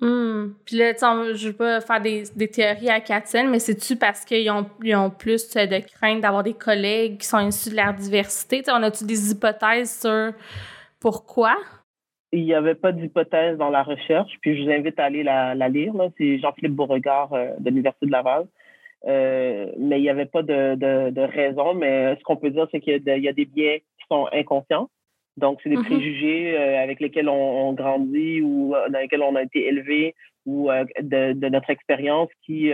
Hmm. 0.00 0.54
Puis 0.64 0.76
là, 0.76 0.92
je 1.34 1.48
veux 1.48 1.52
pas 1.54 1.80
faire 1.80 2.00
des, 2.00 2.24
théories 2.48 2.90
à 2.90 3.00
quatre 3.00 3.32
mais 3.48 3.60
c'est-tu 3.60 3.96
parce 3.96 4.24
qu'ils 4.24 4.50
ont, 4.50 4.66
ont 4.96 5.10
plus 5.10 5.48
de 5.50 5.78
crainte 5.94 6.20
d'avoir 6.20 6.42
des 6.42 6.54
collègues 6.54 7.18
qui 7.18 7.26
sont 7.26 7.38
issus 7.38 7.70
de 7.70 7.76
la 7.76 7.92
diversité? 7.92 8.62
on 8.68 8.82
a-tu 8.82 9.04
des 9.04 9.30
hypothèses 9.30 10.00
sur 10.00 10.32
pourquoi? 11.00 11.56
Il 12.32 12.44
n'y 12.44 12.54
avait 12.54 12.74
pas 12.74 12.90
d'hypothèse 12.92 13.58
dans 13.58 13.70
la 13.70 13.82
recherche, 13.82 14.32
puis 14.40 14.56
je 14.56 14.64
vous 14.64 14.70
invite 14.70 14.98
à 14.98 15.04
aller 15.04 15.22
la, 15.22 15.54
lire. 15.68 15.92
C'est 16.18 16.38
Jean-Philippe 16.38 16.74
Beauregard 16.74 17.32
euh, 17.32 17.50
de 17.58 17.70
l'Université 17.70 18.06
de 18.06 18.12
Laval. 18.12 18.46
Mais 19.04 19.98
il 19.98 20.02
n'y 20.02 20.10
avait 20.10 20.26
pas 20.26 20.42
de, 20.42 20.74
de, 21.10 21.20
raison. 21.20 21.74
Mais 21.74 22.16
ce 22.16 22.22
qu'on 22.22 22.36
peut 22.36 22.50
dire, 22.50 22.66
c'est 22.70 22.80
qu'il 22.80 23.02
y, 23.02 23.28
a 23.28 23.32
des 23.32 23.44
biais 23.44 23.82
qui 23.98 24.06
sont 24.08 24.28
inconscients. 24.32 24.88
Donc, 25.36 25.60
c'est 25.62 25.70
des 25.70 25.76
mm-hmm. 25.76 25.84
préjugés 25.84 26.56
avec 26.56 27.00
lesquels 27.00 27.28
on, 27.28 27.72
grandit 27.72 28.42
ou 28.42 28.74
dans 28.90 28.98
lesquels 28.98 29.22
on 29.22 29.34
a 29.34 29.42
été 29.42 29.66
élevé 29.66 30.14
ou 30.44 30.70
de, 31.00 31.32
de, 31.32 31.48
notre 31.48 31.70
expérience 31.70 32.28
qui, 32.44 32.70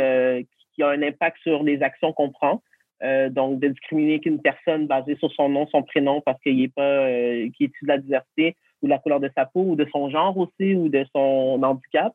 qui 0.74 0.82
a 0.82 0.88
un 0.88 1.02
impact 1.02 1.38
sur 1.42 1.62
les 1.62 1.82
actions 1.82 2.12
qu'on 2.12 2.30
prend. 2.30 2.62
Euh, 3.04 3.28
donc, 3.30 3.60
de 3.60 3.68
discriminer 3.68 4.18
qu'une 4.18 4.42
personne 4.42 4.86
basée 4.86 5.16
sur 5.16 5.30
son 5.32 5.48
nom, 5.48 5.68
son 5.68 5.82
prénom, 5.82 6.20
parce 6.20 6.40
qu'il 6.40 6.60
est 6.60 6.74
pas, 6.74 6.82
euh, 6.82 7.48
qui 7.56 7.64
est 7.64 7.68
issu 7.68 7.84
de 7.84 7.88
la 7.88 7.98
diversité 7.98 8.56
ou 8.82 8.86
la 8.86 8.98
couleur 8.98 9.20
de 9.20 9.30
sa 9.36 9.46
peau 9.46 9.62
ou 9.62 9.76
de 9.76 9.86
son 9.92 10.10
genre 10.10 10.36
aussi 10.36 10.74
ou 10.74 10.88
de 10.88 11.04
son 11.14 11.60
handicap. 11.62 12.12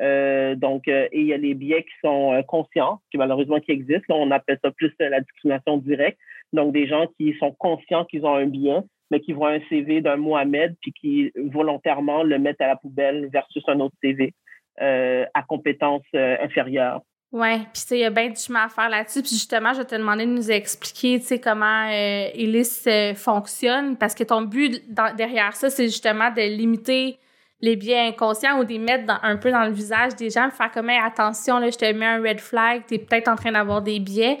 Euh, 0.00 0.54
donc, 0.54 0.88
et 0.88 1.08
il 1.12 1.26
y 1.26 1.32
a 1.32 1.36
les 1.36 1.54
biais 1.54 1.82
qui 1.82 1.92
sont 2.02 2.42
conscients, 2.46 3.00
qui 3.10 3.18
malheureusement 3.18 3.60
qui 3.60 3.72
existent. 3.72 4.14
on 4.16 4.30
appelle 4.30 4.58
ça 4.62 4.70
plus 4.70 4.92
la 4.98 5.20
discrimination 5.20 5.76
directe. 5.78 6.18
Donc, 6.52 6.72
des 6.72 6.86
gens 6.86 7.06
qui 7.18 7.34
sont 7.38 7.52
conscients 7.52 8.04
qu'ils 8.04 8.24
ont 8.24 8.34
un 8.34 8.46
biais, 8.46 8.80
mais 9.10 9.20
qui 9.20 9.32
voient 9.32 9.50
un 9.50 9.60
CV 9.68 10.00
d'un 10.00 10.16
Mohamed 10.16 10.74
puis 10.80 10.92
qui 10.92 11.32
volontairement 11.36 12.22
le 12.22 12.38
mettent 12.38 12.60
à 12.60 12.68
la 12.68 12.76
poubelle 12.76 13.28
versus 13.32 13.62
un 13.68 13.80
autre 13.80 13.96
CV 14.02 14.34
à 14.78 15.42
compétences 15.46 16.06
inférieures. 16.14 17.02
Oui, 17.32 17.58
puis 17.72 17.82
il 17.92 17.98
y 17.98 18.04
a 18.04 18.10
bien 18.10 18.28
du 18.28 18.40
chemin 18.40 18.64
à 18.64 18.68
faire 18.68 18.88
là-dessus. 18.88 19.22
Puis 19.22 19.30
justement, 19.30 19.72
je 19.72 19.78
vais 19.78 19.84
te 19.84 19.94
demander 19.94 20.26
de 20.26 20.32
nous 20.32 20.50
expliquer, 20.50 21.20
tu 21.20 21.26
sais, 21.26 21.40
comment 21.40 21.88
euh, 21.88 22.28
euh, 22.86 23.14
fonctionne, 23.14 23.96
parce 23.96 24.14
que 24.14 24.24
ton 24.24 24.42
but 24.42 24.82
derrière 25.16 25.54
ça, 25.54 25.70
c'est 25.70 25.84
justement 25.84 26.30
de 26.30 26.42
limiter 26.42 27.18
les 27.60 27.76
biais 27.76 28.08
inconscients 28.08 28.58
ou 28.58 28.64
de 28.64 28.70
les 28.70 28.78
mettre 28.78 29.20
un 29.22 29.36
peu 29.36 29.52
dans 29.52 29.64
le 29.64 29.70
visage 29.70 30.16
des 30.16 30.30
gens, 30.30 30.50
faire 30.50 30.72
comme 30.72 30.88
attention, 30.88 31.58
là, 31.58 31.70
je 31.70 31.76
te 31.76 31.92
mets 31.92 32.06
un 32.06 32.20
red 32.20 32.40
flag, 32.40 32.84
tu 32.88 32.94
es 32.94 32.98
peut-être 32.98 33.28
en 33.28 33.36
train 33.36 33.52
d'avoir 33.52 33.82
des 33.82 34.00
biais. 34.00 34.38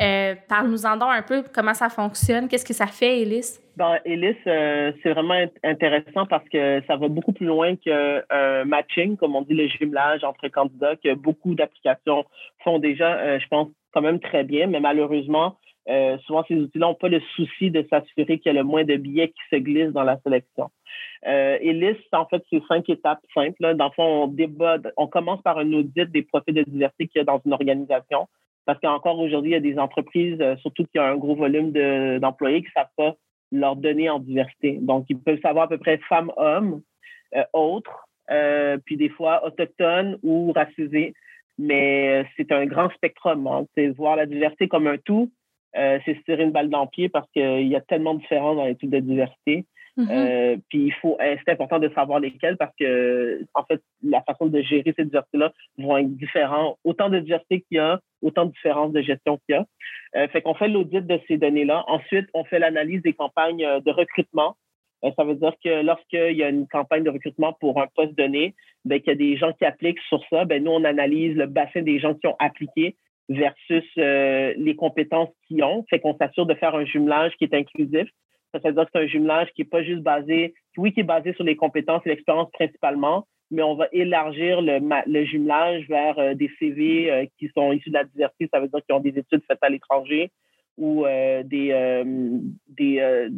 Euh, 0.00 0.34
Parle-nous-en 0.48 0.96
donc 0.96 1.10
un 1.10 1.22
peu 1.22 1.44
comment 1.54 1.74
ça 1.74 1.88
fonctionne, 1.88 2.48
qu'est-ce 2.48 2.66
que 2.66 2.74
ça 2.74 2.86
fait, 2.86 3.20
Élise? 3.20 3.60
Ben, 3.76 3.98
Ellis, 4.06 4.36
euh, 4.46 4.92
c'est 5.02 5.12
vraiment 5.12 5.38
intéressant 5.62 6.24
parce 6.24 6.48
que 6.48 6.82
ça 6.86 6.96
va 6.96 7.08
beaucoup 7.08 7.34
plus 7.34 7.44
loin 7.44 7.76
qu'un 7.76 8.22
euh, 8.32 8.64
matching, 8.64 9.18
comme 9.18 9.36
on 9.36 9.42
dit, 9.42 9.52
le 9.52 9.68
jumelage 9.68 10.24
entre 10.24 10.48
candidats, 10.48 10.96
que 10.96 11.12
beaucoup 11.12 11.54
d'applications 11.54 12.24
font 12.64 12.78
déjà, 12.78 13.18
euh, 13.18 13.38
je 13.38 13.46
pense, 13.48 13.68
quand 13.92 14.00
même 14.00 14.18
très 14.18 14.44
bien, 14.44 14.66
mais 14.66 14.80
malheureusement, 14.80 15.56
souvent 16.26 16.42
ces 16.48 16.56
outils-là 16.56 16.88
n'ont 16.88 16.94
pas 16.94 17.08
le 17.08 17.20
souci 17.36 17.70
de 17.70 17.86
s'assurer 17.88 18.40
qu'il 18.40 18.52
y 18.52 18.56
a 18.56 18.58
le 18.58 18.64
moins 18.64 18.82
de 18.82 18.96
billets 18.96 19.28
qui 19.28 19.56
se 19.56 19.56
glissent 19.56 19.92
dans 19.92 20.02
la 20.02 20.18
sélection. 20.22 20.70
Euh, 21.26 21.58
en 22.12 22.26
fait, 22.26 22.42
c'est 22.50 22.62
cinq 22.66 22.88
étapes 22.88 23.20
simples. 23.32 23.56
Là. 23.60 23.74
Dans 23.74 23.86
le 23.86 23.92
fond, 23.92 24.24
on 24.24 24.26
débat, 24.26 24.78
on 24.96 25.06
commence 25.06 25.40
par 25.42 25.58
un 25.58 25.72
audit 25.72 26.10
des 26.10 26.22
profils 26.22 26.54
de 26.54 26.62
diversité 26.62 27.06
qu'il 27.06 27.20
y 27.20 27.22
a 27.22 27.24
dans 27.24 27.40
une 27.44 27.52
organisation. 27.52 28.26
Parce 28.64 28.80
qu'encore 28.80 29.18
aujourd'hui, 29.20 29.52
il 29.52 29.54
y 29.54 29.56
a 29.56 29.60
des 29.60 29.78
entreprises, 29.78 30.42
surtout 30.60 30.84
qui 30.86 30.98
ont 30.98 31.04
un 31.04 31.16
gros 31.16 31.36
volume 31.36 31.70
d'employés, 32.18 32.62
qui 32.62 32.68
ne 32.68 32.82
savent 32.82 32.92
pas 32.96 33.16
leurs 33.52 33.76
données 33.76 34.10
en 34.10 34.18
diversité. 34.18 34.78
Donc, 34.80 35.06
ils 35.08 35.18
peuvent 35.18 35.40
savoir 35.40 35.66
à 35.66 35.68
peu 35.68 35.78
près 35.78 35.98
femmes, 36.08 36.32
hommes, 36.36 36.82
euh, 37.34 37.44
autres, 37.52 38.08
euh, 38.30 38.78
puis 38.84 38.96
des 38.96 39.08
fois 39.08 39.44
autochtones 39.46 40.18
ou 40.22 40.52
racisés. 40.52 41.14
Mais 41.58 42.22
euh, 42.22 42.24
c'est 42.36 42.52
un 42.52 42.66
grand 42.66 42.90
spectrum. 42.90 43.46
Hein. 43.46 43.66
C'est 43.74 43.88
voir 43.88 44.16
la 44.16 44.26
diversité 44.26 44.68
comme 44.68 44.86
un 44.86 44.98
tout. 44.98 45.30
C'est 45.76 46.14
se 46.14 46.22
tirer 46.24 46.44
une 46.44 46.52
balle 46.52 46.70
dans 46.70 46.82
le 46.82 46.88
pied 46.88 47.08
parce 47.08 47.30
qu'il 47.32 47.68
y 47.68 47.76
a 47.76 47.80
tellement 47.82 48.14
de 48.14 48.20
différences 48.20 48.56
dans 48.56 48.64
les 48.64 48.76
types 48.76 48.90
de 48.90 49.00
diversité. 49.00 49.66
Mm-hmm. 49.96 50.10
Euh, 50.10 50.56
puis 50.68 50.86
il 50.86 50.92
faut, 50.92 51.16
euh, 51.20 51.36
c'est 51.44 51.52
important 51.52 51.78
de 51.78 51.88
savoir 51.94 52.20
lesquels 52.20 52.56
parce 52.58 52.74
que, 52.78 53.42
en 53.54 53.64
fait, 53.64 53.80
la 54.02 54.20
façon 54.22 54.46
de 54.46 54.60
gérer 54.60 54.92
ces 54.96 55.04
diversités-là 55.04 55.52
vont 55.78 55.96
être 55.96 56.14
différentes. 56.16 56.76
Autant 56.84 57.08
de 57.08 57.18
diversité 57.18 57.62
qu'il 57.62 57.78
y 57.78 57.80
a, 57.80 58.00
autant 58.20 58.44
de 58.44 58.50
différences 58.50 58.92
de 58.92 59.00
gestion 59.00 59.38
qu'il 59.46 59.54
y 59.54 59.58
a. 59.58 59.66
Euh, 60.16 60.28
fait 60.28 60.42
qu'on 60.42 60.54
fait 60.54 60.68
l'audit 60.68 61.00
de 61.00 61.18
ces 61.28 61.38
données-là. 61.38 61.84
Ensuite, 61.88 62.26
on 62.34 62.44
fait 62.44 62.58
l'analyse 62.58 63.02
des 63.02 63.14
campagnes 63.14 63.66
de 63.84 63.90
recrutement. 63.90 64.56
ça 65.02 65.24
veut 65.24 65.34
dire 65.34 65.54
que 65.64 65.82
lorsqu'il 65.82 66.36
y 66.36 66.42
a 66.42 66.50
une 66.50 66.68
campagne 66.68 67.04
de 67.04 67.10
recrutement 67.10 67.54
pour 67.54 67.80
un 67.80 67.86
poste 67.94 68.14
donné, 68.16 68.54
ben, 68.84 69.00
qu'il 69.00 69.08
y 69.08 69.12
a 69.12 69.14
des 69.14 69.36
gens 69.38 69.52
qui 69.54 69.64
appliquent 69.64 70.00
sur 70.08 70.22
ça, 70.28 70.44
ben, 70.44 70.62
nous, 70.62 70.72
on 70.72 70.84
analyse 70.84 71.36
le 71.36 71.46
bassin 71.46 71.80
des 71.80 71.98
gens 72.00 72.14
qui 72.14 72.26
ont 72.26 72.36
appliqué 72.38 72.96
versus 73.28 73.84
les 73.96 74.76
compétences 74.76 75.30
qu'ils 75.46 75.62
ont. 75.64 75.84
Fait 75.90 76.00
qu'on 76.00 76.16
s'assure 76.16 76.46
de 76.46 76.54
faire 76.54 76.74
un 76.74 76.84
jumelage 76.84 77.32
qui 77.38 77.44
est 77.44 77.54
inclusif. 77.54 78.08
Ça 78.52 78.68
veut 78.68 78.74
dire 78.74 78.84
que 78.84 78.90
c'est 78.94 79.04
un 79.04 79.06
jumelage 79.06 79.48
qui 79.54 79.62
n'est 79.62 79.68
pas 79.68 79.82
juste 79.82 80.02
basé, 80.02 80.54
oui, 80.76 80.92
qui 80.92 81.00
est 81.00 81.04
basé 81.04 81.32
sur 81.34 81.44
les 81.44 81.56
compétences 81.56 82.02
et 82.06 82.10
l'expérience 82.10 82.50
principalement, 82.52 83.26
mais 83.50 83.62
on 83.62 83.74
va 83.74 83.88
élargir 83.92 84.60
le, 84.62 85.24
jumelage 85.24 85.86
vers 85.88 86.18
euh, 86.18 86.34
des 86.34 86.50
CV 86.58 87.10
euh, 87.10 87.26
qui 87.38 87.48
sont 87.54 87.72
issus 87.72 87.90
de 87.90 87.94
la 87.94 88.04
diversité. 88.04 88.48
Ça 88.52 88.60
veut 88.60 88.68
dire 88.68 88.80
qu'ils 88.84 88.94
ont 88.94 89.00
des 89.00 89.16
études 89.16 89.42
faites 89.46 89.62
à 89.62 89.68
l'étranger 89.68 90.30
ou 90.76 91.06
euh, 91.06 91.42
des, 91.42 92.04
des 92.68 93.28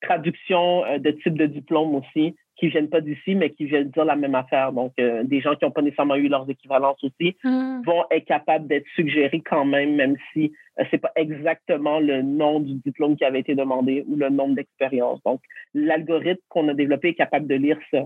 traductions 0.00 0.82
de 0.98 1.10
type 1.12 1.38
de 1.38 1.46
diplôme 1.46 1.94
aussi 1.94 2.34
qui 2.62 2.68
viennent 2.68 2.88
pas 2.88 3.00
d'ici, 3.00 3.34
mais 3.34 3.50
qui 3.50 3.64
viennent 3.64 3.90
dire 3.90 4.04
la 4.04 4.14
même 4.14 4.36
affaire. 4.36 4.70
Donc, 4.70 4.92
des 4.96 5.40
gens 5.40 5.56
qui 5.56 5.64
n'ont 5.64 5.72
pas 5.72 5.82
nécessairement 5.82 6.14
eu 6.14 6.28
leurs 6.28 6.48
équivalences 6.48 7.02
aussi 7.02 7.36
mmh. 7.42 7.82
vont 7.84 8.04
être 8.12 8.24
capables 8.24 8.68
d'être 8.68 8.86
suggérés 8.94 9.40
quand 9.44 9.64
même, 9.64 9.96
même 9.96 10.14
si 10.32 10.52
euh, 10.78 10.84
c'est 10.88 10.98
pas 10.98 11.10
exactement 11.16 11.98
le 11.98 12.22
nom 12.22 12.60
du 12.60 12.74
diplôme 12.74 13.16
qui 13.16 13.24
avait 13.24 13.40
été 13.40 13.56
demandé 13.56 14.04
ou 14.06 14.14
le 14.14 14.28
nombre 14.28 14.54
d'expériences. 14.54 15.20
Donc, 15.24 15.40
l'algorithme 15.74 16.40
qu'on 16.50 16.68
a 16.68 16.74
développé 16.74 17.08
est 17.08 17.14
capable 17.14 17.48
de 17.48 17.56
lire 17.56 17.78
ça. 17.90 18.04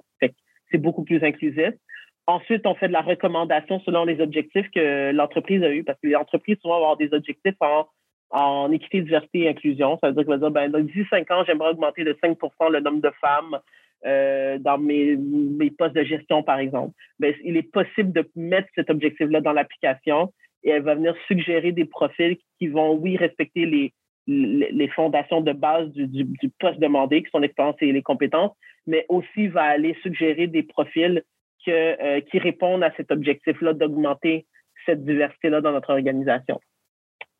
c'est 0.70 0.78
beaucoup 0.78 1.04
plus 1.04 1.22
inclusif. 1.22 1.74
Ensuite, 2.26 2.66
on 2.66 2.74
fait 2.76 2.88
de 2.88 2.94
la 2.94 3.02
recommandation 3.02 3.78
selon 3.80 4.06
les 4.06 4.22
objectifs 4.22 4.70
que 4.70 5.12
l'entreprise 5.12 5.62
a 5.62 5.70
eu, 5.70 5.84
parce 5.84 6.00
que 6.00 6.06
les 6.06 6.16
entreprises 6.16 6.56
souvent 6.62 6.78
vont 6.78 6.84
avoir 6.84 6.96
des 6.96 7.12
objectifs 7.12 7.56
en, 7.60 7.86
en 8.30 8.72
équité, 8.72 9.02
diversité 9.02 9.40
et 9.40 9.48
inclusion. 9.50 9.98
Ça 10.00 10.08
veut 10.08 10.14
dire 10.14 10.24
qu'on 10.24 10.30
va 10.30 10.38
dire, 10.38 10.50
ben, 10.50 10.70
dans 10.70 10.80
d'ici 10.80 11.04
cinq 11.10 11.30
ans, 11.30 11.44
j'aimerais 11.46 11.72
augmenter 11.72 12.04
de 12.04 12.14
5% 12.14 12.72
le 12.72 12.80
nombre 12.80 13.02
de 13.02 13.12
femmes 13.20 13.58
euh, 14.04 14.58
dans 14.58 14.78
mes, 14.78 15.16
mes 15.16 15.70
postes 15.70 15.94
de 15.94 16.04
gestion, 16.04 16.42
par 16.42 16.58
exemple. 16.58 16.92
Ben, 17.18 17.34
il 17.44 17.56
est 17.56 17.70
possible 17.70 18.12
de 18.12 18.28
mettre 18.36 18.68
cet 18.74 18.90
objectif-là 18.90 19.40
dans 19.40 19.52
l'application 19.52 20.32
et 20.64 20.70
elle 20.70 20.82
va 20.82 20.94
venir 20.94 21.14
suggérer 21.26 21.72
des 21.72 21.84
profils 21.84 22.36
qui 22.58 22.68
vont, 22.68 22.94
oui, 22.94 23.16
respecter 23.16 23.66
les, 23.66 23.92
les, 24.26 24.88
fondations 24.88 25.40
de 25.40 25.52
base 25.52 25.88
du, 25.92 26.50
poste 26.58 26.80
demandé, 26.80 27.22
qui 27.22 27.30
sont 27.30 27.38
l'expérience 27.38 27.76
et 27.80 27.92
les 27.92 28.02
compétences, 28.02 28.52
mais 28.86 29.06
aussi 29.08 29.48
va 29.48 29.62
aller 29.62 29.96
suggérer 30.02 30.46
des 30.46 30.62
profils 30.62 31.22
que, 31.64 31.70
euh, 31.70 32.20
qui 32.20 32.38
répondent 32.38 32.82
à 32.82 32.92
cet 32.96 33.10
objectif-là 33.10 33.72
d'augmenter 33.72 34.46
cette 34.84 35.04
diversité-là 35.04 35.60
dans 35.60 35.72
notre 35.72 35.90
organisation. 35.90 36.60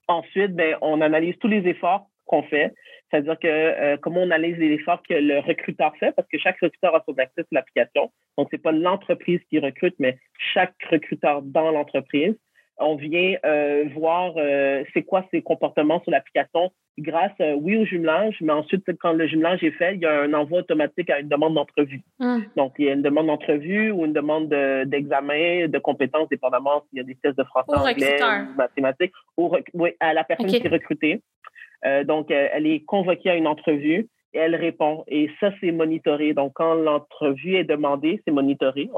Ensuite, 0.09 0.55
ben, 0.55 0.77
on 0.81 1.01
analyse 1.01 1.37
tous 1.39 1.49
les 1.49 1.67
efforts 1.69 2.09
qu'on 2.27 2.43
fait, 2.43 2.75
c'est-à-dire 3.11 3.39
que 3.39 3.47
euh, 3.47 3.97
comment 3.97 4.21
on 4.21 4.31
analyse 4.31 4.59
les 4.59 4.73
efforts 4.73 5.03
que 5.09 5.15
le 5.15 5.39
recruteur 5.39 5.97
fait, 5.97 6.13
parce 6.13 6.29
que 6.29 6.39
chaque 6.39 6.61
recruteur 6.61 6.95
a 6.95 7.03
son 7.07 7.15
accès 7.15 7.43
sur 7.43 7.53
l'application. 7.53 8.11
Donc, 8.37 8.49
c'est 8.51 8.63
pas 8.63 8.73
l'entreprise 8.73 9.41
qui 9.49 9.59
recrute, 9.59 9.95
mais 9.99 10.19
chaque 10.53 10.75
recruteur 10.91 11.43
dans 11.43 11.71
l'entreprise 11.71 12.35
on 12.79 12.97
vient 12.97 13.37
euh, 13.45 13.85
voir 13.95 14.35
euh, 14.37 14.85
c'est 14.93 15.03
quoi 15.03 15.25
ses 15.31 15.43
comportements 15.43 16.01
sur 16.03 16.11
l'application 16.11 16.73
grâce, 16.99 17.33
euh, 17.41 17.53
oui, 17.53 17.77
au 17.77 17.85
jumelage, 17.85 18.37
mais 18.41 18.55
ensuite, 18.55 18.85
quand 19.01 19.13
le 19.13 19.27
jumelage 19.27 19.63
est 19.63 19.73
fait, 19.73 19.97
il 19.97 20.01
y 20.01 20.07
a 20.07 20.23
un 20.23 20.33
envoi 20.33 20.61
automatique 20.61 21.11
à 21.11 21.21
une 21.21 21.29
demande 21.29 21.55
d'entrevue. 21.55 22.03
Hum. 22.21 22.45
Donc, 22.57 22.73
il 22.79 22.87
y 22.87 22.89
a 22.89 22.95
une 22.95 23.03
demande 23.03 23.27
d'entrevue 23.27 23.91
ou 23.91 24.07
une 24.07 24.15
demande 24.15 24.49
d'examen, 24.87 25.69
de, 25.69 25.79
compétences, 25.79 26.29
dépendamment 26.31 26.85
s'il 26.89 26.99
y 26.99 27.01
a 27.01 27.05
des 27.05 27.15
tests 27.17 27.37
de 27.37 27.45
français, 27.45 27.77
anglais, 27.77 28.19
mathématiques, 28.57 29.13
oui, 29.37 29.91
à 30.01 30.15
la 30.15 30.25
personne 30.25 30.47
qui 30.47 30.57
est 30.57 30.69
recrutée. 30.69 31.23
Donc, 32.05 32.31
elle 32.31 32.67
est 32.67 32.81
convoquée 32.85 33.31
à 33.31 33.37
une 33.37 33.47
entrevue 33.47 34.09
et 34.33 34.39
elle 34.39 34.57
répond. 34.57 35.05
Et 35.09 35.31
ça, 35.41 35.51
c'est 35.61 35.73
monitoré. 35.73 36.35
Donc, 36.35 36.53
quand 36.55 36.75
l'entrevue 36.75 37.57
est 37.57 37.65
demandée, 37.65 38.21
c'est 38.25 38.33
monitoré. 38.33 38.89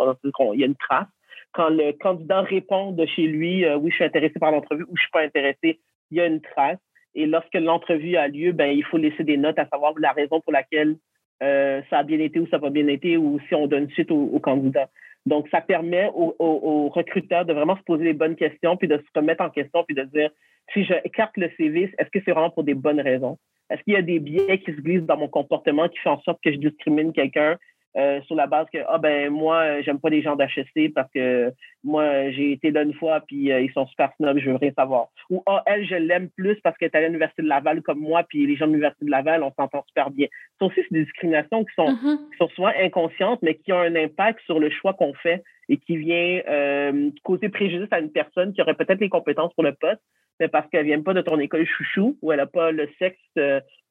Il 0.55 0.61
y 0.61 0.63
a 0.63 0.67
une 0.67 0.77
trace 0.77 1.09
quand 1.53 1.71
le 1.71 1.93
candidat 1.93 2.43
répond 2.43 2.93
de 2.93 3.07
chez 3.07 3.27
lui, 3.27 3.65
euh, 3.65 3.77
oui, 3.77 3.91
je 3.91 3.97
suis 3.97 4.05
intéressé 4.05 4.39
par 4.39 4.53
l'entrevue 4.53 4.85
ou 4.85 4.97
je 4.97 5.03
suis 5.03 5.11
pas 5.11 5.23
intéressé, 5.23 5.81
il 6.11 6.19
y 6.19 6.21
a 6.21 6.27
une 6.27 6.41
trace. 6.41 6.79
Et 7.15 7.27
lorsque 7.27 7.55
l'entrevue 7.55 8.17
a 8.17 8.29
lieu, 8.29 8.53
ben, 8.53 8.67
il 8.67 8.85
faut 8.85 8.99
laisser 8.99 9.25
des 9.25 9.37
notes 9.37 9.59
à 9.59 9.67
savoir 9.67 9.93
la 9.99 10.13
raison 10.13 10.41
pour 10.41 10.53
laquelle 10.53 10.97
euh, 11.43 11.81
ça 11.91 11.99
a 11.99 12.03
bien 12.03 12.21
été 12.21 12.39
ou 12.39 12.47
ça 12.47 12.59
n'a 12.59 12.61
pas 12.61 12.71
bien 12.71 12.87
été 12.87 13.17
ou 13.17 13.41
si 13.49 13.55
on 13.55 13.67
donne 13.67 13.89
suite 13.91 14.11
au, 14.11 14.39
candidat. 14.41 14.89
Donc, 15.27 15.49
ça 15.51 15.61
permet 15.61 16.11
aux, 16.15 16.89
recruteurs 16.91 17.45
de 17.45 17.53
vraiment 17.53 17.77
se 17.77 17.83
poser 17.83 18.05
les 18.05 18.13
bonnes 18.13 18.37
questions 18.37 18.77
puis 18.77 18.89
de 18.89 18.99
se 18.99 19.19
remettre 19.19 19.43
en 19.43 19.51
question 19.51 19.85
puis 19.85 19.97
de 19.97 20.05
dire 20.05 20.31
si 20.73 20.85
je 20.85 20.95
écarte 21.05 21.37
le 21.37 21.51
CV, 21.57 21.95
est-ce 21.99 22.11
que 22.11 22.19
c'est 22.25 22.33
vraiment 22.33 22.51
pour 22.51 22.65
des 22.65 22.75
bonnes 22.75 23.01
raisons? 23.01 23.39
Est-ce 23.71 23.83
qu'il 23.83 23.95
y 23.95 23.97
a 23.97 24.03
des 24.03 24.19
biais 24.19 24.59
qui 24.59 24.73
se 24.73 24.81
glissent 24.81 25.07
dans 25.07 25.17
mon 25.17 25.29
comportement 25.29 25.89
qui 25.89 25.99
font 25.99 26.13
en 26.13 26.21
sorte 26.23 26.41
que 26.43 26.53
je 26.53 26.59
discrimine 26.59 27.13
quelqu'un 27.13 27.57
euh, 27.97 28.21
sur 28.23 28.35
la 28.37 28.47
base 28.47 28.67
que 28.73 28.79
ah 28.87 28.99
ben 28.99 29.31
moi 29.31 29.81
j'aime 29.81 29.99
pas 29.99 30.11
les 30.11 30.21
gens 30.21 30.37
d'HEC 30.37 30.93
parce 30.95 31.11
que 31.11 31.53
moi 31.83 32.31
j'ai 32.31 32.53
été 32.53 32.71
là 32.71 32.83
une 32.83 32.93
fois 32.93 33.23
puis 33.27 33.51
euh, 33.51 33.61
ils 33.61 33.73
sont 33.73 33.87
super 33.87 34.13
snobs, 34.17 34.39
je 34.39 34.51
veux 34.51 34.57
rien 34.57 34.73
savoir. 34.77 35.09
Ou 35.31 35.43
ah 35.47 35.63
elle 35.67 35.87
je 35.87 35.95
l'aime 35.95 36.29
plus 36.29 36.61
parce 36.61 36.77
qu'elle 36.77 36.91
est 36.93 36.97
à 36.97 37.01
l'université 37.01 37.43
de 37.43 37.49
Laval 37.49 37.81
comme 37.81 37.99
moi 37.99 38.25
puis 38.29 38.47
les 38.47 38.57
gens 38.57 38.67
de 38.67 38.73
l'université 38.73 39.07
de 39.07 39.11
Laval 39.11 39.43
on 39.43 39.53
s'entend 39.59 39.83
super 39.89 40.11
bien. 40.11 40.27
Ça 40.59 40.67
aussi 40.67 40.81
c'est 40.83 40.93
des 40.93 41.05
discriminations 41.05 41.65
qui 41.65 41.75
sont 41.75 41.89
mm-hmm. 41.89 42.31
qui 42.31 42.37
sont 42.39 42.49
souvent 42.51 42.73
inconscientes 42.79 43.41
mais 43.43 43.55
qui 43.55 43.73
ont 43.73 43.81
un 43.81 43.97
impact 43.97 44.41
sur 44.45 44.61
le 44.61 44.69
choix 44.69 44.93
qu'on 44.93 45.15
fait 45.15 45.43
et 45.71 45.79
qui 45.79 45.97
vient 45.97 46.43
euh, 46.47 47.11
causer 47.25 47.49
préjudice 47.49 47.89
à 47.91 48.01
une 48.01 48.13
personne 48.13 48.53
qui 48.53 48.61
aurait 48.61 48.75
peut-être 48.75 49.01
les 49.01 49.09
compétences 49.09 49.55
pour 49.55 49.65
le 49.65 49.73
poste 49.73 50.03
mais 50.41 50.49
parce 50.49 50.69
qu'elle 50.71 50.87
vient 50.87 51.03
pas 51.03 51.15
de 51.15 51.21
ton 51.21 51.39
école 51.39 51.67
chouchou 51.67 52.19
ou 52.23 52.33
elle 52.33 52.41
a 52.41 52.47
pas 52.47 52.71
le 52.73 52.89
sexe 52.99 53.19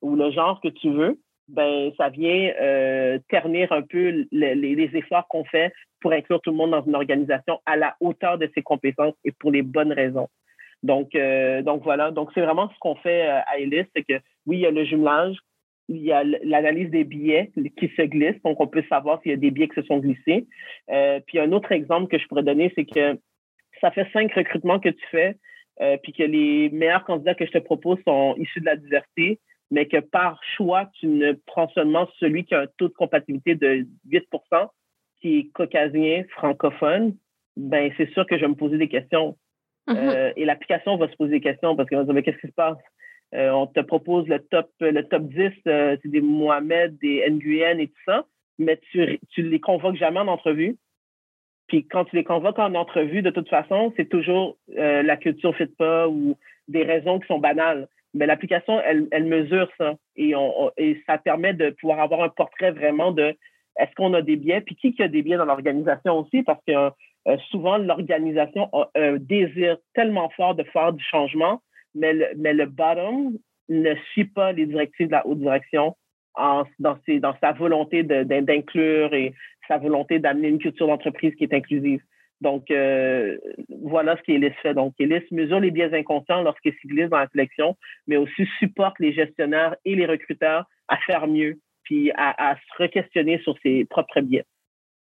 ou 0.02 0.16
le 0.16 0.32
genre 0.32 0.60
que 0.62 0.70
tu 0.70 0.92
veux 0.92 1.20
ben 1.48 1.92
ça 1.98 2.10
vient 2.10 2.52
euh, 2.62 3.20
ternir 3.30 3.72
un 3.72 3.82
peu 3.82 4.26
les, 4.32 4.90
efforts 4.94 5.28
qu'on 5.28 5.46
fait 5.46 5.72
pour 6.02 6.12
inclure 6.12 6.42
tout 6.42 6.52
le 6.52 6.58
monde 6.58 6.72
dans 6.72 6.84
une 6.84 6.96
organisation 6.96 7.60
à 7.66 7.78
la 7.78 7.96
hauteur 8.00 8.38
de 8.38 8.50
ses 8.54 8.62
compétences 8.62 9.16
et 9.24 9.32
pour 9.32 9.52
les 9.52 9.62
bonnes 9.62 9.94
raisons. 9.94 10.28
Donc, 10.84 11.16
euh, 11.16 11.62
donc 11.64 11.84
voilà. 11.84 12.12
Donc, 12.12 12.30
c'est 12.34 12.42
vraiment 12.42 12.70
ce 12.70 12.80
qu'on 12.80 12.96
fait 12.96 13.28
euh, 13.28 13.40
à 13.48 13.58
Elis, 13.60 13.86
c'est 13.96 14.04
que 14.04 14.22
oui, 14.46 14.58
il 14.58 14.60
y 14.60 14.66
a 14.66 14.72
le 14.72 14.86
jumelage, 14.86 15.38
il 15.90 16.04
y 16.04 16.12
a 16.12 16.24
l'analyse 16.24 16.92
des 16.92 17.04
billets 17.04 17.52
qui 17.78 17.90
se 17.96 18.02
glissent, 18.02 18.42
donc 18.44 18.60
on 18.60 18.68
peut 18.68 18.84
savoir 18.90 19.22
s'il 19.22 19.32
y 19.32 19.34
a 19.34 19.38
des 19.38 19.52
billets 19.52 19.70
qui 19.70 19.82
se 19.82 19.88
sont 19.88 20.00
glissés. 20.00 20.46
puis 21.28 21.40
un 21.40 21.52
autre 21.54 21.72
exemple 21.72 22.10
que 22.10 22.22
je 22.22 22.28
pourrais 22.28 22.44
donner, 22.44 22.72
c'est 22.76 22.86
que 22.86 23.18
ça 23.80 23.92
fait 23.92 24.08
cinq 24.12 24.34
recrutements 24.34 24.80
que 24.80 24.90
tu 24.90 25.06
fais, 25.10 25.38
puis 26.02 26.14
que 26.14 26.24
les 26.24 26.70
meilleurs 26.70 27.06
candidats 27.06 27.36
que 27.36 27.46
je 27.46 27.52
te 27.52 27.58
propose 27.60 28.00
sont 28.04 28.36
issus 28.38 28.62
de 28.62 28.66
la 28.66 28.76
diversité 28.76 29.40
mais 29.72 29.88
que 29.88 29.98
par 29.98 30.42
choix, 30.56 30.90
tu 31.00 31.08
ne 31.08 31.34
prends 31.46 31.70
seulement 31.70 32.08
celui 32.20 32.46
qui 32.46 32.56
a 32.56 32.62
un 32.62 32.68
taux 32.78 32.88
de 32.88 32.94
compatibilité 32.94 33.56
de 33.56 33.86
8% 34.10 34.70
qui 35.20 35.40
est 35.40 35.52
caucasien, 35.54 36.24
francophone, 36.30 37.16
ben 37.56 37.92
c'est 37.98 38.10
sûr 38.12 38.26
que 38.28 38.38
je 38.38 38.42
vais 38.42 38.50
me 38.50 38.56
poser 38.56 38.78
des 38.78 38.88
questions. 38.88 39.36
Mm-hmm. 39.88 39.96
Euh, 39.98 40.34
et 40.36 40.46
l'application 40.46 40.98
va 40.98 41.10
se 41.10 41.16
poser 41.16 41.32
des 41.32 41.42
questions 41.42 41.76
parce 41.76 41.90
qu'elle 41.90 42.04
va 42.04 42.14
dire, 42.14 42.24
qu'est-ce 42.24 42.38
qui 42.38 42.48
se 42.48 42.54
passe? 42.54 42.78
Euh, 43.34 43.50
on 43.50 43.68
te 43.68 43.80
propose 43.82 44.28
le 44.28 44.40
top, 44.40 44.70
le 44.80 45.02
top 45.04 45.24
10, 45.24 45.52
euh, 45.68 45.98
c'est 46.02 46.10
des 46.10 46.22
Mohamed, 46.22 46.98
des 47.00 47.26
Nguyen 47.30 47.80
et 47.80 47.88
tout 47.88 48.02
ça, 48.06 48.26
mais 48.58 48.80
tu, 48.92 49.20
tu 49.30 49.42
les 49.42 49.60
convoques 49.60 49.98
jamais 49.98 50.20
en 50.20 50.28
entrevue. 50.28 50.78
Puis 51.68 51.86
quand 51.86 52.06
tu 52.06 52.16
les 52.16 52.24
convoques 52.24 52.60
en 52.60 52.76
entrevue, 52.76 53.22
de 53.22 53.30
toute 53.30 53.50
façon, 53.50 53.94
c'est 53.98 54.10
toujours 54.10 54.58
la 54.68 55.18
culture 55.18 55.56
fit 55.56 55.66
pas 55.66 56.08
ou 56.08 56.38
des 56.68 56.84
raisons 56.84 57.20
qui 57.20 57.28
sont 57.28 57.40
banales. 57.40 57.88
Mais 58.14 58.26
l'application, 58.26 58.82
elle, 58.82 59.08
elle, 59.12 59.26
mesure 59.26 59.70
ça. 59.78 59.96
Et, 60.16 60.36
on, 60.36 60.72
et 60.78 61.02
ça 61.06 61.18
permet 61.18 61.54
de 61.54 61.70
pouvoir 61.72 62.00
avoir 62.00 62.24
un 62.24 62.30
portrait 62.30 62.72
vraiment 62.72 63.12
de 63.12 63.36
est-ce 63.80 63.94
qu'on 63.96 64.14
a 64.14 64.22
des 64.22 64.38
biais, 64.38 64.62
puis 64.62 64.76
qui, 64.76 64.94
qui 64.94 65.04
a 65.04 65.08
des 65.08 65.22
biais 65.22 65.38
dans 65.38 65.46
l'organisation 65.46 66.20
aussi, 66.20 66.42
parce 66.42 66.62
que 66.68 66.74
euh, 67.28 67.38
souvent, 67.52 67.78
l'organisation 67.78 68.70
a 68.74 68.90
un 68.96 69.18
désir 69.18 69.78
tellement 69.94 70.30
fort 70.30 70.56
de 70.56 70.64
faire 70.64 70.94
du 70.94 71.04
changement, 71.04 71.62
mais 71.94 72.14
le, 72.14 72.28
mais 72.38 72.54
le 72.54 72.66
bottom 72.66 73.38
ne 73.70 73.94
suit 74.12 74.26
pas 74.26 74.52
les 74.52 74.66
directives 74.66 75.08
de 75.08 75.12
la 75.12 75.28
haute 75.28 75.40
direction 75.40 75.96
en, 76.36 76.64
dans, 76.80 76.98
ses, 77.06 77.20
dans 77.20 77.36
sa 77.42 77.52
volonté 77.52 78.04
d'inclure 78.04 79.14
et 79.14 79.34
sa 79.68 79.78
volonté 79.78 80.20
d'amener 80.20 80.50
une 80.50 80.60
culture 80.60 80.88
d'entreprise 80.88 81.34
qui 81.36 81.44
est 81.44 81.54
inclusive. 81.54 82.02
Donc, 82.42 82.70
euh, 82.70 83.38
voilà 83.82 84.16
ce 84.18 84.22
qu'Elis 84.22 84.54
fait. 84.62 84.74
Donc, 84.74 84.94
Elis 85.00 85.24
mesure 85.32 85.60
les 85.60 85.72
biais 85.72 85.94
inconscients 85.94 86.44
lorsqu'ils 86.44 86.74
s'y 86.80 86.88
glissent 86.88 87.10
dans 87.10 87.18
la 87.18 87.30
sélection, 87.30 87.76
mais 88.06 88.18
aussi 88.18 88.46
supporte 88.60 88.96
les 89.00 89.14
gestionnaires 89.14 89.76
et 89.86 89.96
les 89.96 90.06
recruteurs 90.06 90.66
à 90.88 90.98
faire 90.98 91.28
mieux, 91.28 91.60
puis 91.84 92.12
à, 92.16 92.56
se 92.56 92.84
re-questionner 92.84 93.40
sur 93.40 93.56
ses 93.64 93.86
propres 93.86 94.22
biais. 94.22 94.46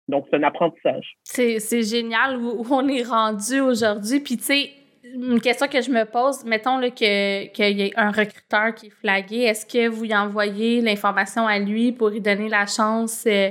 Donc, 0.09 0.26
c'est 0.31 0.37
un 0.37 0.42
apprentissage. 0.44 1.16
C'est 1.24 1.83
génial 1.83 2.38
où, 2.38 2.64
on 2.70 2.88
est 2.88 3.02
rendu 3.02 3.61
aujourd'hui. 3.61 4.20
Puis, 4.20 4.37
tu 4.37 4.44
sais, 4.44 4.70
une 5.05 5.40
question 5.40 5.66
que 5.66 5.83
je 5.83 5.90
me 5.90 6.05
pose, 6.05 6.44
mettons 6.44 6.81
qu'il 6.90 7.07
y 7.07 7.83
ait 7.83 7.92
un 7.96 8.11
recruteur 8.11 8.74
qui 8.74 8.87
est 8.87 8.90
flagué, 8.90 9.38
est-ce 9.42 9.66
que 9.66 9.88
vous 9.88 10.05
y 10.05 10.16
envoyez 10.16 10.81
l'information 10.81 11.46
à 11.46 11.59
lui 11.59 11.92
pour 11.92 12.11
lui 12.11 12.20
donner 12.20 12.48
la 12.48 12.66
chance 12.66 13.24
euh, 13.26 13.50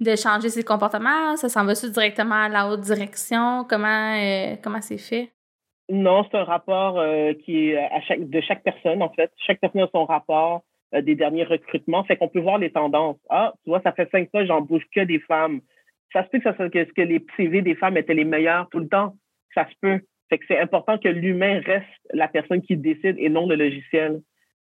de 0.00 0.16
changer 0.16 0.48
ses 0.48 0.64
comportements? 0.64 1.36
Ça 1.36 1.48
s'en 1.48 1.64
va-tu 1.64 1.90
directement 1.90 2.34
à 2.34 2.48
la 2.48 2.68
haute 2.68 2.80
direction? 2.80 3.64
Comment 3.68 4.16
euh, 4.16 4.80
c'est 4.80 4.98
fait? 4.98 5.30
Non, 5.88 6.24
c'est 6.30 6.38
un 6.38 6.44
rapport 6.44 6.98
euh, 6.98 7.32
qui 7.44 7.72
de 7.72 8.40
chaque 8.40 8.62
personne, 8.62 9.02
en 9.02 9.10
fait. 9.10 9.30
Chaque 9.46 9.60
personne 9.60 9.82
a 9.82 9.88
son 9.92 10.04
rapport 10.04 10.62
euh, 10.94 11.02
des 11.02 11.14
derniers 11.14 11.44
recrutements. 11.44 12.04
Fait 12.04 12.16
qu'on 12.16 12.28
peut 12.28 12.40
voir 12.40 12.58
les 12.58 12.70
tendances. 12.70 13.18
Ah, 13.30 13.52
tu 13.64 13.70
vois, 13.70 13.80
ça 13.82 13.92
fait 13.92 14.08
cinq 14.10 14.30
fois, 14.30 14.44
j'embauche 14.44 14.84
que 14.94 15.00
des 15.00 15.20
femmes. 15.20 15.60
Ça 16.12 16.24
se 16.24 16.28
peut 16.28 16.38
que, 16.38 16.44
ça, 16.44 16.68
que 16.68 17.02
les 17.02 17.24
CV 17.36 17.62
des 17.62 17.74
femmes 17.74 17.96
étaient 17.96 18.14
les 18.14 18.24
meilleurs 18.24 18.68
tout 18.70 18.78
le 18.78 18.88
temps. 18.88 19.14
Ça 19.54 19.66
se 19.68 19.74
peut. 19.80 20.00
Fait 20.28 20.38
que 20.38 20.44
c'est 20.48 20.58
important 20.58 20.98
que 20.98 21.08
l'humain 21.08 21.60
reste 21.64 21.86
la 22.12 22.28
personne 22.28 22.62
qui 22.62 22.76
décide 22.76 23.16
et 23.18 23.28
non 23.28 23.46
le 23.46 23.56
logiciel. 23.56 24.22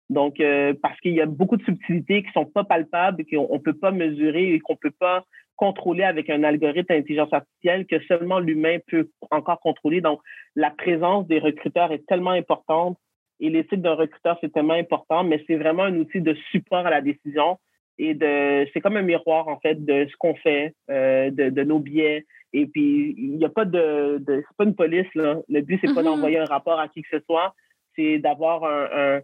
Donc, 0.10 0.39
euh, 0.39 0.74
parce 0.82 1.00
qu'il 1.02 1.13
y 1.13 1.22
a 1.22 1.28
beaucoup 1.28 1.58
de 1.58 1.63
subtilités 1.63 2.24
qui 2.24 2.32
sont 2.32 2.45
pas 2.45 2.63
palpables, 2.63 3.24
qu'on 3.26 3.54
ne 3.54 3.60
peut 3.60 3.74
pas 3.74 3.91
mesurer 3.91 4.54
et 4.54 4.60
qu'on 4.60 4.76
peut 4.76 4.93
pas 5.00 5.24
contrôler 5.56 6.04
avec 6.04 6.30
un 6.30 6.43
algorithme 6.43 6.93
d'intelligence 6.93 7.34
artificielle 7.34 7.86
que 7.86 8.00
seulement 8.06 8.39
l'humain 8.39 8.78
peut 8.88 9.10
encore 9.30 9.60
contrôler. 9.60 10.02
Donc, 10.02 10.22
la 10.56 10.72
présence 10.72 11.28
des 11.28 11.39
recruteurs 11.39 11.91
est 11.91 12.06
tellement 12.08 12.32
importante 12.32 12.98
et 13.39 13.50
l'éthique 13.50 13.82
d'un 13.82 13.93
recruteur, 13.93 14.38
c'est 14.41 14.52
tellement 14.52 14.74
important, 14.74 15.24
mais 15.24 15.43
c'est 15.48 15.56
vraiment 15.56 15.84
un 15.84 15.95
outil 15.98 16.22
de 16.22 16.36
support 16.52 16.86
à 16.88 16.89
la 16.89 17.02
décision 17.02 17.60
et 17.98 18.13
de, 18.13 18.67
c'est 18.74 18.80
comme 18.80 18.98
un 18.98 19.02
miroir, 19.02 19.48
en 19.48 19.60
fait, 19.60 19.84
de 19.84 20.08
ce 20.10 20.15
qu'on 20.17 20.36
fait, 20.36 20.74
euh, 20.89 21.30
de, 21.30 21.50
de, 21.50 21.63
nos 21.63 21.80
biais. 21.80 22.26
Et 22.54 22.65
puis, 22.65 23.13
il 23.17 23.38
n'y 23.38 23.45
a 23.45 23.50
pas 23.50 23.65
de, 23.65 24.17
de 24.19 24.43
c'est 24.48 24.58
pas 24.58 24.63
une 24.63 24.76
police, 24.76 25.13
là. 25.15 25.38
Le 25.50 25.62
but, 25.62 25.80
c'est 25.82 25.93
pas 25.93 26.02
mm-hmm. 26.02 26.06
d'envoyer 26.06 26.39
un 26.39 26.45
rapport 26.45 26.80
à 26.80 26.88
qui 26.88 27.02
que 27.02 27.10
ce 27.12 27.24
soit, 27.26 27.54
c'est 27.95 28.19
d'avoir 28.19 28.63
un 28.63 28.88
un, 28.93 29.22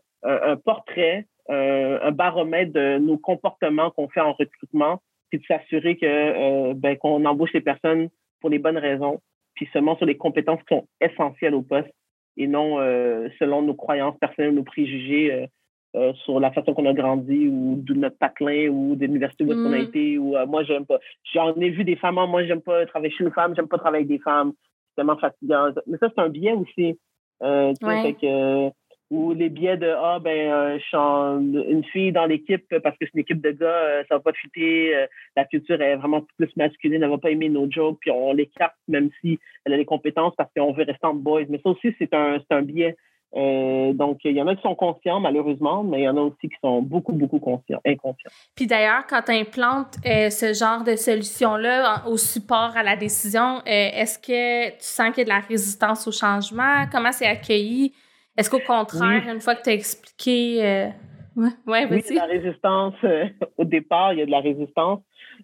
portrait, 0.63 1.25
un 1.49 2.11
baromètre 2.11 2.73
de 2.73 2.97
nos 2.97 3.17
comportements 3.17 3.91
qu'on 3.91 4.09
fait 4.09 4.21
en 4.21 4.33
recrutement, 4.33 5.01
puis 5.29 5.39
de 5.39 5.45
s'assurer 5.45 5.97
que 5.97 6.05
euh, 6.05 6.73
ben, 6.75 6.97
qu'on 6.97 7.23
embauche 7.25 7.53
les 7.53 7.61
personnes 7.61 8.09
pour 8.41 8.49
les 8.49 8.59
bonnes 8.59 8.77
raisons, 8.77 9.21
puis 9.53 9.67
seulement 9.73 9.97
sur 9.97 10.05
les 10.05 10.17
compétences 10.17 10.59
qui 10.61 10.75
sont 10.75 10.87
essentielles 11.01 11.55
au 11.55 11.61
poste 11.61 11.89
et 12.37 12.47
non 12.47 12.79
euh, 12.79 13.29
selon 13.39 13.61
nos 13.61 13.73
croyances 13.73 14.17
personnelles, 14.19 14.53
nos 14.53 14.63
préjugés 14.63 15.47
euh, 15.95 16.13
sur 16.25 16.39
la 16.39 16.51
façon 16.51 16.73
qu'on 16.73 16.85
a 16.85 16.93
grandi 16.93 17.47
ou 17.47 17.81
de 17.81 17.93
notre 17.93 18.17
patelin 18.17 18.67
ou 18.67 18.95
de 18.95 19.05
l'université 19.05 19.45
où 19.45 19.51
on 19.51 19.71
a 19.71 19.77
mm. 19.77 19.81
été 19.81 20.17
ou 20.17 20.35
moi 20.47 20.63
j'aime 20.63 20.85
pas. 20.85 20.99
J'en 21.33 21.55
ai 21.55 21.69
vu 21.69 21.83
des 21.83 21.95
femmes, 21.95 22.15
moi 22.15 22.45
j'aime 22.45 22.61
pas 22.61 22.85
travailler 22.85 23.13
chez 23.13 23.23
une 23.23 23.31
femme, 23.31 23.55
j'aime 23.55 23.69
pas 23.69 23.77
travailler 23.77 24.05
avec 24.05 24.17
des 24.17 24.23
femmes, 24.23 24.53
c'est 24.89 24.95
tellement 24.97 25.17
fatigant. 25.17 25.69
Mais 25.87 25.97
ça 25.97 26.09
c'est 26.13 26.21
un 26.21 26.29
biais 26.29 26.53
aussi. 26.53 26.99
fait 27.41 28.13
que, 28.21 28.69
ou 29.15 29.33
les 29.33 29.49
biais 29.49 29.77
de 29.77 29.89
ah 29.89 30.19
ben 30.19 30.51
euh, 30.51 30.77
je 30.77 30.83
suis 30.83 31.71
une 31.71 31.83
fille 31.85 32.11
dans 32.11 32.25
l'équipe 32.25 32.65
parce 32.83 32.97
que 32.97 33.05
c'est 33.05 33.13
une 33.13 33.21
équipe 33.21 33.41
de 33.41 33.51
gars 33.51 33.65
euh, 33.67 34.03
ça 34.09 34.15
va 34.15 34.19
pas 34.19 34.33
fitter 34.33 34.95
euh, 34.95 35.07
la 35.35 35.45
culture 35.45 35.81
est 35.81 35.95
vraiment 35.95 36.21
plus 36.37 36.49
masculine 36.57 37.01
elle 37.01 37.09
va 37.09 37.17
pas 37.17 37.31
aimer 37.31 37.49
nos 37.49 37.69
jokes 37.71 37.97
puis 38.01 38.11
on 38.11 38.33
l'écarte 38.33 38.75
même 38.87 39.09
si 39.21 39.39
elle 39.63 39.73
a 39.73 39.77
les 39.77 39.85
compétences 39.85 40.33
parce 40.35 40.49
qu'on 40.55 40.73
veut 40.73 40.83
rester 40.83 41.07
en 41.07 41.13
boys 41.13 41.45
mais 41.49 41.59
ça 41.63 41.69
aussi 41.69 41.95
c'est 41.97 42.13
un 42.13 42.39
c'est 42.39 42.55
un 42.55 42.61
biais 42.61 42.95
donc, 43.33 44.19
il 44.23 44.31
y 44.31 44.41
en 44.41 44.47
a 44.47 44.55
qui 44.55 44.61
sont 44.61 44.75
conscients, 44.75 45.19
malheureusement, 45.19 45.83
mais 45.83 45.99
il 45.99 46.03
y 46.03 46.07
en 46.07 46.15
a 46.15 46.21
aussi 46.21 46.47
qui 46.47 46.55
sont 46.61 46.81
beaucoup, 46.81 47.11
beaucoup 47.11 47.39
conscients, 47.39 47.81
inconscients. 47.85 48.31
Puis 48.55 48.65
d'ailleurs, 48.65 49.05
quand 49.09 49.23
tu 49.23 49.33
implantes 49.33 49.97
ce 50.05 50.53
genre 50.57 50.85
de 50.85 50.95
solution-là 50.95 52.03
au 52.07 52.15
support 52.15 52.71
à 52.77 52.83
la 52.83 52.95
décision, 52.95 53.61
est-ce 53.65 54.19
que 54.19 54.69
tu 54.69 54.75
sens 54.79 55.09
qu'il 55.09 55.17
y 55.17 55.21
a 55.21 55.23
de 55.25 55.29
la 55.41 55.45
résistance 55.45 56.07
au 56.07 56.13
changement? 56.13 56.85
Comment 56.89 57.11
c'est 57.11 57.27
accueilli? 57.27 57.91
Est-ce 58.37 58.49
qu'au 58.49 58.59
contraire, 58.59 59.27
une 59.29 59.39
fois 59.39 59.55
que 59.55 59.63
tu 59.63 59.69
as 59.69 59.73
expliqué. 59.73 60.65
Euh... 60.65 60.89
Ouais, 61.35 61.85
oui, 61.89 62.01
la 62.11 62.25
résistance. 62.25 62.95
Euh, 63.03 63.25
au 63.57 63.65
départ, 63.65 64.13
il 64.13 64.19
y 64.19 64.21
a 64.21 64.25
de 64.25 64.31
la 64.31 64.39
résistance 64.39 65.01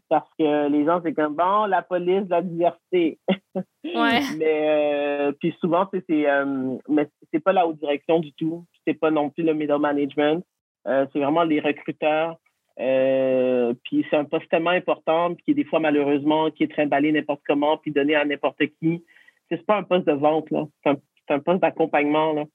parce 0.10 0.30
que 0.40 0.70
les 0.70 0.86
gens, 0.86 1.02
c'est 1.04 1.14
comme 1.14 1.36
bon, 1.36 1.66
la 1.66 1.82
police, 1.82 2.28
la 2.30 2.42
diversité. 2.42 3.20
Ouais. 3.84 4.22
mais 4.38 4.70
euh, 4.70 5.32
puis 5.34 5.54
souvent, 5.60 5.90
c'est 5.92 6.30
euh, 6.30 6.78
mais 6.88 7.10
c'est 7.34 7.42
pas 7.42 7.52
la 7.52 7.68
haute 7.68 7.80
direction 7.80 8.20
du 8.20 8.32
tout. 8.34 8.64
C'est 8.88 8.94
pas 8.94 9.12
non 9.12 9.30
plus 9.30 9.44
le 9.44 9.54
middle 9.54 9.80
management. 9.80 10.46
c'est 10.86 11.20
vraiment 11.20 11.44
les 11.44 11.60
recruteurs. 11.60 12.38
puis 12.78 14.06
c'est 14.10 14.16
un 14.16 14.24
poste 14.24 14.48
tellement 14.50 14.70
important, 14.70 15.34
puis 15.34 15.44
qui 15.44 15.52
est 15.52 15.56
des 15.56 15.66
fois 15.66 15.80
malheureusement 15.80 16.52
qui 16.52 16.64
est 16.64 16.72
trimballé 16.72 17.12
n'importe 17.12 17.42
comment, 17.46 17.78
puis 17.78 17.92
donné 17.92 18.16
à 18.16 18.24
n'importe 18.24 18.62
qui. 18.80 19.04
C'est 19.50 19.66
pas 19.66 19.78
un 19.78 19.84
poste 19.84 20.08
de 20.08 20.14
vente 20.14 20.50
là. 20.52 20.66
C'est 20.84 20.92
un, 20.92 20.98
un, 21.30 21.40
poste 21.40 21.62
d'accompagnement 21.62 22.32
là 22.34 22.46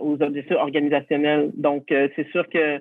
aux 0.00 0.20
objectifs 0.20 0.56
organisationnels. 0.56 1.50
Donc, 1.54 1.90
euh, 1.92 2.08
c'est 2.16 2.28
sûr 2.30 2.48
que 2.48 2.80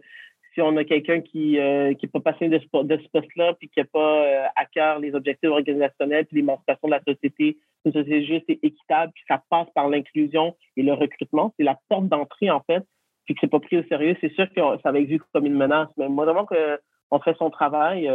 si 0.53 0.61
on 0.61 0.75
a 0.77 0.83
quelqu'un 0.83 1.21
qui 1.21 1.53
n'est 1.53 1.93
euh, 1.93 2.09
pas 2.11 2.19
passionné 2.19 2.57
de 2.57 2.63
ce, 2.63 2.83
de 2.83 2.97
ce 2.97 3.07
poste-là, 3.09 3.53
puis 3.57 3.69
qui 3.69 3.79
n'a 3.79 3.85
pas 3.85 4.25
euh, 4.25 4.45
à 4.55 4.65
cœur 4.65 4.99
les 4.99 5.15
objectifs 5.15 5.49
organisationnels, 5.49 6.25
puis 6.25 6.37
l'émancipation 6.37 6.87
de 6.87 6.93
la 6.93 7.01
société, 7.07 7.57
une 7.85 7.93
société 7.93 8.25
juste 8.25 8.49
et 8.49 8.59
équitable, 8.61 9.13
puis 9.13 9.23
ça 9.27 9.41
passe 9.49 9.67
par 9.73 9.87
l'inclusion 9.87 10.55
et 10.75 10.83
le 10.83 10.93
recrutement, 10.93 11.53
c'est 11.57 11.63
la 11.63 11.79
porte 11.87 12.07
d'entrée, 12.07 12.49
en 12.49 12.61
fait, 12.61 12.83
puis 13.25 13.33
que 13.33 13.41
c'est 13.41 13.49
pas 13.49 13.59
pris 13.59 13.77
au 13.77 13.83
sérieux, 13.83 14.17
c'est 14.19 14.33
sûr 14.33 14.47
que 14.53 14.61
ça 14.83 14.91
va 14.91 14.99
être 14.99 15.07
vu 15.07 15.21
comme 15.33 15.45
une 15.45 15.55
menace. 15.55 15.89
Mais 15.97 16.09
moi, 16.09 16.25
vraiment 16.25 16.45
que 16.45 16.79
on 17.13 17.19
fait 17.19 17.35
son 17.37 17.49
travail, 17.49 18.09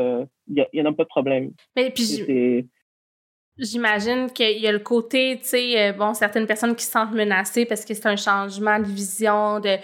il 0.49 0.67
n'y 0.73 0.83
en 0.83 0.87
a 0.87 0.93
pas 0.93 1.05
de 1.05 1.09
problème. 1.09 1.51
Mais 1.77 1.91
puis 1.91 2.67
J'imagine 3.59 4.31
qu'il 4.31 4.59
y 4.59 4.67
a 4.67 4.73
le 4.73 4.79
côté, 4.79 5.39
tu 5.41 5.49
sais, 5.49 5.93
bon, 5.93 6.13
certaines 6.13 6.47
personnes 6.47 6.77
qui 6.77 6.85
se 6.85 6.91
sentent 6.91 7.15
menacées 7.15 7.65
parce 7.65 7.87
que 7.87 7.95
c'est 7.95 8.07
un 8.07 8.17
changement 8.17 8.79
de 8.79 8.85
vision, 8.85 9.61
de 9.61 9.77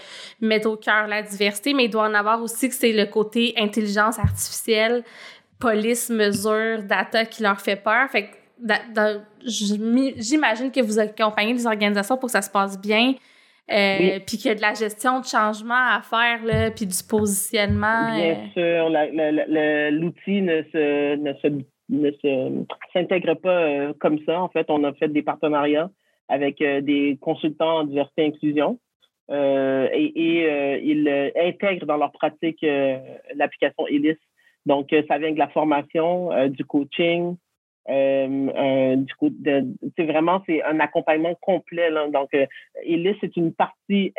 mettre 0.43 0.69
au 0.69 0.77
cœur 0.77 1.07
la 1.07 1.23
diversité, 1.23 1.73
mais 1.73 1.85
il 1.87 1.91
doit 1.91 2.05
en 2.05 2.13
avoir 2.13 2.43
aussi 2.43 2.69
que 2.69 2.75
c'est 2.75 2.93
le 2.93 3.07
côté 3.07 3.55
intelligence 3.57 4.19
artificielle, 4.19 5.05
police, 5.59 6.11
mesure, 6.11 6.83
data 6.83 7.25
qui 7.25 7.43
leur 7.43 7.61
fait 7.61 7.77
peur. 7.77 8.11
Fait 8.11 8.25
que 8.25 8.37
j'imagine 9.47 10.71
que 10.71 10.81
vous 10.81 10.99
accompagnez 10.99 11.55
des 11.55 11.67
organisations 11.67 12.17
pour 12.17 12.27
que 12.27 12.33
ça 12.33 12.43
se 12.43 12.51
passe 12.51 12.81
bien, 12.81 13.15
euh, 13.71 14.19
puis 14.27 14.37
qu'il 14.37 14.47
y 14.47 14.51
a 14.51 14.55
de 14.55 14.61
la 14.61 14.75
gestion 14.75 15.21
de 15.21 15.25
changement 15.25 15.75
à 15.75 16.03
faire, 16.03 16.45
là, 16.45 16.71
puis 16.71 16.87
du 16.87 17.03
positionnement. 17.09 18.15
Bien 18.15 18.37
euh. 18.37 18.53
sûr, 18.53 18.89
l'outil 19.99 20.43
ne 20.43 20.63
se, 20.73 21.17
ne 21.17 21.33
se, 21.35 21.49
ne 21.93 22.11
s'intègre 22.93 23.35
pas 23.35 23.63
euh, 23.63 23.93
comme 23.99 24.19
ça. 24.25 24.41
En 24.41 24.49
fait, 24.49 24.67
on 24.69 24.85
a 24.85 24.93
fait 24.95 25.09
des 25.09 25.23
partenariats 25.23 25.91
avec 26.29 26.59
des 26.59 27.19
consultants 27.21 27.81
en 27.81 27.85
diversité 27.85 28.23
et 28.23 28.27
inclusion. 28.29 28.79
et, 29.31 30.13
et 30.17 30.81
ils 30.83 31.33
intègrent 31.37 31.85
dans 31.85 31.99
leur 31.99 32.13
pratique 32.13 32.65
l'application 33.35 33.87
ELIS. 33.87 34.17
Donc, 34.65 34.95
ça 35.09 35.19
vient 35.19 35.33
de 35.33 35.39
la 35.39 35.49
formation, 35.49 36.31
du 36.49 36.65
coaching, 36.65 37.37
euh, 37.89 38.49
euh, 38.57 38.97
du 38.97 39.15
c'est 39.97 40.05
vraiment 40.05 40.43
c'est 40.47 40.63
un 40.63 40.79
accompagnement 40.81 41.35
complet. 41.41 41.91
Donc, 42.13 42.33
euh, 42.35 42.47
c'est 43.21 43.37
une 43.37 43.53
partie 43.53 44.13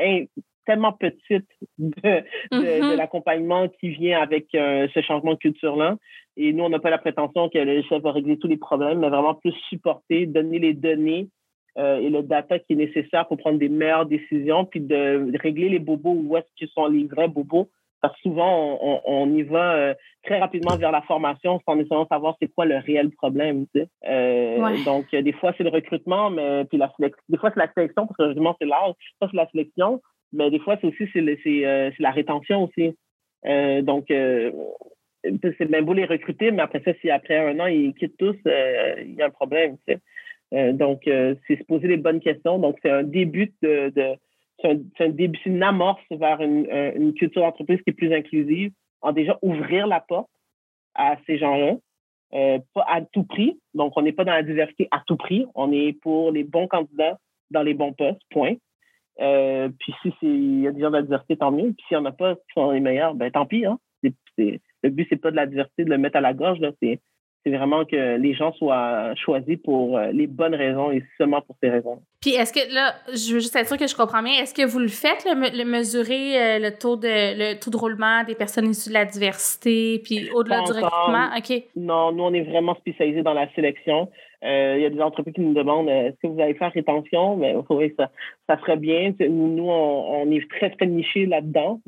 tellement 0.65 0.93
petite 0.93 1.47
de, 1.77 1.91
de, 1.97 2.23
mm-hmm. 2.51 2.95
l'accompagnement 2.95 3.67
qui 3.67 3.89
vient 3.89 4.21
avec 4.21 4.47
euh, 4.55 4.87
ce 4.93 5.01
changement 5.01 5.33
de 5.33 5.39
culture-là. 5.39 5.97
Et 6.37 6.53
nous, 6.53 6.63
on 6.63 6.69
n'a 6.69 6.79
pas 6.79 6.89
la 6.89 6.97
prétention 6.97 7.49
que 7.49 7.57
le 7.57 7.81
chef 7.83 8.01
va 8.01 8.11
régler 8.11 8.37
tous 8.37 8.47
les 8.47 8.57
problèmes, 8.57 8.99
mais 8.99 9.09
vraiment 9.09 9.35
plus 9.35 9.53
supporter, 9.69 10.25
donner 10.25 10.59
les 10.59 10.73
données 10.73 11.29
euh, 11.77 11.97
et 11.97 12.09
le 12.09 12.21
data 12.21 12.59
qui 12.59 12.73
est 12.73 12.75
nécessaire 12.75 13.27
pour 13.27 13.37
prendre 13.37 13.57
des 13.57 13.69
meilleures 13.69 14.05
décisions, 14.05 14.65
puis 14.65 14.79
de, 14.79 15.31
régler 15.39 15.69
les 15.69 15.79
bobos 15.79 16.13
où 16.13 16.37
est-ce 16.37 16.47
qu'ils 16.55 16.69
sont 16.69 16.87
les 16.87 17.05
vrais 17.05 17.27
bobos 17.27 17.69
parce 18.01 18.15
que 18.15 18.23
souvent, 18.23 18.77
on, 19.05 19.33
y 19.33 19.43
va 19.43 19.75
euh, 19.75 19.93
très 20.25 20.37
rapidement 20.37 20.75
vers 20.75 20.91
la 20.91 21.01
formation 21.03 21.61
sans 21.65 21.77
nécessairement 21.77 22.05
savoir 22.07 22.35
c'est 22.41 22.53
quoi 22.53 22.65
le 22.65 22.75
réel 22.75 23.11
problème. 23.11 23.65
Tu 23.73 23.79
sais. 23.79 23.87
Euh, 24.05 24.75
donc, 24.83 25.09
des 25.15 25.31
fois, 25.31 25.53
c'est 25.57 25.63
le 25.63 25.69
recrutement, 25.69 26.29
mais 26.29 26.65
puis 26.65 26.77
la 26.77 26.91
des 27.29 27.37
fois, 27.37 27.49
c'est 27.53 27.61
la 27.61 27.71
sélection, 27.71 28.05
parce 28.05 28.17
que 28.17 28.27
justement, 28.27 28.57
c'est 28.59 28.67
l'âge. 28.67 28.93
Ça, 29.21 29.29
c'est 29.31 29.37
la 29.37 29.47
sélection. 29.51 30.01
Mais 30.33 30.49
des 30.49 30.59
fois, 30.59 30.77
c'est 30.81 30.87
aussi 30.87 31.07
c'est, 31.13 31.65
euh, 31.65 31.91
la 31.99 32.11
rétention 32.11 32.63
aussi. 32.63 32.95
donc, 33.83 34.05
c'est 34.09 35.65
bien 35.69 35.81
beau 35.81 35.93
les 35.93 36.05
recruter, 36.05 36.51
mais 36.51 36.63
après 36.63 36.81
ça, 36.83 36.91
si 37.01 37.09
après 37.09 37.37
un 37.37 37.59
an, 37.59 37.67
ils 37.67 37.93
quittent 37.93 38.17
tous, 38.17 38.35
il 38.45 39.15
y 39.17 39.21
a 39.21 39.27
un 39.27 39.29
problème. 39.29 39.77
Donc, 40.51 41.01
c'est 41.05 41.57
se 41.57 41.63
poser 41.63 41.87
les 41.87 41.97
bonnes 41.97 42.19
questions. 42.19 42.59
Donc, 42.59 42.77
c'est 42.81 42.89
un 42.89 43.03
début 43.03 43.53
de 43.61 44.17
c'est 44.61 45.03
un, 45.03 45.09
début, 45.09 45.39
une 45.45 45.63
amorce 45.63 46.01
vers 46.11 46.41
une, 46.41 46.67
euh, 46.71 46.91
une 46.95 47.13
culture 47.13 47.41
d'entreprise 47.41 47.81
qui 47.81 47.89
est 47.89 47.93
plus 47.93 48.13
inclusive, 48.13 48.71
en 49.01 49.11
déjà 49.11 49.37
ouvrir 49.41 49.87
la 49.87 49.99
porte 49.99 50.29
à 50.95 51.17
ces 51.25 51.37
gens-là, 51.37 51.75
euh, 52.33 52.59
pas 52.73 52.85
à 52.87 53.01
tout 53.01 53.23
prix. 53.23 53.59
Donc, 53.73 53.93
on 53.95 54.01
n'est 54.01 54.13
pas 54.13 54.23
dans 54.23 54.33
la 54.33 54.43
diversité 54.43 54.87
à 54.91 55.03
tout 55.05 55.17
prix. 55.17 55.45
On 55.55 55.71
est 55.71 55.93
pour 56.01 56.31
les 56.31 56.43
bons 56.43 56.67
candidats 56.67 57.17
dans 57.51 57.63
les 57.63 57.73
bons 57.73 57.93
postes, 57.93 58.21
point. 58.29 58.55
Euh, 59.19 59.69
puis 59.79 59.93
si 60.01 60.13
il 60.21 60.61
y 60.61 60.67
a 60.67 60.71
des 60.71 60.81
gens 60.81 60.89
de 60.89 60.97
la 60.97 61.01
diversité, 61.03 61.37
tant 61.37 61.51
mieux. 61.51 61.73
Puis 61.73 61.85
s'il 61.87 61.97
n'y 61.97 62.03
en 62.03 62.05
a 62.05 62.11
pas 62.11 62.35
qui 62.35 62.53
sont 62.53 62.71
les 62.71 62.79
meilleurs, 62.79 63.13
ben 63.13 63.31
tant 63.31 63.45
pis. 63.45 63.65
Hein. 63.65 63.79
le 64.03 64.89
but, 64.89 65.07
c'est 65.09 65.17
pas 65.17 65.31
de 65.31 65.35
la 65.35 65.45
diversité 65.45 65.85
de 65.85 65.89
le 65.89 65.97
mettre 65.97 66.17
à 66.17 66.21
la 66.21 66.33
gorge. 66.33 66.59
C'est 67.45 67.51
vraiment 67.51 67.83
que 67.83 68.15
les 68.17 68.33
gens 68.33 68.53
soient 68.53 69.13
choisis 69.15 69.57
pour 69.61 69.97
euh, 69.97 70.11
les 70.13 70.27
bonnes 70.27 70.55
raisons 70.55 70.91
et 70.91 71.03
seulement 71.17 71.41
pour 71.41 71.57
ces 71.61 71.69
raisons. 71.69 72.01
Puis 72.21 72.35
est-ce 72.35 72.53
que 72.53 72.73
là, 72.73 72.93
je 73.09 73.33
veux 73.33 73.39
juste 73.41 73.53
être 73.57 73.67
sûr 73.67 73.77
que 73.77 73.85
je 73.85 73.95
comprends 73.95 74.23
bien, 74.23 74.41
est-ce 74.41 74.53
que 74.53 74.65
vous 74.65 74.79
le 74.79 74.87
faites, 74.87 75.25
le, 75.25 75.65
mesurer 75.65 76.41
euh, 76.41 76.59
le 76.59 76.71
taux 76.77 76.95
de 76.95 77.05
le 77.05 77.59
taux 77.59 77.69
de 77.69 77.75
roulement 77.75 78.23
des 78.23 78.35
personnes 78.35 78.69
issues 78.69 78.89
de 78.89 78.93
la 78.93 79.03
diversité, 79.03 79.99
puis 80.05 80.29
au-delà 80.31 80.61
du 80.61 80.71
recrutement? 80.71 81.31
OK. 81.37 81.63
Non, 81.75 82.13
nous, 82.13 82.23
on 82.23 82.33
est 82.33 82.43
vraiment 82.43 82.75
spécialisés 82.75 83.23
dans 83.23 83.33
la 83.33 83.53
sélection. 83.55 84.09
Euh, 84.43 84.75
il 84.77 84.81
y 84.81 84.85
a 84.85 84.89
des 84.89 85.01
entreprises 85.01 85.33
qui 85.33 85.41
nous 85.41 85.53
demandent 85.53 85.89
est-ce 85.89 86.17
que 86.21 86.27
vous 86.27 86.39
allez 86.39 86.53
faire 86.55 86.71
rétention? 86.71 87.37
Mais 87.37 87.55
oui, 87.69 87.93
ça, 87.97 88.11
ça 88.47 88.59
serait 88.59 88.77
bien. 88.77 89.13
Nous, 89.19 89.67
on, 89.69 90.29
est 90.31 90.49
très, 90.49 90.69
très 90.71 90.85
nichés 90.85 91.25
là-dedans. 91.25 91.79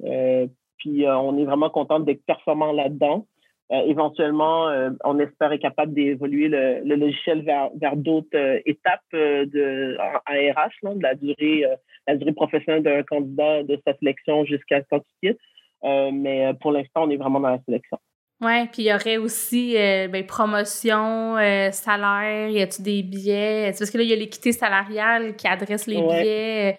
puis 0.77 1.05
on 1.07 1.37
est 1.37 1.45
vraiment 1.45 1.69
content 1.69 1.99
d'être 1.99 2.25
performants 2.25 2.71
là-dedans. 2.71 3.25
Euh, 3.71 3.81
éventuellement, 3.87 4.69
euh, 4.69 4.91
on 5.03 5.17
espère 5.17 5.51
être 5.51 5.61
capable 5.61 5.93
d'évoluer 5.93 6.49
le, 6.49 6.83
logiciel 6.83 7.41
vers, 7.41 7.71
vers 7.75 7.95
d'autres 7.95 8.35
euh, 8.35 8.59
étapes 8.65 9.01
de, 9.11 9.97
en, 9.99 10.19
RH, 10.31 10.95
de 10.95 11.01
la 11.01 11.15
durée, 11.15 11.63
la 12.07 12.15
durée 12.15 12.33
professionnelle 12.33 12.83
d'un 12.83 13.01
candidat 13.03 13.63
de 13.63 13.79
sa 13.85 13.95
sélection 13.97 14.45
jusqu'à 14.45 14.81
quand 14.83 15.01
il 15.21 15.29
quitte. 15.29 15.39
mais 15.83 16.53
pour 16.61 16.71
l'instant, 16.71 17.05
on 17.05 17.09
est 17.09 17.17
vraiment 17.17 17.39
dans 17.39 17.49
la 17.49 17.61
sélection. 17.65 17.97
Oui, 18.41 18.67
puis 18.67 18.83
il 18.83 18.85
y 18.87 18.93
aurait 18.93 19.17
aussi 19.17 19.75
ben, 19.75 20.25
promotion, 20.25 21.35
salaire, 21.71 22.49
y 22.49 22.61
a-tu 22.61 22.81
des 22.81 23.01
billets? 23.01 23.73
Parce 23.77 23.89
que 23.89 23.97
là, 23.97 24.03
il 24.03 24.09
y 24.09 24.13
a 24.13 24.17
l'équité 24.17 24.51
salariale 24.51 25.35
qui 25.35 25.47
adresse 25.47 25.87
les 25.87 26.01
billets 26.01 26.77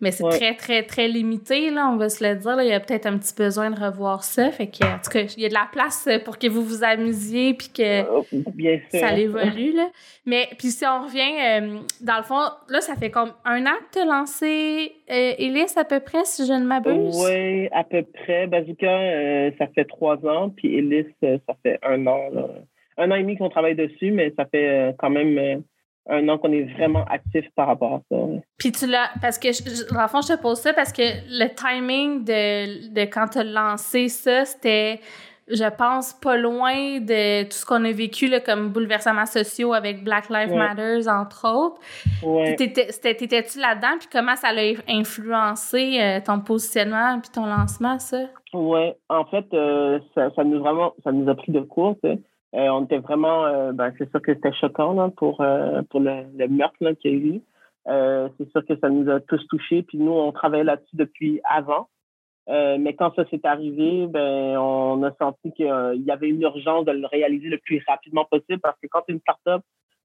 mais 0.00 0.10
c'est 0.10 0.28
très, 0.28 0.54
très, 0.54 0.82
très 0.82 1.08
limité, 1.08 1.70
là, 1.70 1.88
on 1.90 1.96
va 1.96 2.10
se 2.10 2.22
le 2.22 2.34
dire. 2.36 2.60
Il 2.60 2.68
y 2.68 2.72
a 2.72 2.80
peut-être 2.80 3.06
un 3.06 3.16
petit 3.16 3.34
besoin 3.34 3.70
de 3.70 3.80
revoir 3.80 4.24
ça. 4.24 4.50
Fait 4.50 4.66
que, 4.66 4.84
en 4.84 4.98
tout 4.98 5.10
cas, 5.10 5.20
il 5.20 5.42
y 5.42 5.46
a 5.46 5.48
de 5.48 5.54
la 5.54 5.68
place 5.72 6.06
pour 6.24 6.38
que 6.38 6.48
vous 6.48 6.62
vous 6.62 6.84
amusiez 6.84 7.54
puis 7.54 7.70
que 7.74 8.02
euh, 8.02 8.78
ça 8.90 9.16
évolue. 9.16 9.72
Là. 9.72 9.88
Mais 10.26 10.48
puis 10.58 10.68
si 10.68 10.84
on 10.84 11.04
revient, 11.04 11.20
euh, 11.20 11.78
dans 12.02 12.18
le 12.18 12.22
fond, 12.24 12.42
là, 12.68 12.82
ça 12.82 12.94
fait 12.94 13.10
comme 13.10 13.32
un 13.46 13.64
an 13.64 13.74
que 13.88 13.94
tu 13.94 13.98
as 14.00 14.04
lancé 14.04 14.92
euh, 15.10 15.64
à 15.76 15.84
peu 15.84 16.00
près, 16.00 16.24
si 16.24 16.46
je 16.46 16.52
ne 16.52 16.66
m'abuse? 16.66 17.16
Oui, 17.24 17.68
à 17.72 17.82
peu 17.82 18.02
près. 18.02 18.46
Bazooka, 18.46 18.86
euh, 18.86 19.50
ça 19.58 19.66
fait 19.68 19.86
trois 19.86 20.16
ans, 20.26 20.50
puis 20.50 20.76
Elise, 20.76 21.06
ça 21.22 21.56
fait 21.62 21.78
un 21.82 22.06
an. 22.06 22.28
Là. 22.32 22.48
Un 22.98 23.10
an 23.10 23.14
et 23.14 23.22
demi 23.22 23.38
qu'on 23.38 23.48
travaille 23.48 23.76
dessus, 23.76 24.10
mais 24.10 24.32
ça 24.36 24.44
fait 24.44 24.94
quand 24.98 25.10
même 25.10 25.62
un 26.08 26.28
an 26.28 26.38
qu'on 26.38 26.52
est 26.52 26.64
vraiment 26.74 27.04
actif 27.04 27.44
par 27.54 27.66
rapport 27.66 27.94
à 27.94 28.00
ça. 28.10 28.16
Puis 28.58 28.72
tu 28.72 28.86
l'as, 28.86 29.10
parce 29.20 29.38
que, 29.38 29.48
dans 29.94 30.02
le 30.02 30.08
fond, 30.08 30.20
je 30.20 30.34
te 30.34 30.40
pose 30.40 30.58
ça 30.58 30.72
parce 30.72 30.92
que 30.92 31.02
le 31.02 31.48
timing 31.54 32.24
de, 32.24 32.92
de 32.92 33.00
quand 33.02 33.28
tu 33.28 33.38
as 33.38 33.44
lancé 33.44 34.08
ça, 34.08 34.44
c'était, 34.44 35.00
je 35.48 35.68
pense, 35.76 36.12
pas 36.14 36.36
loin 36.36 37.00
de 37.00 37.44
tout 37.44 37.52
ce 37.52 37.66
qu'on 37.66 37.84
a 37.84 37.92
vécu 37.92 38.28
là, 38.28 38.40
comme 38.40 38.70
bouleversements 38.70 39.26
sociaux 39.26 39.72
avec 39.72 40.04
Black 40.04 40.28
Lives 40.30 40.54
Matter, 40.54 41.08
entre 41.08 41.48
autres. 41.48 41.80
Ouais. 42.22 42.54
T'étais-tu 42.54 43.58
là-dedans? 43.58 43.98
Puis 43.98 44.08
comment 44.10 44.36
ça 44.36 44.48
a 44.48 44.74
influencé 44.88 45.98
euh, 46.00 46.20
ton 46.24 46.40
positionnement 46.40 47.18
puis 47.20 47.30
ton 47.32 47.46
lancement, 47.46 47.98
ça? 47.98 48.26
Oui, 48.52 48.92
en 49.08 49.24
fait, 49.24 49.44
euh, 49.54 49.98
ça, 50.14 50.30
ça, 50.34 50.44
nous 50.44 50.60
vraiment, 50.60 50.94
ça 51.02 51.10
nous 51.10 51.28
a 51.28 51.34
pris 51.34 51.52
de 51.52 51.60
court, 51.60 51.96
tu 52.02 52.10
sais. 52.10 52.18
Euh, 52.54 52.68
on 52.68 52.84
était 52.84 52.98
vraiment, 52.98 53.44
euh, 53.44 53.72
ben, 53.72 53.92
c'est 53.98 54.08
sûr 54.10 54.22
que 54.22 54.32
c'était 54.34 54.52
choquant 54.52 55.10
pour, 55.10 55.40
euh, 55.40 55.82
pour 55.90 56.00
le, 56.00 56.48
meurtre 56.48 56.92
qu'il 56.92 57.10
y 57.10 57.14
a 57.14 57.34
eu. 57.34 57.42
c'est 58.38 58.50
sûr 58.50 58.64
que 58.64 58.76
ça 58.78 58.88
nous 58.88 59.10
a 59.10 59.20
tous 59.20 59.44
touchés. 59.48 59.82
Puis 59.82 59.98
nous, 59.98 60.12
on 60.12 60.32
travaillait 60.32 60.64
là-dessus 60.64 60.96
depuis 60.96 61.40
avant. 61.48 61.88
mais 62.48 62.94
quand 62.94 63.14
ça 63.14 63.24
s'est 63.30 63.44
arrivé, 63.44 64.06
ben, 64.06 64.56
on 64.58 65.02
a 65.02 65.12
senti 65.18 65.52
qu'il 65.52 66.04
y 66.06 66.10
avait 66.10 66.28
une 66.28 66.42
urgence 66.42 66.84
de 66.86 66.92
le 66.92 67.06
réaliser 67.06 67.48
le 67.48 67.58
plus 67.58 67.82
rapidement 67.86 68.24
possible 68.24 68.60
parce 68.60 68.78
que 68.80 68.86
quand 68.88 69.02
une 69.08 69.20
startup 69.20 69.62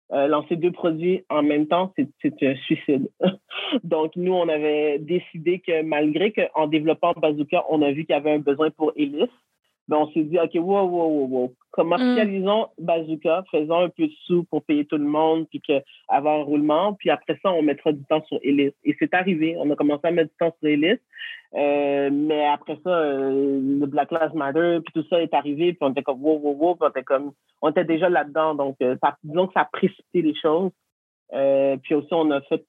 lancer 0.10 0.58
deux 0.58 0.72
produits 0.72 1.24
en 1.30 1.42
même 1.42 1.68
temps, 1.68 1.94
c'est 1.96 2.44
un 2.44 2.56
suicide. 2.56 3.10
Donc, 3.84 4.16
nous, 4.18 4.34
on 4.34 4.50
avait 4.50 5.00
décidé 5.00 5.60
que 5.60 5.84
malgré 5.84 6.34
qu'en 6.34 6.68
développant 6.68 7.14
Bazooka, 7.14 7.64
on 7.70 7.82
a 7.82 7.92
vu 7.92 8.06
qu'il 8.06 8.14
y 8.16 8.20
avait 8.20 8.34
un 8.34 8.40
besoin 8.40 8.72
pour 8.72 8.92
Elis, 8.98 9.30
ben, 9.92 9.98
on 9.98 10.12
s'est 10.14 10.24
dit, 10.24 10.40
OK, 10.40 10.52
wow, 10.56 10.86
wow, 10.86 11.06
wow, 11.06 11.28
wow. 11.28 11.54
Commercialisons 11.72 12.68
mm. 12.80 12.86
Bazooka, 12.86 13.44
faisons 13.52 13.80
un 13.84 13.90
peu 13.90 14.08
de 14.08 14.14
sous 14.26 14.46
pour 14.46 14.64
payer 14.64 14.86
tout 14.86 14.96
le 14.96 15.04
monde, 15.04 15.48
puis 15.50 15.60
que, 15.60 15.82
avoir 16.08 16.40
un 16.40 16.44
roulement, 16.44 16.94
puis 16.94 17.10
après 17.10 17.38
ça, 17.44 17.52
on 17.52 17.62
mettra 17.62 17.92
du 17.92 18.02
temps 18.06 18.24
sur 18.30 18.40
Elise. 18.42 18.72
Et 18.86 18.96
c'est 18.98 19.14
arrivé. 19.14 19.58
On 19.60 19.70
a 19.70 19.76
commencé 19.76 20.08
à 20.08 20.12
mettre 20.12 20.30
du 20.30 20.38
temps 20.38 20.56
sur 20.60 20.70
Elise. 20.70 20.98
Euh, 21.56 22.10
mais 22.10 22.48
après 22.48 22.80
ça, 22.86 22.90
euh, 22.90 23.60
le 23.82 23.86
Black 23.86 24.12
Lives 24.12 24.34
Matter, 24.34 24.80
puis 24.86 24.94
tout 24.94 25.06
ça 25.10 25.22
est 25.22 25.34
arrivé, 25.34 25.74
puis 25.74 25.80
on 25.82 25.92
était 25.92 26.04
comme, 26.04 26.24
wow, 26.24 26.40
wow, 26.40 26.56
wow, 26.58 26.76
puis 26.76 26.86
on 26.86 26.90
était 26.90 27.04
comme, 27.04 27.34
on 27.62 27.70
était 27.72 27.84
déjà 27.84 28.08
là-dedans. 28.08 28.56
Donc, 28.56 28.78
euh, 28.82 28.96
ça, 29.04 29.18
disons 29.26 29.48
que 29.48 29.54
ça 29.54 29.62
a 29.64 29.66
précipité 29.66 30.22
les 30.22 30.36
choses. 30.42 30.72
puis 31.84 31.96
aussi, 31.96 32.14
on 32.14 32.32
a 32.32 32.40
fait 32.44 32.64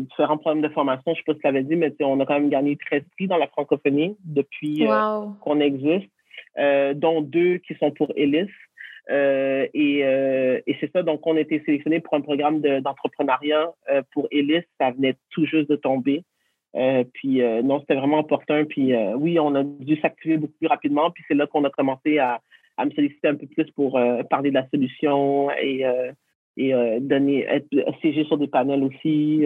différents 0.00 0.38
programmes 0.38 0.62
de 0.62 0.70
formation. 0.70 1.04
Je 1.06 1.10
ne 1.10 1.14
sais 1.14 1.22
pas 1.24 1.34
si 1.34 1.38
tu 1.38 1.46
l'avais 1.46 1.62
dit, 1.62 1.76
mais 1.76 1.94
on 2.00 2.18
a 2.18 2.26
quand 2.26 2.34
même 2.34 2.50
gagné 2.50 2.76
13 2.76 3.04
prix 3.16 3.28
dans 3.28 3.36
la 3.36 3.46
francophonie 3.46 4.16
depuis 4.24 4.84
qu'on 5.40 5.60
existe. 5.60 6.10
Euh, 6.56 6.94
dont 6.94 7.20
deux 7.20 7.58
qui 7.58 7.74
sont 7.74 7.90
pour 7.90 8.12
Ellis. 8.16 8.50
Euh, 9.10 9.66
et, 9.74 10.04
euh, 10.04 10.60
et 10.66 10.76
c'est 10.80 10.90
ça, 10.92 11.02
donc 11.02 11.26
on 11.26 11.36
a 11.36 11.40
été 11.40 11.60
sélectionné 11.66 11.98
pour 11.98 12.14
un 12.14 12.20
programme 12.20 12.60
d'entrepreneuriat 12.60 13.72
pour 14.12 14.28
Ellis. 14.30 14.62
Ça 14.80 14.92
venait 14.92 15.16
tout 15.30 15.46
juste 15.46 15.68
de 15.68 15.76
tomber. 15.76 16.22
puis 17.14 17.42
non, 17.64 17.80
c'était 17.80 17.96
vraiment 17.96 18.20
opportun. 18.20 18.64
Puis 18.66 18.94
oui, 19.16 19.38
on 19.40 19.54
a 19.56 19.64
dû 19.64 19.96
s'activer 19.96 20.36
beaucoup 20.36 20.54
plus 20.58 20.68
rapidement. 20.68 21.10
Puis 21.10 21.24
c'est 21.26 21.34
là 21.34 21.46
qu'on 21.48 21.64
a 21.64 21.70
commencé 21.70 22.18
à, 22.18 22.40
à, 22.76 22.84
me 22.84 22.92
solliciter 22.92 23.28
un 23.28 23.34
peu 23.34 23.46
plus 23.46 23.68
pour 23.72 24.00
parler 24.30 24.50
de 24.50 24.54
la 24.54 24.68
solution 24.68 25.50
et, 25.60 25.84
et 26.56 26.72
donner, 27.00 27.46
être 27.48 27.66
siéger 28.00 28.24
sur 28.24 28.38
des 28.38 28.48
panels 28.48 28.84
aussi. 28.84 29.44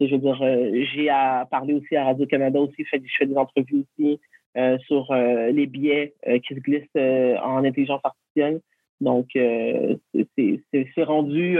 je 0.00 0.10
veux 0.10 0.18
dire, 0.18 0.84
j'ai 0.92 1.08
à 1.10 1.46
parler 1.48 1.74
aussi 1.74 1.94
à 1.94 2.06
Radio-Canada 2.06 2.58
aussi, 2.58 2.74
je 2.78 2.88
fais, 2.90 3.02
je 3.04 3.16
fais 3.16 3.26
des 3.26 3.36
entrevues 3.36 3.84
aussi. 3.98 4.20
Euh, 4.56 4.78
sur 4.88 5.08
euh, 5.12 5.52
les 5.52 5.66
biais 5.66 6.12
euh, 6.26 6.40
qui 6.40 6.56
se 6.56 6.58
glissent 6.58 7.40
en 7.40 7.62
intelligence 7.64 8.00
artificielle. 8.02 8.60
Donc, 9.00 9.28
c'est 9.32 11.04
rendu, 11.04 11.56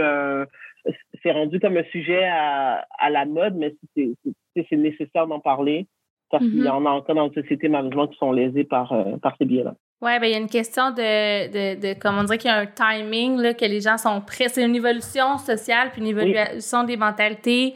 c'est 1.23 1.31
rendu 1.31 1.59
comme 1.61 1.77
un 1.77 1.83
sujet 1.85 2.25
à, 2.25 2.85
à 2.99 3.09
la 3.09 3.25
mode, 3.25 3.55
mais 3.55 3.73
c'est 3.95 4.71
nécessaire 4.73 5.25
d'en 5.25 5.39
parler 5.39 5.87
parce 6.29 6.43
qu'il 6.43 6.59
y 6.59 6.61
mm-hmm. 6.61 6.69
en 6.69 6.85
a 6.85 6.89
encore 6.89 7.15
dans 7.15 7.27
la 7.27 7.33
société, 7.33 7.67
malheureusement, 7.67 8.07
qui 8.07 8.17
sont 8.17 8.31
lésés 8.31 8.63
par, 8.63 8.93
par 9.21 9.35
ces 9.37 9.45
biais-là. 9.45 9.73
Oui, 10.01 10.11
ben, 10.19 10.25
il 10.25 10.31
y 10.31 10.35
a 10.35 10.37
une 10.37 10.49
question 10.49 10.91
de, 10.91 11.47
de, 11.47 11.79
de 11.81 11.99
comment 11.99 12.23
dire, 12.25 12.37
qu'il 12.37 12.51
y 12.51 12.53
a 12.53 12.57
un 12.57 12.67
timing, 12.67 13.37
là, 13.37 13.53
que 13.53 13.65
les 13.65 13.81
gens 13.81 13.97
sont 13.97 14.21
prêts. 14.21 14.49
C'est 14.49 14.63
une 14.63 14.75
évolution 14.75 15.37
sociale, 15.37 15.91
puis 15.91 16.01
une 16.01 16.07
évolution 16.07 16.83
des 16.83 16.97
mentalités. 16.97 17.75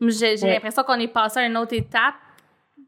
J'ai 0.00 0.36
l'impression 0.36 0.82
qu'on 0.82 0.98
est 0.98 1.12
passé 1.12 1.40
à 1.40 1.46
une 1.46 1.56
autre 1.56 1.74
étape. 1.74 2.14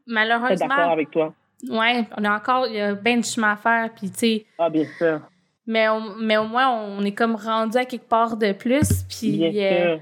Malheureusement. 0.05 0.67
d'accord 0.67 0.91
avec 0.91 1.09
toi. 1.11 1.33
Oui, 1.69 2.05
on 2.17 2.23
a 2.23 2.35
encore, 2.35 2.67
il 2.67 2.75
y 2.75 2.81
a 2.81 2.95
bien 2.95 3.17
de 3.17 3.23
chemin 3.23 3.51
à 3.51 3.55
faire, 3.55 3.89
puis 3.93 4.09
tu 4.09 4.17
sais. 4.17 4.45
Ah, 4.57 4.69
bien 4.69 4.85
sûr. 4.97 5.21
Mais, 5.67 5.85
mais 6.19 6.37
au 6.37 6.45
moins, 6.45 6.69
on 6.69 7.03
est 7.03 7.13
comme 7.13 7.35
rendu 7.35 7.77
à 7.77 7.85
quelque 7.85 8.07
part 8.07 8.37
de 8.37 8.51
plus, 8.51 9.03
puis. 9.03 9.37
Bien 9.37 9.51
euh, 9.53 9.97
sûr. 9.97 9.99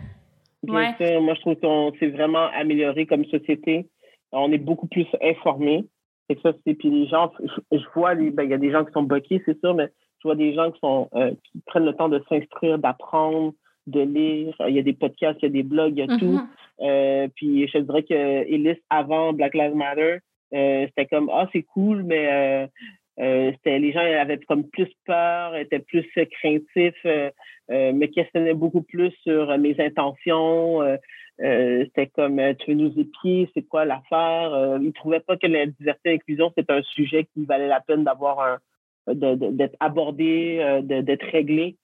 Bien 0.64 0.96
sûr. 0.96 1.22
Moi, 1.22 1.34
je 1.36 1.42
trouve 1.42 1.56
qu'on 1.56 1.92
s'est 2.00 2.10
vraiment 2.10 2.48
amélioré 2.58 3.06
comme 3.06 3.26
société. 3.26 3.88
On 4.32 4.52
est 4.52 4.58
beaucoup 4.58 4.88
plus 4.88 5.08
informés. 5.22 5.86
Et 6.30 6.38
ça, 6.44 6.54
c'est. 6.66 6.74
Puis 6.76 6.90
les 6.90 7.08
gens, 7.08 7.32
je, 7.72 7.84
vois, 7.96 8.16
ben, 8.16 8.44
il 8.44 8.50
y 8.50 8.54
a 8.54 8.58
des 8.58 8.72
gens 8.72 8.86
qui 8.86 8.92
sont 8.94 9.04
bloqués, 9.04 9.42
c'est 9.46 9.60
sûr, 9.60 9.74
mais 9.74 9.90
je 10.20 10.28
vois 10.28 10.36
des 10.36 10.54
gens 10.54 10.72
qui, 10.72 10.80
sont, 10.80 11.10
euh, 11.16 11.32
qui 11.44 11.62
prennent 11.66 11.86
le 11.86 11.94
temps 11.94 12.10
de 12.10 12.24
s'instruire, 12.30 12.78
d'apprendre, 12.78 13.54
de 13.88 14.02
lire. 14.02 14.54
Il 14.68 14.76
y 14.76 14.80
a 14.80 14.84
des 14.84 14.94
podcasts, 14.94 15.40
il 15.42 15.46
y 15.46 15.50
a 15.50 15.52
des 15.52 15.64
blogs, 15.64 15.98
il 15.98 16.00
y 16.00 16.02
a 16.04 16.18
tout. 16.18 16.26
Mm-hmm. 16.26 16.48
Euh, 16.82 17.28
puis 17.36 17.68
je 17.68 17.78
dirais 17.80 18.04
que 18.04 18.14
Ellis, 18.14 18.80
avant 18.90 19.34
Black 19.34 19.54
Lives 19.54 19.76
Matter, 19.76 20.20
c'était 20.52 21.06
comme 21.08 21.30
ah 21.32 21.48
c'est 21.52 21.64
cool, 21.64 22.04
mais 22.04 22.28
euh, 22.32 22.68
euh, 23.20 23.52
les 23.66 23.92
gens 23.92 24.00
avaient 24.00 24.40
comme 24.40 24.68
plus 24.70 24.90
peur, 25.06 25.56
étaient 25.56 25.80
plus 25.80 26.06
craintifs, 26.42 27.06
me 27.70 28.06
questionnaient 28.08 28.54
beaucoup 28.54 28.82
plus 28.82 29.12
sur 29.24 29.58
mes 29.58 29.80
intentions. 29.80 30.82
c'était 31.38 32.08
comme 32.08 32.42
tu 32.60 32.72
veux 32.72 32.78
nous 32.78 33.00
épier, 33.00 33.50
c'est 33.54 33.68
quoi 33.68 33.86
l'affaire? 33.86 34.80
ils 34.82 34.94
trouvaient 34.94 35.20
pas 35.20 35.38
que 35.38 35.48
la 35.48 35.66
diversité 35.66 36.10
et 36.10 36.14
l'inclusion 36.14 36.52
c'était 36.58 36.74
un 36.74 36.84
sujet 36.84 37.26
qui 37.34 37.46
valait 37.46 37.68
la 37.68 37.82
peine 37.82 38.04
d'avoir 38.04 38.40
un 38.40 38.60
d'être 39.08 39.76
abordé, 39.80 40.82
d'être 40.84 41.26
réglé. 41.32 41.78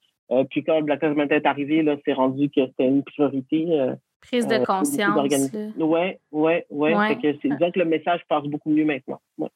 puis 0.49 0.63
quand 0.63 0.81
Black 0.83 1.01
Lives 1.01 1.31
est 1.31 1.45
arrivé, 1.45 1.81
là, 1.81 1.97
c'est 2.05 2.13
rendu 2.13 2.49
que 2.49 2.65
c'était 2.67 2.87
une 2.87 3.03
priorité. 3.03 3.65
Prise 4.27 4.47
de 4.47 4.55
euh, 4.55 4.65
conscience. 4.65 5.17
Oui, 5.77 6.17
oui, 6.31 6.53
oui. 6.69 7.15
Disons 7.43 7.71
que 7.71 7.79
le 7.79 7.85
message 7.85 8.21
passe 8.27 8.43
beaucoup 8.43 8.69
mieux 8.69 8.85
maintenant. 8.85 9.19
Oui, 9.37 9.47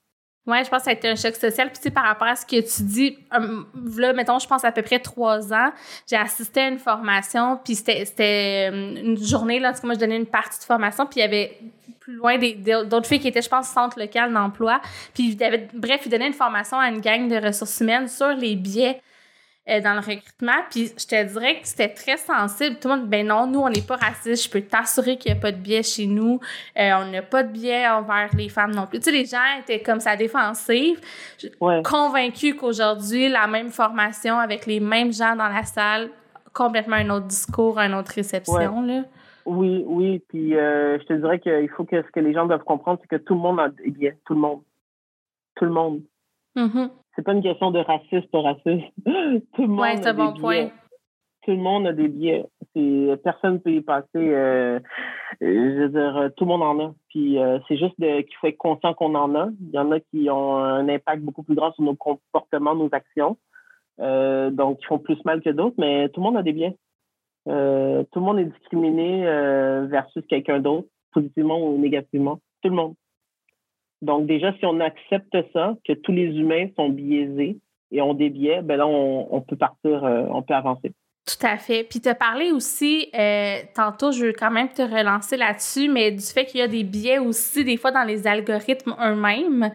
ouais, 0.49 0.63
je 0.63 0.69
pense 0.69 0.79
que 0.79 0.86
ça 0.86 0.89
a 0.91 0.93
été 0.93 1.08
un 1.08 1.15
choc 1.15 1.36
social. 1.36 1.67
Puis, 1.69 1.77
tu 1.77 1.84
sais, 1.84 1.91
par 1.91 2.05
rapport 2.05 2.27
à 2.27 2.36
ce 2.36 2.45
que 2.45 2.60
tu 2.62 2.84
dis, 2.84 3.17
euh, 3.34 3.63
là, 3.97 4.13
mettons, 4.13 4.39
je 4.39 4.47
pense 4.47 4.63
à 4.65 4.71
peu 4.71 4.82
près 4.82 4.99
trois 4.99 5.53
ans, 5.53 5.71
j'ai 6.10 6.15
assisté 6.15 6.62
à 6.62 6.67
une 6.67 6.79
formation, 6.79 7.60
puis 7.63 7.75
c'était 7.75 8.69
euh, 8.71 8.95
une 8.95 9.17
journée, 9.17 9.60
là, 9.60 9.69
en 9.69 9.73
tout 9.73 9.82
cas, 9.82 9.88
moi, 9.88 9.95
je 9.95 9.99
donnais 9.99 10.17
une 10.17 10.25
partie 10.25 10.60
de 10.60 10.63
formation, 10.63 11.05
puis 11.05 11.19
il 11.19 11.23
y 11.23 11.25
avait 11.25 11.58
plus 11.99 12.15
loin 12.15 12.38
d'autres 12.86 13.08
filles 13.08 13.19
qui 13.19 13.27
étaient, 13.27 13.41
je 13.41 13.49
pense, 13.49 13.67
centre 13.67 13.99
local 13.99 14.34
d'emploi. 14.34 14.82
Puis, 15.13 15.32
il 15.32 15.39
y 15.39 15.43
avait, 15.43 15.67
bref, 15.73 16.01
ils 16.05 16.10
donnaient 16.10 16.27
une 16.27 16.34
formation 16.34 16.77
à 16.79 16.89
une 16.89 17.01
gang 17.01 17.27
de 17.27 17.45
ressources 17.45 17.79
humaines 17.79 18.08
sur 18.08 18.29
les 18.29 18.55
biais 18.55 19.01
euh, 19.69 19.82
dans 19.82 19.93
le 19.93 19.99
recrutement. 19.99 20.60
Puis 20.71 20.88
je 20.97 21.05
te 21.05 21.23
dirais 21.32 21.62
que 21.62 21.67
c'était 21.67 21.89
très 21.89 22.17
sensible. 22.17 22.77
Tout 22.79 22.88
le 22.88 22.95
monde, 22.95 23.10
ben 23.10 23.27
non, 23.27 23.45
nous, 23.45 23.60
on 23.60 23.69
n'est 23.69 23.86
pas 23.86 23.97
raciste. 23.97 24.45
Je 24.45 24.49
peux 24.49 24.62
t'assurer 24.62 25.17
qu'il 25.17 25.32
n'y 25.32 25.38
a 25.38 25.41
pas 25.41 25.51
de 25.51 25.58
biais 25.58 25.84
chez 25.84 26.08
nous. 26.08 26.39
Euh, 26.77 26.91
on 27.01 27.12
n'a 27.12 27.21
pas 27.21 27.43
de 27.43 27.51
biais 27.51 27.88
envers 27.88 28.29
les 28.36 28.49
femmes 28.49 28.71
non 28.71 28.88
plus. 28.88 28.99
Tu 28.99 29.05
sais, 29.05 29.12
les 29.12 29.25
gens 29.25 29.38
étaient 29.60 29.82
comme 29.82 29.99
ça 29.99 30.15
défensifs. 30.15 30.99
Ouais. 31.62 31.82
Convaincus 31.84 32.55
qu'aujourd'hui, 32.55 33.29
la 33.29 33.47
même 33.47 33.69
formation 33.69 34.39
avec 34.39 34.65
les 34.65 34.79
mêmes 34.79 35.13
gens 35.13 35.36
dans 35.36 35.49
la 35.49 35.63
salle, 35.63 36.10
complètement 36.53 36.95
un 36.95 37.10
autre 37.12 37.27
discours, 37.27 37.77
une 37.77 37.93
autre 37.93 38.13
réception. 38.15 38.82
Là. 38.82 39.03
Oui, 39.45 39.84
oui. 39.86 40.23
Puis 40.29 40.55
euh, 40.55 40.97
je 40.99 41.05
te 41.05 41.13
dirais 41.13 41.39
qu'il 41.39 41.69
faut 41.75 41.84
que 41.84 42.01
ce 42.01 42.12
que 42.12 42.19
les 42.19 42.34
gens 42.34 42.47
doivent 42.47 42.63
comprendre, 42.63 42.99
c'est 43.01 43.17
que 43.17 43.23
tout 43.23 43.36
le 43.36 43.39
monde 43.41 43.60
a 43.60 43.69
des 43.69 43.91
biais. 43.91 44.17
Tout 44.25 44.34
le 44.34 44.39
monde. 44.39 44.62
Tout 45.55 45.65
le 45.65 45.71
monde. 45.71 46.01
Mm-hmm 46.55 46.89
c'est 47.19 47.23
pas 47.23 47.34
une 47.34 47.43
question 47.43 47.69
de 47.71 47.79
racisme 47.79 48.27
pour 48.32 48.45
racisme. 48.45 48.79
tout 49.53 49.63
le 49.63 49.67
monde 49.67 49.84
a 49.84 50.13
des 50.13 50.13
bon 50.13 50.34
Point. 50.36 50.69
Tout 51.43 51.51
le 51.51 51.58
monde 51.58 51.88
a 51.88 51.91
des 51.91 52.08
biais. 52.08 52.45
Personne 53.23 53.55
ne 53.55 53.58
peut 53.58 53.71
y 53.71 53.82
passer. 53.82 54.08
Euh, 54.15 54.79
je 55.41 55.82
veux 55.82 55.89
dire, 55.89 56.32
tout 56.38 56.45
le 56.45 56.47
monde 56.47 56.63
en 56.63 56.79
a. 56.79 56.93
Puis 57.10 57.38
euh, 57.38 57.60
c'est 57.67 57.75
juste 57.75 57.95
qu'il 57.97 58.36
faut 58.39 58.47
être 58.47 58.58
conscient 58.58 58.93
qu'on 58.93 59.15
en 59.15 59.36
a. 59.36 59.49
Il 59.60 59.71
y 59.71 59.77
en 59.77 59.91
a 59.91 59.99
qui 59.99 60.29
ont 60.29 60.60
un 60.60 60.88
impact 60.88 61.21
beaucoup 61.21 61.43
plus 61.43 61.55
grand 61.55 61.73
sur 61.73 61.84
nos 61.84 61.95
comportements, 61.95 62.73
nos 62.73 62.89
actions. 62.93 63.38
Euh, 63.99 64.49
donc, 64.49 64.79
qui 64.79 64.86
font 64.86 64.99
plus 64.99 65.17
mal 65.25 65.41
que 65.41 65.49
d'autres, 65.49 65.75
mais 65.77 66.08
tout 66.10 66.21
le 66.21 66.25
monde 66.25 66.38
a 66.38 66.43
des 66.43 66.53
biais. 66.53 66.77
tout 67.45 67.51
le 67.51 68.21
monde 68.21 68.39
est 68.39 68.45
discriminé 68.45 69.23
versus 69.89 70.23
quelqu'un 70.29 70.60
d'autre, 70.60 70.88
positivement 71.12 71.60
ou 71.62 71.77
négativement. 71.77 72.39
Tout 72.62 72.69
le 72.69 72.75
monde. 72.75 72.93
Donc, 74.01 74.27
déjà, 74.27 74.53
si 74.53 74.65
on 74.65 74.79
accepte 74.79 75.35
ça, 75.53 75.75
que 75.85 75.93
tous 75.93 76.12
les 76.12 76.27
humains 76.27 76.67
sont 76.75 76.89
biaisés 76.89 77.57
et 77.91 78.01
ont 78.01 78.13
des 78.13 78.29
biais, 78.29 78.62
ben 78.62 78.77
là, 78.77 78.88
on, 78.88 79.41
peut 79.41 79.57
partir, 79.57 80.03
euh, 80.05 80.25
on 80.29 80.41
peut 80.41 80.53
avancer. 80.53 80.93
Tout 81.25 81.45
à 81.45 81.57
fait. 81.57 81.83
Puis, 81.83 81.99
tu 81.99 82.09
as 82.09 82.15
parlé 82.15 82.51
aussi, 82.51 83.09
euh, 83.13 83.57
tantôt, 83.75 84.12
je 84.12 84.27
veux 84.27 84.33
quand 84.33 84.51
même 84.51 84.69
te 84.69 84.81
relancer 84.81 85.38
là-dessus, 85.38 85.89
mais 85.89 86.12
du 86.12 86.23
fait 86.23 86.45
qu'il 86.45 86.59
y 86.59 86.63
a 86.63 86.67
des 86.67 86.83
biais 86.83 87.19
aussi, 87.19 87.63
des 87.63 87.77
fois, 87.77 87.91
dans 87.91 88.03
les 88.03 88.25
algorithmes 88.25 88.95
eux-mêmes 89.01 89.71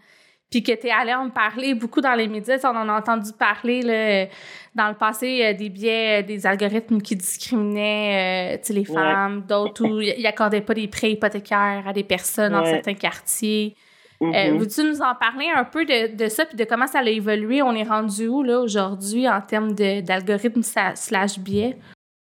puis 0.51 0.63
que 0.63 0.71
tu 0.71 0.87
es 0.87 0.91
allé 0.91 1.13
en 1.13 1.29
parler 1.29 1.73
beaucoup 1.73 2.01
dans 2.01 2.13
les 2.13 2.27
médias. 2.27 2.59
On 2.63 2.77
en 2.77 2.87
a 2.87 2.97
entendu 2.97 3.31
parler 3.37 3.81
là, 3.81 4.27
dans 4.75 4.87
le 4.87 4.95
passé 4.95 5.43
euh, 5.43 5.53
des 5.53 5.69
biais, 5.69 6.23
des 6.23 6.45
algorithmes 6.45 7.01
qui 7.01 7.15
discriminaient 7.15 8.61
les 8.69 8.85
femmes, 8.85 9.43
d'autres 9.47 9.85
où 9.85 9.99
ils 9.99 10.21
n'accordaient 10.21 10.61
pas 10.61 10.73
des 10.73 10.87
prêts 10.87 11.11
hypothécaires 11.11 11.83
à 11.85 11.93
des 11.93 12.03
personnes 12.03 12.53
dans 12.53 12.63
certains 12.63 12.93
quartiers. 12.93 13.75
Euh, 14.21 14.25
mm-hmm. 14.25 14.57
Veux-tu 14.57 14.83
nous 14.83 15.01
en 15.01 15.15
parler 15.15 15.47
un 15.53 15.65
peu 15.65 15.85
de, 15.85 16.15
de 16.15 16.27
ça 16.27 16.43
et 16.51 16.55
de 16.55 16.63
comment 16.63 16.87
ça 16.87 16.99
a 16.99 17.03
évolué? 17.03 17.61
On 17.61 17.73
est 17.73 17.83
rendu 17.83 18.27
où 18.27 18.43
là 18.43 18.59
aujourd'hui 18.59 19.27
en 19.27 19.41
termes 19.41 19.73
d'algorithme 19.73 20.61
slash 20.61 21.39
biais? 21.39 21.77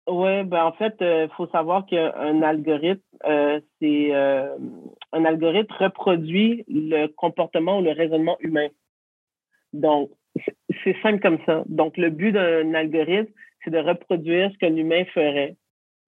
Oui, 0.10 0.44
ben 0.46 0.64
en 0.64 0.72
fait, 0.72 0.96
il 1.02 1.06
euh, 1.06 1.28
faut 1.36 1.48
savoir 1.48 1.86
qu'un 1.86 2.42
algorithme, 2.42 3.02
euh, 3.26 3.60
c'est 3.82 4.14
un 4.14 5.26
algorithme 5.26 5.74
reproduit 5.80 6.64
le 6.68 7.08
comportement 7.08 7.80
ou 7.80 7.82
le 7.82 7.92
raisonnement 7.92 8.38
humain. 8.40 8.68
Donc, 9.74 10.10
c'est 10.84 10.96
simple 11.02 11.20
comme 11.20 11.40
ça. 11.46 11.64
Donc, 11.68 11.98
le 11.98 12.10
but 12.10 12.32
d'un 12.32 12.74
algorithme, 12.74 13.32
c'est 13.64 13.72
de 13.72 13.80
reproduire 13.80 14.52
ce 14.54 14.58
qu'un 14.58 14.76
humain 14.76 15.04
ferait. 15.14 15.56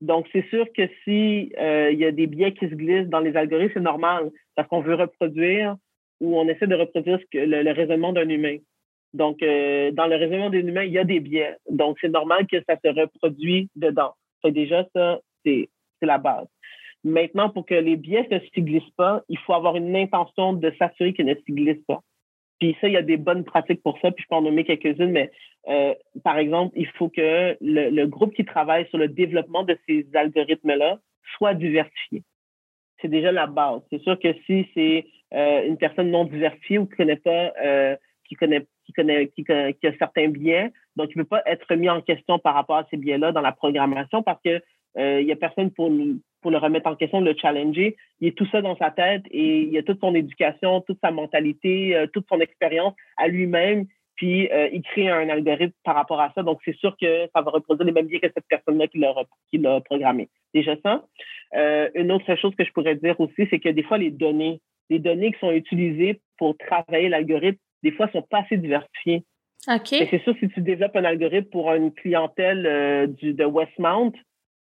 Donc, 0.01 0.27
c'est 0.31 0.47
sûr 0.49 0.65
que 0.75 0.87
si 1.03 1.51
il 1.57 1.99
y 1.99 2.05
a 2.05 2.11
des 2.11 2.27
biais 2.27 2.53
qui 2.53 2.69
se 2.69 2.75
glissent 2.75 3.09
dans 3.09 3.19
les 3.19 3.35
algorithmes, 3.35 3.73
c'est 3.73 3.79
normal 3.81 4.31
parce 4.55 4.67
qu'on 4.67 4.81
veut 4.81 4.95
reproduire 4.95 5.75
ou 6.19 6.37
on 6.37 6.47
essaie 6.47 6.67
de 6.67 6.75
reproduire 6.75 7.19
le, 7.33 7.71
raisonnement 7.71 8.13
d'un 8.13 8.27
humain. 8.29 8.57
Donc, 9.13 9.41
euh, 9.41 9.91
dans 9.91 10.07
le 10.07 10.15
raisonnement 10.15 10.49
d'un 10.49 10.67
humain, 10.67 10.83
il 10.83 10.91
y 10.91 10.99
a 10.99 11.03
des 11.03 11.19
biais. 11.19 11.55
Donc, 11.69 11.97
c'est 12.01 12.09
normal 12.09 12.45
que 12.47 12.57
ça 12.67 12.77
se 12.83 12.89
reproduit 12.89 13.69
dedans. 13.75 14.13
Fait 14.41 14.51
déjà, 14.51 14.85
ça, 14.93 15.19
c'est 15.45 15.69
la 16.01 16.17
base. 16.17 16.47
Maintenant, 17.03 17.49
pour 17.49 17.65
que 17.65 17.73
les 17.73 17.95
biais 17.95 18.27
ne 18.29 18.39
s'y 18.39 18.61
glissent 18.61 18.95
pas, 18.97 19.23
il 19.29 19.37
faut 19.39 19.53
avoir 19.53 19.75
une 19.77 19.95
intention 19.95 20.53
de 20.53 20.71
s'assurer 20.77 21.13
qu'ils 21.13 21.25
ne 21.25 21.35
s'y 21.35 21.53
glissent 21.53 21.85
pas. 21.87 22.01
Puis 22.59 22.75
ça, 22.81 22.87
il 22.87 22.93
y 22.93 22.97
a 22.97 23.01
des 23.01 23.17
bonnes 23.17 23.45
pratiques 23.45 23.81
pour 23.81 23.97
ça, 23.99 24.11
puis 24.11 24.23
je 24.23 24.27
peux 24.29 24.35
en 24.35 24.41
nommer 24.41 24.65
quelques-unes, 24.65 25.11
mais 25.11 25.31
euh, 25.67 25.93
par 26.23 26.37
exemple, 26.37 26.73
il 26.77 26.87
faut 26.87 27.09
que 27.09 27.57
le, 27.59 27.89
le, 27.89 28.07
groupe 28.07 28.33
qui 28.33 28.45
travaille 28.45 28.87
sur 28.87 28.97
le 28.97 29.07
développement 29.07 29.63
de 29.63 29.77
ces 29.87 30.07
algorithmes-là 30.13 30.99
soit 31.35 31.53
diversifié 31.53 32.23
c'est 33.01 33.07
déjà 33.07 33.31
la 33.31 33.47
base. 33.47 33.81
C'est 33.91 34.01
sûr 34.01 34.19
que 34.19 34.33
si 34.45 34.67
c'est 34.73 35.05
euh, 35.33 35.65
une 35.65 35.77
personne 35.77 36.11
non 36.11 36.25
diversifiée 36.25 36.77
ou 36.77 36.85
qui 36.85 36.95
connaît 36.95 37.15
pas, 37.17 37.53
euh, 37.63 37.95
qui 38.27 38.35
connaît, 38.35 38.65
qui 38.85 38.93
connaît, 38.93 39.27
qui, 39.27 39.43
qui, 39.43 39.51
a 39.87 39.97
certains 39.97 40.29
biais, 40.29 40.71
donc 40.95 41.09
il 41.13 41.17
ne 41.17 41.23
peut 41.23 41.29
pas 41.29 41.43
être 41.45 41.73
mis 41.75 41.89
en 41.89 42.01
question 42.01 42.39
par 42.39 42.53
rapport 42.53 42.77
à 42.77 42.87
ces 42.89 42.97
biais-là 42.97 43.31
dans 43.31 43.41
la 43.41 43.51
programmation 43.51 44.23
parce 44.23 44.41
que 44.43 44.61
euh, 44.97 45.21
il 45.21 45.27
y 45.27 45.31
a 45.31 45.35
personne 45.35 45.71
pour 45.71 45.91
pour 46.41 46.51
le 46.51 46.57
remettre 46.57 46.87
en 46.87 46.95
question, 46.95 47.19
le 47.19 47.35
challenger. 47.35 47.97
Il 48.21 48.29
est 48.29 48.37
tout 48.37 48.47
ça 48.49 48.61
dans 48.61 48.77
sa 48.77 48.91
tête 48.91 49.23
et 49.29 49.63
il 49.63 49.77
a 49.77 49.83
toute 49.83 49.99
son 49.99 50.15
éducation, 50.15 50.79
toute 50.79 50.97
sa 51.03 51.11
mentalité, 51.11 52.05
toute 52.13 52.27
son 52.29 52.39
expérience 52.39 52.93
à 53.17 53.27
lui-même. 53.27 53.87
Puis 54.19 54.49
il 54.73 54.81
crée 54.81 55.09
un 55.09 55.29
algorithme 55.29 55.73
par 55.85 55.95
rapport 55.95 56.19
à 56.19 56.29
ça. 56.35 56.43
Donc 56.43 56.59
c'est 56.65 56.75
sûr 56.75 56.93
que 56.99 57.29
ça 57.33 57.41
va 57.41 57.51
reproduire 57.51 57.85
les 57.85 57.93
mêmes 57.93 58.07
biais 58.07 58.19
que 58.19 58.27
cette 58.27 58.47
personne-là 58.49 58.87
qui 58.87 58.97
l'a 58.99 59.81
programmé. 59.81 60.27
Déjà 60.53 60.75
ça. 60.83 61.05
une 61.95 62.11
autre 62.11 62.35
chose 62.35 62.53
que 62.55 62.65
je 62.65 62.71
pourrais 62.73 62.95
dire 62.95 63.17
aussi, 63.19 63.47
c'est 63.49 63.59
que 63.59 63.69
des 63.69 63.83
fois, 63.83 63.97
les 63.97 64.11
données, 64.11 64.59
les 64.89 64.99
données 64.99 65.31
qui 65.31 65.39
sont 65.39 65.51
utilisées 65.51 66.19
pour 66.37 66.57
travailler 66.57 67.07
l'algorithme, 67.07 67.59
des 67.83 67.91
fois, 67.91 68.09
sont 68.11 68.21
pas 68.21 68.39
assez 68.39 68.57
diversifiées. 68.57 69.23
OK. 69.67 69.87
C'est 69.87 70.23
sûr, 70.23 70.35
si 70.39 70.49
tu 70.49 70.61
développes 70.61 70.95
un 70.95 71.03
algorithme 71.03 71.49
pour 71.49 71.71
une 71.73 71.93
clientèle 71.93 72.65
euh, 72.65 73.07
du, 73.07 73.33
de 73.33 73.45
Westmount, 73.45 74.13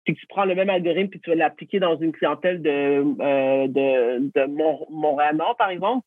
puis 0.05 0.15
que 0.15 0.21
tu 0.21 0.27
prends 0.27 0.45
le 0.45 0.55
même 0.55 0.71
algorithme 0.71 1.11
puis 1.11 1.21
tu 1.21 1.31
vas 1.31 1.37
l'appliquer 1.37 1.79
dans 1.79 1.97
une 1.99 2.13
clientèle 2.13 2.61
de, 2.61 2.71
euh, 2.71 3.69
de, 3.69 4.31
de 4.35 4.47
Montréal-Nord, 4.91 5.57
par 5.57 5.71
exemple, 5.71 6.05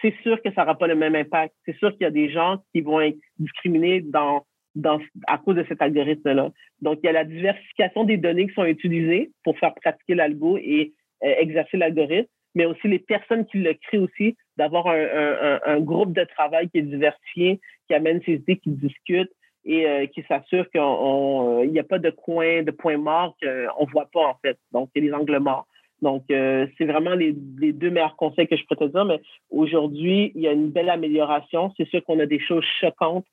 c'est 0.00 0.14
sûr 0.22 0.40
que 0.42 0.52
ça 0.52 0.62
n'aura 0.62 0.76
pas 0.76 0.86
le 0.86 0.94
même 0.94 1.14
impact. 1.14 1.54
C'est 1.64 1.76
sûr 1.76 1.92
qu'il 1.92 2.02
y 2.02 2.06
a 2.06 2.10
des 2.10 2.30
gens 2.30 2.58
qui 2.72 2.80
vont 2.80 3.00
être 3.00 3.18
discriminés 3.38 4.04
à 4.14 5.38
cause 5.38 5.56
de 5.56 5.64
cet 5.68 5.82
algorithme-là. 5.82 6.50
Donc, 6.80 6.98
il 7.02 7.06
y 7.06 7.08
a 7.08 7.12
la 7.12 7.24
diversification 7.24 8.04
des 8.04 8.16
données 8.16 8.48
qui 8.48 8.54
sont 8.54 8.64
utilisées 8.64 9.30
pour 9.44 9.58
faire 9.58 9.74
pratiquer 9.74 10.14
l'algo 10.14 10.56
et 10.58 10.92
euh, 11.24 11.34
exercer 11.38 11.76
l'algorithme, 11.76 12.28
mais 12.54 12.64
aussi 12.64 12.88
les 12.88 12.98
personnes 12.98 13.46
qui 13.46 13.58
le 13.58 13.74
créent 13.74 13.98
aussi, 13.98 14.36
d'avoir 14.56 14.88
un, 14.88 15.80
groupe 15.80 16.12
de 16.12 16.24
travail 16.24 16.68
qui 16.68 16.78
est 16.78 16.82
diversifié, 16.82 17.60
qui 17.86 17.94
amène 17.94 18.20
ses 18.24 18.34
idées, 18.34 18.58
qui 18.58 18.70
discute 18.70 19.30
et 19.64 19.86
euh, 19.86 20.06
qui 20.06 20.22
s'assure 20.24 20.68
qu'il 20.70 20.80
euh, 20.80 21.66
n'y 21.66 21.78
a 21.78 21.84
pas 21.84 21.98
de 21.98 22.10
coin, 22.10 22.62
de 22.62 22.70
point 22.70 22.98
mort 22.98 23.36
qu'on 23.40 23.86
ne 23.86 23.90
voit 23.90 24.10
pas, 24.12 24.26
en 24.26 24.36
fait. 24.42 24.58
Donc, 24.72 24.90
il 24.94 25.04
y 25.04 25.08
a 25.08 25.10
des 25.10 25.16
angles 25.16 25.38
morts. 25.38 25.66
Donc, 26.02 26.24
euh, 26.30 26.66
c'est 26.76 26.84
vraiment 26.84 27.14
les, 27.14 27.34
les, 27.60 27.72
deux 27.72 27.90
meilleurs 27.90 28.16
conseils 28.16 28.48
que 28.48 28.56
je 28.56 28.64
peux 28.68 28.76
te 28.76 28.84
dire. 28.84 29.04
Mais 29.04 29.20
aujourd'hui, 29.50 30.32
il 30.34 30.42
y 30.42 30.48
a 30.48 30.52
une 30.52 30.70
belle 30.70 30.90
amélioration. 30.90 31.72
C'est 31.76 31.88
sûr 31.88 32.04
qu'on 32.04 32.18
a 32.18 32.26
des 32.26 32.40
choses 32.40 32.64
choquantes. 32.80 33.24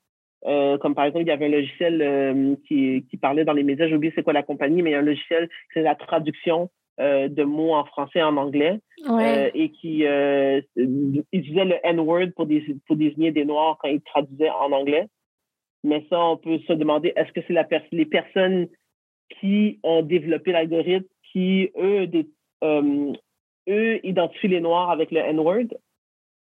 comme 0.44 0.94
par 0.94 1.04
exemple, 1.04 1.24
il 1.24 1.28
y 1.28 1.32
avait 1.32 1.46
un 1.46 1.60
logiciel 1.60 2.56
qui, 2.66 3.04
qui 3.10 3.16
parlait 3.16 3.44
dans 3.44 3.52
les 3.52 3.64
médias, 3.64 3.88
j'ai 3.88 3.96
oublié 3.96 4.12
c'est 4.14 4.22
quoi 4.22 4.32
la 4.32 4.42
compagnie, 4.44 4.82
mais 4.82 4.90
il 4.90 4.92
y 4.94 4.96
a 4.96 5.00
un 5.00 5.02
logiciel, 5.02 5.48
c'est 5.74 5.82
la 5.82 5.96
traduction 5.96 6.70
de 6.98 7.44
mots 7.44 7.74
en 7.74 7.84
français 7.84 8.20
et 8.20 8.22
en 8.22 8.36
anglais 8.36 8.78
et 9.54 9.70
qui 9.70 10.06
euh, 10.06 10.60
utilisait 11.32 11.64
le 11.64 11.76
N-word 11.82 12.28
pour, 12.36 12.46
pour 12.86 12.96
désigner 12.96 13.32
des 13.32 13.44
Noirs 13.44 13.78
quand 13.80 13.88
ils 13.88 14.02
traduisaient 14.02 14.50
en 14.50 14.72
anglais. 14.72 15.06
Mais 15.82 16.04
ça, 16.10 16.20
on 16.20 16.36
peut 16.36 16.58
se 16.66 16.72
demander, 16.74 17.12
est-ce 17.16 17.32
que 17.32 17.40
c'est 17.46 17.54
la 17.54 17.66
les 17.90 18.06
personnes 18.06 18.68
qui 19.38 19.78
ont 19.82 20.02
développé 20.02 20.52
l'algorithme 20.52 21.06
qui, 21.32 21.70
eux, 21.78 22.06
des, 22.06 22.26
euh, 22.64 23.12
eux, 23.68 24.00
identifient 24.04 24.48
les 24.48 24.60
Noirs 24.60 24.90
avec 24.90 25.10
le 25.10 25.18
N-word? 25.18 25.68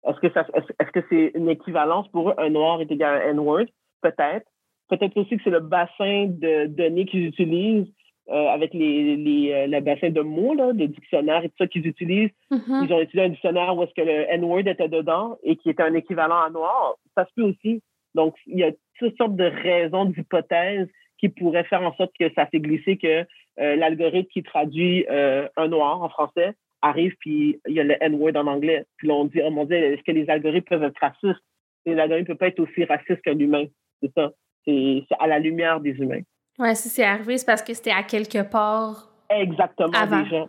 Est-ce 0.04 0.18
que 0.20 0.32
ça, 0.32 0.46
est-ce 0.54 0.90
que 0.90 1.06
c'est 1.08 1.38
une 1.38 1.48
équivalence 1.48 2.08
pour 2.08 2.30
eux? 2.30 2.34
Un 2.38 2.50
Noir 2.50 2.80
est 2.80 2.90
égal 2.90 3.14
à 3.14 3.24
un 3.26 3.30
N-word? 3.30 3.66
Peut-être. 4.00 4.46
Peut-être 4.88 5.16
aussi 5.16 5.36
que 5.36 5.42
c'est 5.44 5.50
le 5.50 5.60
bassin 5.60 6.26
de 6.28 6.66
données 6.66 7.06
qu'ils 7.06 7.26
utilisent 7.26 7.92
euh, 8.28 8.48
avec 8.48 8.74
les, 8.74 9.16
les, 9.16 9.52
euh, 9.52 9.66
le 9.66 9.80
bassin 9.80 10.10
de 10.10 10.20
mots, 10.20 10.54
là, 10.54 10.72
les 10.72 10.88
dictionnaires 10.88 11.44
et 11.44 11.48
tout 11.48 11.56
ça 11.58 11.66
qu'ils 11.66 11.86
utilisent. 11.86 12.30
Mm-hmm. 12.50 12.84
Ils 12.84 12.92
ont 12.92 13.00
utilisé 13.00 13.26
un 13.26 13.28
dictionnaire 13.30 13.76
où 13.76 13.82
est-ce 13.82 13.94
que 13.94 14.06
le 14.06 14.30
N-word 14.30 14.66
était 14.66 14.88
dedans 14.88 15.38
et 15.42 15.56
qui 15.56 15.70
était 15.70 15.82
un 15.82 15.94
équivalent 15.94 16.40
à 16.40 16.50
noir. 16.50 16.96
Ça 17.16 17.24
se 17.26 17.30
peut 17.34 17.42
aussi. 17.42 17.82
Donc, 18.14 18.34
il 18.46 18.58
y 18.58 18.64
a 18.64 18.72
toutes 18.98 19.16
sortes 19.16 19.36
de 19.36 19.44
raisons, 19.44 20.04
d'hypothèses 20.04 20.88
qui 21.22 21.28
pourraient 21.28 21.64
faire 21.64 21.82
en 21.82 21.94
sorte 21.94 22.12
que 22.18 22.32
ça 22.34 22.48
s'est 22.50 22.60
glissé 22.60 22.96
que 22.96 23.24
euh, 23.60 23.76
l'algorithme 23.76 24.28
qui 24.28 24.42
traduit 24.42 25.06
un 25.08 25.68
noir 25.68 26.02
en 26.02 26.08
français 26.08 26.54
arrive, 26.82 27.14
puis 27.20 27.60
il 27.66 27.74
y 27.74 27.80
a 27.80 27.84
le 27.84 27.96
N-word 28.00 28.36
en 28.36 28.46
anglais. 28.46 28.84
Puis 28.96 29.08
là, 29.08 29.14
on 29.14 29.26
dit, 29.26 29.40
oh 29.44 29.50
mon 29.50 29.64
Dieu, 29.64 29.76
est-ce 29.76 30.02
que 30.02 30.10
les 30.10 30.28
algorithmes 30.28 30.66
peuvent 30.66 30.82
être 30.82 30.98
racistes? 31.00 31.42
Les 31.86 31.96
algorithmes 31.98 32.32
ne 32.32 32.34
peuvent 32.34 32.36
pas 32.36 32.48
être 32.48 32.60
aussi 32.60 32.84
racistes 32.84 33.22
qu'un 33.22 33.38
humain. 33.38 33.64
C'est 34.02 34.12
ça. 34.14 34.32
C'est 34.64 35.04
à 35.18 35.26
la 35.26 35.38
lumière 35.38 35.80
des 35.80 35.92
humains. 35.92 36.22
Oui, 36.58 36.76
si 36.76 36.88
c'est 36.88 37.04
arrivé, 37.04 37.38
c'est 37.38 37.46
parce 37.46 37.62
que 37.62 37.72
c'était 37.72 37.92
à 37.92 38.02
quelque 38.02 38.42
part. 38.50 39.08
Exactement, 39.30 39.92
avant. 39.94 40.22
déjà. 40.22 40.46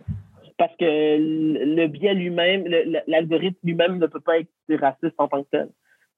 Parce 0.57 0.75
que 0.75 0.85
le 0.85 1.87
biais 1.87 2.13
lui-même, 2.13 2.65
l'algorithme 3.07 3.57
lui-même 3.63 3.97
ne 3.97 4.07
peut 4.07 4.19
pas 4.19 4.39
être 4.39 4.49
raciste 4.79 5.15
en 5.17 5.27
tant 5.27 5.43
que 5.43 5.49
tel. 5.51 5.69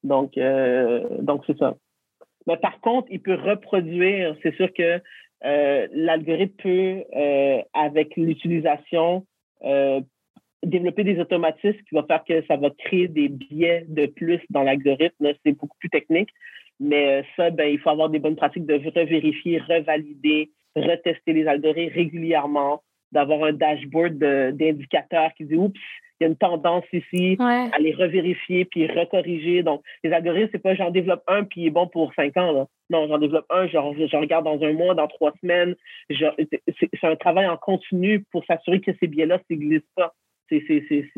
Donc, 0.04 0.38
euh, 0.38 1.04
donc 1.22 1.44
c'est 1.48 1.58
ça. 1.58 1.76
Mais 2.48 2.58
par 2.58 2.80
contre, 2.82 3.08
il 3.12 3.22
peut 3.22 3.36
reproduire, 3.36 4.36
c'est 4.44 4.56
sûr 4.56 4.72
que 4.74 5.02
euh, 5.44 5.88
l'algorithme 5.92 6.56
peut, 6.62 7.04
euh, 7.16 7.62
avec 7.74 8.16
l'utilisation, 8.16 9.26
développer 10.66 11.04
des 11.04 11.20
automatismes 11.20 11.78
qui 11.88 11.96
vont 11.96 12.06
faire 12.06 12.24
que 12.24 12.44
ça 12.48 12.58
va 12.58 12.70
créer 12.72 13.08
des 13.08 13.30
biais 13.30 13.86
de 13.88 14.08
plus 14.08 14.42
dans 14.50 14.64
l'algorithme. 14.64 15.32
C'est 15.46 15.54
beaucoup 15.54 15.78
plus 15.80 15.90
technique. 15.90 16.30
Mais 16.80 17.22
euh, 17.22 17.24
ça, 17.38 17.52
ben, 17.52 17.72
il 17.72 17.80
faut 17.80 17.90
avoir 17.90 18.10
des 18.10 18.20
bonnes 18.20 18.36
pratiques 18.36 18.66
de 18.66 18.74
revérifier, 18.74 19.60
revalider, 19.60 20.52
retester 20.76 21.34
les 21.34 21.48
algorithmes 21.48 21.94
régulièrement, 21.94 22.84
d'avoir 23.12 23.46
un 23.46 23.54
dashboard 23.54 24.18
d'indicateurs 24.18 25.34
qui 25.38 25.46
dit 25.46 25.56
oups, 25.56 25.80
il 26.20 26.24
y 26.24 26.28
a 26.28 26.30
une 26.30 26.38
tendance 26.38 26.86
ici, 26.94 27.38
à 27.40 27.78
les 27.80 27.94
revérifier 27.94 28.66
puis 28.66 28.88
recorriger. 28.88 29.64
Donc, 29.64 29.82
les 30.04 30.12
algorithmes, 30.12 30.50
c'est 30.52 30.62
pas 30.62 30.76
j'en 30.76 30.92
développe 30.92 31.24
un 31.28 31.44
puis 31.44 31.62
il 31.62 31.68
est 31.68 31.72
bon 31.72 31.88
pour 31.88 32.14
cinq 32.14 32.38
ans. 32.38 32.52
Là. 32.52 32.68
Non, 32.90 33.08
j'en 33.08 33.18
développe 33.18 33.46
un, 33.50 33.68
je, 33.68 33.72
je, 33.72 34.18
regarde 34.18 34.46
dans 34.46 34.62
un 34.64 34.74
mois, 34.74 34.94
dans 34.94 35.08
trois 35.08 35.34
semaines. 35.42 35.76
C'est 36.10 37.04
un 37.04 37.16
travail 37.16 37.48
en 37.48 37.58
continu 37.58 38.24
pour 38.32 38.46
s'assurer 38.46 38.80
que 38.80 38.92
ces 39.00 39.08
biais-là 39.08 39.40
ne 39.50 39.56
glissent 39.56 39.82
pas. 39.96 40.14
C'est 40.50 40.62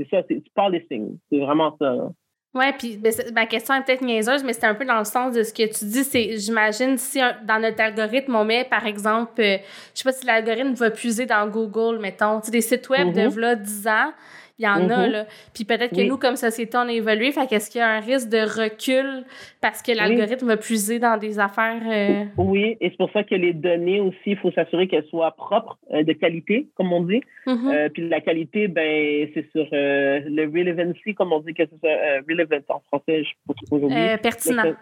ça, 0.10 0.24
c'est 0.28 0.36
du 0.36 0.86
signes. 0.90 1.18
C'est 1.30 1.40
vraiment 1.40 1.76
ça. 1.80 2.10
Oui, 2.54 2.66
puis 2.80 2.98
ben, 2.98 3.14
ma 3.36 3.46
question 3.46 3.76
est 3.76 3.84
peut-être 3.84 4.02
niaiseuse, 4.02 4.44
mais 4.44 4.54
c'est 4.54 4.66
un 4.66 4.74
peu 4.74 4.86
dans 4.86 4.98
le 4.98 5.06
sens 5.06 5.36
de 5.36 5.44
ce 5.44 5.54
que 5.54 5.64
tu 5.64 5.86
dis. 5.86 6.04
C'est, 6.04 6.38
j'imagine, 6.38 6.98
si 6.98 7.20
dans 7.46 7.62
notre 7.62 7.82
algorithme, 7.82 8.36
on 8.36 8.46
met, 8.46 8.64
par 8.64 8.88
exemple, 8.88 9.40
euh, 9.42 9.58
je 9.94 10.02
sais 10.02 10.04
pas 10.04 10.14
si 10.14 10.26
l'algorithme 10.26 10.74
va 10.74 10.90
puiser 10.90 11.26
dans 11.26 11.48
Google, 11.48 12.00
mettons, 12.00 12.40
des 12.40 12.62
sites 12.62 12.90
web 12.90 13.14
de 13.14 13.22
mm-hmm. 13.22 13.40
là 13.40 13.56
10 13.56 13.88
ans, 13.88 14.12
il 14.60 14.66
y 14.66 14.68
en 14.68 14.90
a, 14.90 15.08
mm-hmm. 15.08 15.12
là. 15.12 15.26
Puis 15.54 15.66
peut-être 15.66 15.96
que 15.96 16.02
nous, 16.02 16.18
comme 16.18 16.36
société, 16.36 16.78
on 16.78 16.88
a 16.88 16.92
évolué. 16.92 17.32
Fait 17.32 17.46
qu'est-ce 17.48 17.70
qu'il 17.70 17.80
y 17.80 17.84
a 17.84 17.90
un 17.90 18.00
risque 18.00 18.30
de 18.30 18.40
recul 18.40 19.24
parce 19.62 19.84
que 19.84 19.92
l'algorithme 19.92 20.48
va 20.48 20.58
puiser 20.58 20.98
dans 20.98 21.18
des 21.18 21.38
affaires. 21.38 21.82
Euh, 21.86 22.26
oui, 22.38 22.76
et 22.82 22.90
c'est 22.90 22.98
pour 22.98 23.12
ça 23.12 23.24
que 23.24 23.36
les 23.36 23.54
données 23.54 24.00
aussi, 24.00 24.18
il 24.28 24.38
faut 24.38 24.52
s'assurer 24.52 24.88
qu'elles 24.88 25.06
soient 25.06 25.32
propres, 25.32 25.78
euh, 25.94 26.04
de 26.04 26.14
qualité, 26.14 26.68
comme 26.76 26.92
on 26.92 27.04
dit. 27.04 27.22
Mm-hmm. 27.46 27.76
Euh, 27.76 27.90
puis 27.90 28.10
la 28.10 28.20
qualité, 28.20 28.68
ben, 28.68 29.30
c'est 29.36 29.48
sur 29.52 29.68
le 29.72 30.46
relevancy, 30.46 31.14
comme 31.14 31.34
on 31.34 31.40
dit 31.42 31.54
que 31.54 31.64
c'est 31.64 31.88
ça, 31.88 32.22
relevant 32.28 32.58
en 32.70 32.80
français, 32.88 33.24
je 33.24 33.30
sais 33.30 33.36
pas 33.48 33.76
aujourd'hui. 33.76 33.96
pertinent 34.22 34.74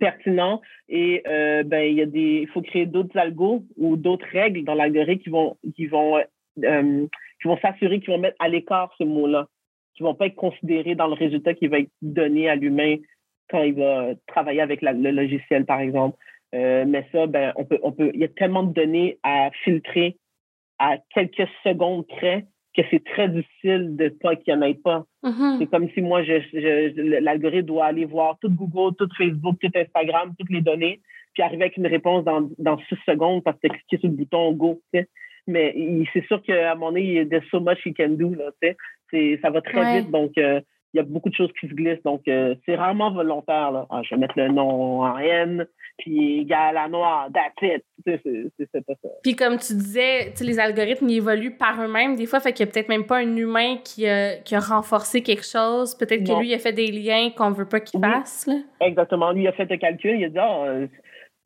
pertinent 0.00 0.60
et 0.88 1.22
ben 1.24 1.78
il 1.78 1.94
y 1.94 2.02
a 2.02 2.06
des 2.06 2.40
il 2.42 2.48
faut 2.48 2.60
créer 2.60 2.86
d'autres 2.86 3.16
algos 3.16 3.62
ou 3.76 3.96
d'autres 3.96 4.26
règles 4.32 4.64
dans 4.64 4.74
l'algorithme 4.74 5.22
qui 5.22 5.30
vont 5.30 5.56
qui 5.76 5.86
vont 5.86 6.18
qui 7.46 7.48
vont 7.48 7.58
s'assurer 7.58 8.00
qu'ils 8.00 8.10
vont 8.10 8.18
mettre 8.18 8.36
à 8.40 8.48
l'écart 8.48 8.92
ce 8.98 9.04
mot-là, 9.04 9.46
qui 9.94 10.02
vont 10.02 10.14
pas 10.14 10.26
être 10.26 10.34
considérés 10.34 10.96
dans 10.96 11.06
le 11.06 11.14
résultat 11.14 11.54
qui 11.54 11.68
va 11.68 11.78
être 11.78 11.90
donné 12.02 12.48
à 12.48 12.56
l'humain 12.56 12.96
quand 13.48 13.62
il 13.62 13.74
va 13.74 14.08
travailler 14.26 14.60
avec 14.60 14.82
le 14.82 15.10
logiciel, 15.12 15.64
par 15.64 15.80
exemple. 15.80 16.18
Euh, 16.54 16.84
mais 16.86 17.06
ça, 17.12 17.26
ben, 17.26 17.52
on 17.56 17.64
peut, 17.64 17.78
on 17.82 17.92
peut, 17.92 18.10
il 18.14 18.20
y 18.20 18.24
a 18.24 18.28
tellement 18.28 18.64
de 18.64 18.72
données 18.72 19.18
à 19.22 19.50
filtrer 19.62 20.16
à 20.78 20.96
quelques 21.14 21.48
secondes 21.62 22.06
près 22.08 22.46
que 22.76 22.82
c'est 22.90 23.04
très 23.04 23.28
difficile 23.28 23.96
de 23.96 24.08
pas 24.08 24.36
qu'il 24.36 24.54
n'y 24.54 24.60
en 24.60 24.66
ait 24.66 24.74
pas. 24.74 25.04
Mm-hmm. 25.22 25.58
C'est 25.58 25.66
comme 25.66 25.88
si 25.90 26.02
moi, 26.02 26.22
je, 26.24 27.20
l'algorithme 27.20 27.66
doit 27.66 27.86
aller 27.86 28.04
voir 28.04 28.38
tout 28.40 28.50
Google, 28.50 28.94
tout 28.96 29.08
Facebook, 29.16 29.56
tout 29.60 29.70
Instagram, 29.74 30.34
toutes 30.38 30.50
les 30.50 30.60
données, 30.60 31.00
puis 31.32 31.42
arriver 31.42 31.64
avec 31.64 31.76
une 31.76 31.86
réponse 31.86 32.24
dans, 32.24 32.48
dans 32.58 32.78
six 32.88 32.98
secondes 33.06 33.44
parce 33.44 33.58
que 33.60 33.68
tu 33.68 33.74
cliqué 33.74 33.98
sur 33.98 34.08
le 34.08 34.16
bouton 34.16 34.52
Go. 34.52 34.80
Mais 35.46 35.74
c'est 36.12 36.24
sûr 36.26 36.42
qu'à 36.42 36.72
un 36.72 36.74
moment 36.74 36.88
donné, 36.92 37.02
il 37.02 37.12
y 37.12 37.18
a 37.20 37.24
de 37.24 37.40
so 37.50 37.60
much 37.60 37.78
he 37.86 37.94
can 37.94 38.10
do. 38.10 38.34
Là, 38.34 38.50
ça 39.42 39.50
va 39.50 39.60
très 39.60 40.00
vite. 40.00 40.10
Donc, 40.10 40.32
euh, 40.38 40.60
il 40.94 40.98
y 40.98 41.00
a 41.00 41.04
beaucoup 41.04 41.28
de 41.28 41.34
choses 41.34 41.50
qui 41.60 41.68
se 41.68 41.74
glissent. 41.74 42.02
Donc, 42.04 42.22
euh, 42.26 42.54
c'est 42.64 42.74
rarement 42.74 43.12
volontaire. 43.12 43.70
Là. 43.70 43.86
Ah, 43.90 44.00
je 44.02 44.14
vais 44.14 44.20
mettre 44.20 44.34
le 44.36 44.48
nom 44.48 45.02
en 45.02 45.18
N, 45.18 45.66
puis 45.98 46.40
égal 46.40 46.76
à 46.76 46.88
noir, 46.88 47.28
that's 47.32 47.52
it. 47.62 47.84
C'est 48.06 48.86
pas 48.86 48.94
ça. 49.02 49.08
Puis, 49.22 49.36
comme 49.36 49.58
tu 49.58 49.74
disais, 49.74 50.32
les 50.40 50.58
algorithmes 50.58 51.08
ils 51.08 51.18
évoluent 51.18 51.56
par 51.56 51.80
eux-mêmes. 51.82 52.16
Des 52.16 52.26
fois, 52.26 52.40
fait 52.40 52.52
qu'il 52.52 52.64
n'y 52.64 52.70
a 52.70 52.72
peut-être 52.72 52.88
même 52.88 53.06
pas 53.06 53.18
un 53.18 53.36
humain 53.36 53.76
qui 53.84 54.08
a, 54.08 54.36
qui 54.36 54.54
a 54.54 54.60
renforcé 54.60 55.22
quelque 55.22 55.44
chose. 55.44 55.94
Peut-être 55.94 56.24
que 56.24 56.40
lui, 56.40 56.48
il 56.48 56.54
a 56.54 56.58
fait 56.58 56.72
des 56.72 56.90
liens 56.90 57.30
qu'on 57.36 57.50
veut 57.50 57.68
pas 57.68 57.80
qu'il 57.80 58.00
fasse. 58.00 58.46
Là. 58.46 58.54
Exactement. 58.80 59.32
Lui, 59.32 59.42
il 59.42 59.48
a 59.48 59.52
fait 59.52 59.70
le 59.70 59.76
calcul. 59.76 60.18
Il 60.18 60.24
a 60.24 60.28
dit, 60.28 60.38
ah, 60.38 60.86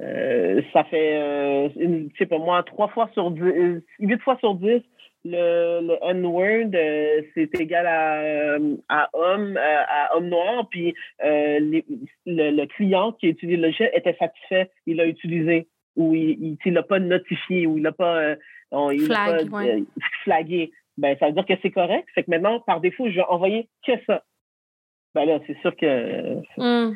euh, 0.01 0.63
ça 0.73 0.85
fait, 0.85 1.17
euh, 1.17 1.69
je 1.77 2.17
sais 2.19 2.27
pas 2.27 2.39
moi, 2.39 2.63
trois 2.63 2.89
fois 2.89 3.11
sur 3.13 3.31
dix, 3.31 3.43
euh, 3.43 3.81
huit 3.99 4.21
fois 4.23 4.37
sur 4.39 4.55
dix, 4.55 4.83
le, 5.25 5.81
le 5.83 5.99
N-word, 6.03 6.71
euh, 6.75 7.23
c'est 7.35 7.61
égal 7.61 7.87
à, 7.87 8.57
à 8.89 9.11
homme, 9.13 9.59
à, 9.59 10.17
homme 10.17 10.29
noir. 10.29 10.67
Puis 10.71 10.95
le, 11.23 11.83
le, 12.27 12.67
client 12.67 13.13
qui 13.13 13.27
a 13.27 13.29
utilisé 13.31 13.57
le 13.57 13.67
logiciel 13.67 13.91
était 13.95 14.17
satisfait, 14.19 14.71
il 14.87 14.97
l'a 14.97 15.07
utilisé 15.07 15.69
ou 15.97 16.15
il 16.15 16.57
ne 16.65 16.71
l'a 16.73 16.83
pas 16.83 16.99
notifié 16.99 17.67
ou 17.67 17.77
il 17.77 17.83
l'a 17.83 17.93
pas, 17.93 18.37
il 18.93 19.01
Flag, 19.01 19.51
pas 19.51 19.65
flagué. 20.25 20.71
Ben, 20.97 21.17
ça 21.19 21.27
veut 21.27 21.33
dire 21.33 21.47
que 21.47 21.55
c'est 21.63 21.71
correct. 21.71 22.09
Fait 22.15 22.23
que 22.23 22.31
maintenant, 22.31 22.61
par 22.61 22.81
défaut, 22.81 23.09
je 23.09 23.17
vais 23.17 23.25
envoyer 23.29 23.69
que 23.87 23.93
ça. 24.07 24.23
Ben 25.15 25.25
là, 25.25 25.41
c'est 25.47 25.59
sûr 25.61 25.75
que. 25.77 26.37
Hmm. 26.57 26.95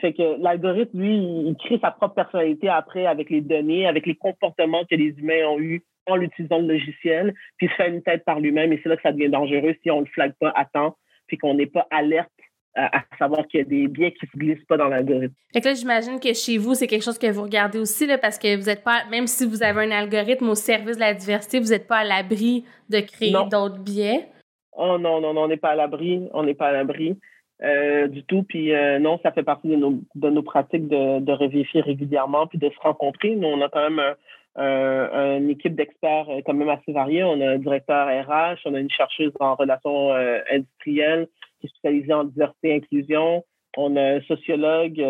Fait 0.00 0.12
que 0.12 0.40
l'algorithme, 0.40 0.98
lui, 0.98 1.16
il 1.16 1.56
crée 1.56 1.78
sa 1.78 1.90
propre 1.90 2.14
personnalité 2.14 2.68
après 2.68 3.06
avec 3.06 3.30
les 3.30 3.40
données, 3.40 3.86
avec 3.86 4.06
les 4.06 4.14
comportements 4.14 4.84
que 4.84 4.94
les 4.94 5.14
humains 5.18 5.46
ont 5.46 5.58
eus 5.58 5.82
en 6.06 6.16
l'utilisant 6.16 6.58
le 6.58 6.68
logiciel, 6.68 7.34
puis 7.56 7.68
se 7.68 7.74
faire 7.74 7.92
une 7.92 8.02
tête 8.02 8.24
par 8.24 8.40
lui-même. 8.40 8.72
Et 8.72 8.80
c'est 8.82 8.88
là 8.88 8.96
que 8.96 9.02
ça 9.02 9.12
devient 9.12 9.30
dangereux 9.30 9.74
si 9.82 9.90
on 9.90 10.00
le 10.00 10.06
flague 10.06 10.34
pas 10.40 10.52
à 10.54 10.64
temps, 10.64 10.96
puis 11.26 11.38
qu'on 11.38 11.54
n'est 11.54 11.66
pas 11.66 11.86
alerte 11.90 12.30
à, 12.76 13.04
savoir 13.18 13.46
qu'il 13.46 13.60
y 13.60 13.62
a 13.62 13.66
des 13.66 13.86
biais 13.86 14.12
qui 14.12 14.26
se 14.26 14.36
glissent 14.36 14.64
pas 14.64 14.76
dans 14.76 14.88
l'algorithme. 14.88 15.34
Fait 15.52 15.60
que 15.60 15.68
là, 15.68 15.74
j'imagine 15.74 16.18
que 16.18 16.32
chez 16.34 16.58
vous, 16.58 16.74
c'est 16.74 16.88
quelque 16.88 17.04
chose 17.04 17.18
que 17.18 17.30
vous 17.30 17.42
regardez 17.42 17.78
aussi, 17.78 18.06
là, 18.06 18.18
parce 18.18 18.38
que 18.38 18.56
vous 18.56 18.64
n'êtes 18.64 18.82
pas, 18.82 19.04
même 19.10 19.26
si 19.26 19.46
vous 19.46 19.62
avez 19.62 19.84
un 19.84 19.90
algorithme 19.92 20.48
au 20.48 20.54
service 20.56 20.96
de 20.96 21.00
la 21.00 21.14
diversité, 21.14 21.60
vous 21.60 21.70
n'êtes 21.70 21.86
pas 21.86 21.98
à 21.98 22.04
l'abri 22.04 22.64
de 22.90 22.98
créer 23.00 23.32
d'autres 23.32 23.78
biais? 23.78 24.28
Oh 24.76 24.98
non, 24.98 25.20
non, 25.20 25.32
non, 25.32 25.44
on 25.44 25.48
n'est 25.48 25.56
pas 25.56 25.70
à 25.70 25.74
l'abri. 25.76 26.28
On 26.32 26.42
n'est 26.42 26.54
pas 26.54 26.68
à 26.68 26.72
l'abri. 26.72 27.16
Euh, 27.64 28.08
du 28.08 28.22
tout. 28.24 28.42
Puis 28.42 28.74
euh, 28.74 28.98
non, 28.98 29.18
ça 29.22 29.32
fait 29.32 29.42
partie 29.42 29.68
de 29.68 29.76
nos, 29.76 29.98
de 30.14 30.28
nos 30.28 30.42
pratiques 30.42 30.86
de, 30.86 31.20
de 31.20 31.32
revérifier 31.32 31.80
régulièrement 31.80 32.46
puis 32.46 32.58
de 32.58 32.68
se 32.68 32.78
rencontrer. 32.80 33.36
Nous, 33.36 33.48
on 33.48 33.60
a 33.62 33.70
quand 33.70 33.88
même 33.88 34.14
un, 34.56 35.38
une 35.38 35.48
équipe 35.48 35.74
d'experts 35.74 36.28
euh, 36.28 36.40
quand 36.44 36.52
même 36.52 36.68
assez 36.68 36.92
variée. 36.92 37.24
On 37.24 37.40
a 37.40 37.52
un 37.52 37.58
directeur 37.58 38.06
RH, 38.06 38.58
on 38.66 38.74
a 38.74 38.80
une 38.80 38.90
chercheuse 38.90 39.32
en 39.40 39.54
relations 39.54 40.12
industrielles 40.52 41.28
qui 41.60 41.66
est 41.66 41.70
spécialisée 41.70 42.12
en 42.12 42.24
diversité 42.24 42.68
et 42.68 42.74
inclusion. 42.74 43.44
On 43.76 43.96
a 43.96 44.16
un 44.16 44.20
sociologue 44.22 45.02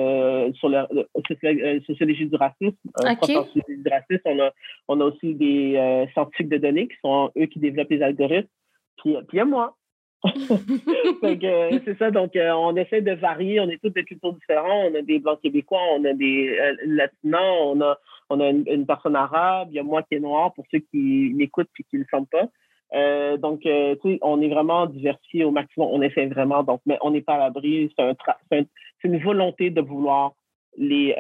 sur 0.55 0.69
la 0.69 0.89
sociologie 1.87 2.27
du 2.27 2.37
racisme, 2.37 2.77
un 3.03 3.17
sociologie 3.17 3.83
du 3.83 3.89
racisme. 3.91 4.23
On 4.25 4.41
a, 4.41 4.53
on 4.89 5.01
a 5.01 5.05
aussi 5.05 5.35
des 5.35 6.07
scientifiques 6.13 6.49
de 6.49 6.59
données 6.59 6.89
qui 6.89 6.97
sont 7.03 7.31
eux 7.37 7.47
qui 7.47 7.59
développent 7.59 7.91
les 7.91 8.01
algorithmes. 8.01 8.49
Puis, 9.03 9.13
puis 9.13 9.35
il 9.35 9.37
y 9.37 9.41
a 9.41 9.45
moi, 9.45 9.77
c'est 11.85 11.99
ça, 11.99 12.11
donc 12.11 12.35
euh, 12.37 12.51
on 12.53 12.75
essaie 12.77 13.03
de 13.03 13.13
varier, 13.13 13.61
on 13.61 13.69
est 13.69 13.81
tous 13.83 13.91
de 13.91 14.01
cultures 14.01 14.33
différentes, 14.33 14.93
on 14.93 14.95
a 14.95 15.03
des 15.03 15.19
blancs 15.19 15.41
québécois, 15.41 15.81
on 15.93 16.05
a 16.05 16.13
des 16.15 16.57
euh, 16.59 17.07
on 17.25 17.81
a, 17.81 17.99
on 18.31 18.41
a 18.41 18.49
une, 18.49 18.87
personne 18.87 19.17
arabe, 19.17 19.69
il 19.71 19.77
y 19.77 19.79
a 19.79 19.83
moi 19.83 20.03
qui 20.03 20.15
est 20.15 20.21
noir 20.21 20.55
pour 20.55 20.65
ceux 20.71 20.79
qui 20.79 21.35
l'écoutent 21.37 21.69
puis 21.73 21.85
qui 21.85 21.97
ne 21.97 22.03
le 22.03 22.07
sentent 22.11 22.31
pas. 22.31 22.49
Euh, 22.95 23.37
donc, 23.37 23.63
on 24.23 24.41
est 24.41 24.49
vraiment 24.49 24.87
diversifié 24.87 25.45
au 25.45 25.51
maximum, 25.51 25.89
on 25.91 26.01
essaie 26.01 26.27
vraiment, 26.27 26.63
donc, 26.63 26.81
mais 26.87 26.97
on 27.03 27.11
n'est 27.11 27.23
pas 27.23 27.35
à 27.35 27.39
l'abri, 27.39 27.93
c'est 27.99 28.67
une 29.05 29.19
volonté 29.19 29.71
de 29.71 29.81
vouloir 29.81 30.33
les 30.77 31.15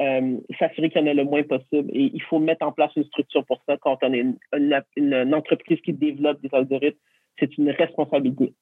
s'assurer 0.58 0.90
qu'il 0.90 1.00
y 1.00 1.04
en 1.04 1.08
a 1.08 1.14
le 1.14 1.24
moins 1.24 1.42
possible. 1.42 1.90
Et 1.92 2.10
il 2.14 2.22
faut 2.22 2.38
mettre 2.38 2.66
en 2.66 2.72
place 2.72 2.92
une 2.96 3.04
structure 3.04 3.44
pour 3.44 3.60
ça. 3.66 3.76
Quand 3.76 3.98
on 4.02 4.12
est 4.12 4.24
une 4.96 5.34
entreprise 5.34 5.80
qui 5.80 5.92
développe 5.92 6.40
des 6.40 6.50
algorithmes, 6.52 6.98
c'est 7.38 7.56
une 7.58 7.70
responsabilité. 7.70 8.54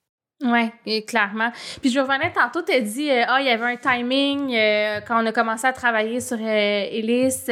Oui, 0.45 1.05
clairement. 1.05 1.51
Puis 1.81 1.91
je 1.91 2.01
revenais 2.01 2.33
tantôt, 2.33 2.63
tu 2.63 2.73
as 2.73 2.81
dit, 2.81 3.11
euh, 3.11 3.23
ah, 3.29 3.41
il 3.41 3.47
y 3.47 3.51
avait 3.51 3.73
un 3.73 3.77
timing 3.77 4.55
euh, 4.55 5.01
quand 5.07 5.23
on 5.23 5.27
a 5.27 5.33
commencé 5.33 5.67
à 5.67 5.73
travailler 5.73 6.21
sur 6.21 6.37
euh, 6.41 6.87
Elise. 6.91 7.49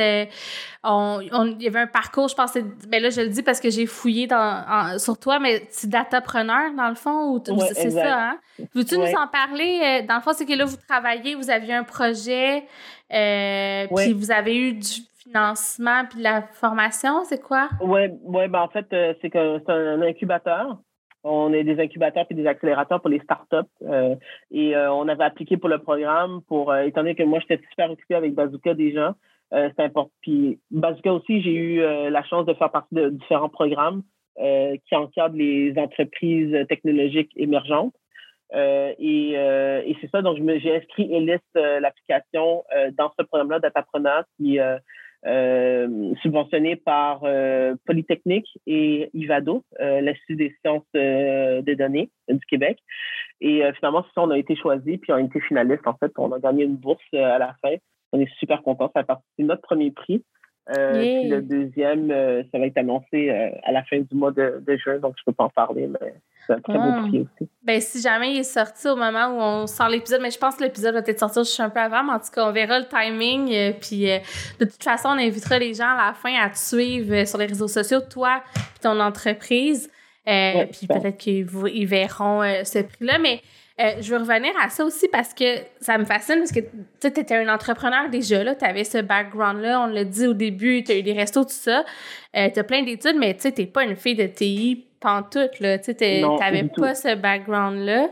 on, 0.83 1.21
il 1.21 1.63
y 1.63 1.69
avait 1.69 1.81
un 1.81 1.87
parcours, 1.87 2.29
je 2.29 2.35
pense, 2.35 2.55
ben 2.89 3.03
là, 3.03 3.11
je 3.11 3.21
le 3.21 3.29
dis 3.29 3.43
parce 3.43 3.61
que 3.61 3.71
j'ai 3.71 3.87
fouillé 3.87 4.27
dans, 4.27 4.99
sur 4.99 5.19
toi, 5.19 5.39
mais 5.39 5.69
tu 5.79 5.87
datapreneur, 5.87 6.73
dans 6.77 6.89
le 6.89 6.97
fond, 6.97 7.33
ou 7.33 7.43
c'est 7.73 7.91
ça, 7.91 8.31
hein? 8.31 8.39
Veux-tu 8.75 8.99
nous 8.99 9.15
en 9.15 9.29
parler? 9.29 10.05
Dans 10.09 10.17
le 10.17 10.23
fond, 10.23 10.33
c'est 10.35 10.47
que 10.47 10.55
là, 10.55 10.65
vous 10.65 10.77
travaillez, 10.89 11.35
vous 11.35 11.51
aviez 11.51 11.75
un 11.75 11.85
projet, 11.85 12.65
puis 13.09 14.13
vous 14.13 14.33
avez 14.33 14.57
eu 14.57 14.73
du 14.73 15.03
financement 15.23 16.07
puis 16.09 16.19
de 16.19 16.25
la 16.25 16.43
formation, 16.43 17.25
c'est 17.25 17.41
quoi? 17.41 17.69
Oui, 17.81 18.09
ouais, 18.25 18.49
ben 18.49 18.63
en 18.63 18.69
fait, 18.69 18.87
c'est 19.21 19.31
que 19.31 19.61
c'est 19.65 19.73
un 19.73 20.03
incubateur. 20.03 20.79
On 21.23 21.53
est 21.53 21.65
des 21.65 21.79
incubateurs 21.81 22.27
et 22.31 22.35
des 22.35 22.47
accélérateurs 22.47 23.01
pour 23.01 23.11
les 23.11 23.21
startups. 23.21 23.57
Euh, 23.83 24.17
et 24.51 24.75
euh, 24.75 24.93
on 24.93 25.07
avait 25.09 25.25
appliqué 25.25 25.57
pour 25.57 25.69
le 25.69 25.79
programme 25.79 26.41
pour, 26.49 26.73
euh, 26.73 26.83
étant 26.83 27.03
donné 27.03 27.15
que 27.15 27.23
moi, 27.23 27.41
j'étais 27.41 27.63
super 27.71 27.91
occupée 27.91 28.15
avec 28.15 28.35
Bazooka 28.35 28.75
déjà, 28.75 29.15
euh, 29.53 29.69
c'était 29.71 29.85
important. 29.85 30.13
Puis 30.23 30.61
Bazooka 30.71 31.13
aussi, 31.13 31.43
j'ai 31.43 31.53
eu 31.53 31.81
la 31.81 32.23
chance 32.25 32.47
de 32.47 32.55
faire 32.55 32.71
partie 32.71 32.95
de 32.95 33.11
différents 33.11 33.49
programmes 33.49 34.03
qui 34.39 34.97
encadrent 34.97 35.37
les 35.37 35.75
entreprises 35.77 36.57
technologiques 36.69 37.33
émergentes. 37.37 37.95
et, 38.55 39.33
et 39.33 39.97
c'est 40.01 40.11
ça, 40.11 40.23
donc 40.23 40.39
j'ai 40.39 40.77
inscrit 40.77 41.13
Elis, 41.13 41.41
l'application, 41.55 42.65
dans 42.97 43.13
ce 43.19 43.25
programme-là 43.25 43.59
d'Atapreneur 43.59 44.25
qui 44.37 44.59
euh, 44.61 44.79
subventionné 45.25 46.77
par 46.77 47.21
euh, 47.25 47.75
Polytechnique 47.87 48.49
et 48.67 49.11
IVADO, 49.15 49.65
euh, 49.81 50.01
l'Institut 50.01 50.37
des 50.37 50.57
sciences 50.61 50.87
des 50.95 51.77
données 51.77 52.11
du 52.29 52.45
Québec. 52.47 52.79
Et 53.41 53.63
finalement, 53.77 54.03
c'est 54.03 54.15
ça, 54.15 54.23
on 54.23 54.31
a 54.31 54.39
été 54.39 54.55
choisi, 54.57 54.99
puis 54.99 55.13
on 55.13 55.17
a 55.17 55.23
été 55.23 55.41
finaliste. 55.41 55.87
En 55.87 55.95
fait, 55.95 56.13
on 56.19 56.33
a 56.33 56.39
gagné 56.39 56.65
une 56.65 56.77
bourse 56.77 57.03
à 57.15 57.39
la 57.39 57.55
fin. 57.63 57.75
On 58.13 58.21
est 58.21 58.31
super 58.39 58.63
contents. 58.63 58.91
Ça 58.95 59.01
a 59.01 59.05
parti 59.05 59.25
notre 59.39 59.63
premier 59.63 59.91
prix. 59.91 60.23
Puis 60.73 61.29
le 61.29 61.43
deuxième, 61.43 62.09
ça 62.53 62.59
va 62.59 62.67
être 62.67 62.79
annoncé 62.79 63.31
à 63.31 63.73
la 63.73 63.83
fin 63.85 63.99
du 63.99 64.15
mois 64.15 64.31
de, 64.31 64.63
de 64.67 64.77
juin, 64.77 64.99
donc 64.99 65.15
je 65.17 65.23
ne 65.23 65.33
peux 65.33 65.37
pas 65.37 65.45
en 65.45 65.49
parler, 65.51 65.87
mais 65.89 66.15
c'est 66.47 66.55
un 66.55 66.61
très 66.61 66.75
beau 66.75 66.91
ah. 66.93 67.05
prix 67.07 67.21
aussi. 67.21 67.51
Ben, 67.63 67.81
si 67.81 68.01
jamais 68.01 68.33
il 68.33 68.39
est 68.39 68.43
sorti 68.43 68.89
au 68.89 68.97
moment 68.97 69.29
où 69.29 69.41
on 69.41 69.67
sort 69.67 69.89
l'épisode, 69.89 70.21
mais 70.23 70.31
je 70.31 70.39
pense 70.39 70.57
que 70.57 70.65
l'épisode 70.65 70.95
va 70.95 71.03
peut-être 71.03 71.21
sortir 71.21 71.45
juste 71.45 71.61
un 71.61 71.71
peu 71.71 71.81
avant, 71.81 72.03
mais 72.03 72.13
en 72.13 72.19
tout 72.19 72.31
cas, 72.35 72.49
on 72.49 72.53
verra 72.53 72.79
le 72.79 72.87
timing. 72.87 73.53
Euh, 73.53 73.73
puis 73.79 74.11
euh, 74.11 74.19
de 74.59 74.65
toute 74.65 74.83
façon, 74.83 75.11
on 75.11 75.19
invitera 75.19 75.59
les 75.59 75.75
gens 75.75 75.89
à 75.89 76.09
la 76.09 76.13
fin 76.15 76.35
à 76.41 76.51
te 76.51 76.59
suivre 76.59 77.15
euh, 77.15 77.25
sur 77.25 77.39
les 77.39 77.47
réseaux 77.47 77.69
sociaux, 77.69 78.01
toi 78.01 78.43
et 78.57 78.83
ton 78.83 78.99
entreprise. 79.01 79.91
puis 80.25 80.87
peut-être 80.87 81.19
qu'ils 81.19 81.45
verront 81.87 82.43
ce 82.65 82.83
prix-là. 82.83 83.19
Mais 83.19 83.41
je 84.01 84.11
veux 84.11 84.19
revenir 84.19 84.53
à 84.63 84.69
ça 84.69 84.85
aussi 84.85 85.09
parce 85.09 85.33
que 85.33 85.45
ça 85.81 85.97
me 85.99 86.05
fascine 86.05 86.39
parce 86.39 86.53
que 86.53 86.61
tu 86.61 87.07
étais 87.07 87.35
un 87.35 87.53
entrepreneur 87.53 88.09
déjà, 88.11 88.55
tu 88.55 88.65
avais 88.65 88.85
ce 88.85 88.99
background-là, 88.99 89.83
on 89.83 89.87
l'a 89.87 90.05
dit 90.05 90.27
au 90.27 90.35
début, 90.35 90.83
tu 90.83 90.93
as 90.93 90.97
eu 90.99 91.03
des 91.03 91.13
restos, 91.13 91.45
tout 91.45 91.51
ça. 91.51 91.85
tu 92.35 92.59
as 92.59 92.65
plein 92.65 92.83
d'études, 92.83 93.17
mais 93.19 93.35
tu 93.35 93.49
n'es 93.49 93.67
pas 93.67 93.85
une 93.85 93.97
fille 93.97 94.17
de 94.17 94.27
TI 94.27 94.87
pantoute, 95.01 95.61
là. 95.61 95.79
Tu 95.79 95.93
n'avais 95.93 96.65
pas 96.65 96.95
ce 96.95 97.15
background-là. 97.15 98.11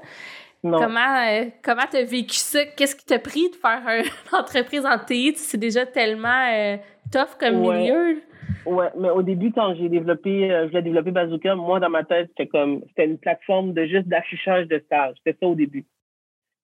Comment 0.62 1.26
euh, 1.28 1.44
comment 1.62 1.84
tu 1.88 1.98
as 1.98 2.04
vécu 2.04 2.36
ça? 2.36 2.64
Qu'est-ce 2.64 2.96
qui 2.96 3.04
t'a 3.04 3.18
pris 3.18 3.48
de 3.48 3.54
faire 3.54 3.80
une 3.86 4.10
entreprise 4.38 4.84
en 4.84 4.98
TI? 4.98 5.34
C'est 5.36 5.58
déjà 5.58 5.86
tellement 5.86 6.48
euh, 6.52 6.76
tough 7.12 7.38
comme 7.38 7.60
milieu. 7.60 8.20
Ouais, 8.68 8.88
mais 8.98 9.08
au 9.08 9.22
début, 9.22 9.50
quand 9.50 9.74
j'ai 9.76 9.88
développé, 9.88 10.52
euh, 10.52 10.68
j'ai 10.70 10.82
développé 10.82 11.10
Bazooka, 11.10 11.54
moi, 11.54 11.80
dans 11.80 11.88
ma 11.88 12.04
tête, 12.04 12.28
c'était 12.28 12.48
comme, 12.48 12.82
c'était 12.88 13.06
une 13.06 13.16
plateforme 13.16 13.72
de 13.72 13.86
juste 13.86 14.08
d'affichage 14.08 14.68
de 14.68 14.78
stage. 14.80 15.16
C'était 15.24 15.38
ça 15.40 15.48
au 15.48 15.54
début. 15.54 15.86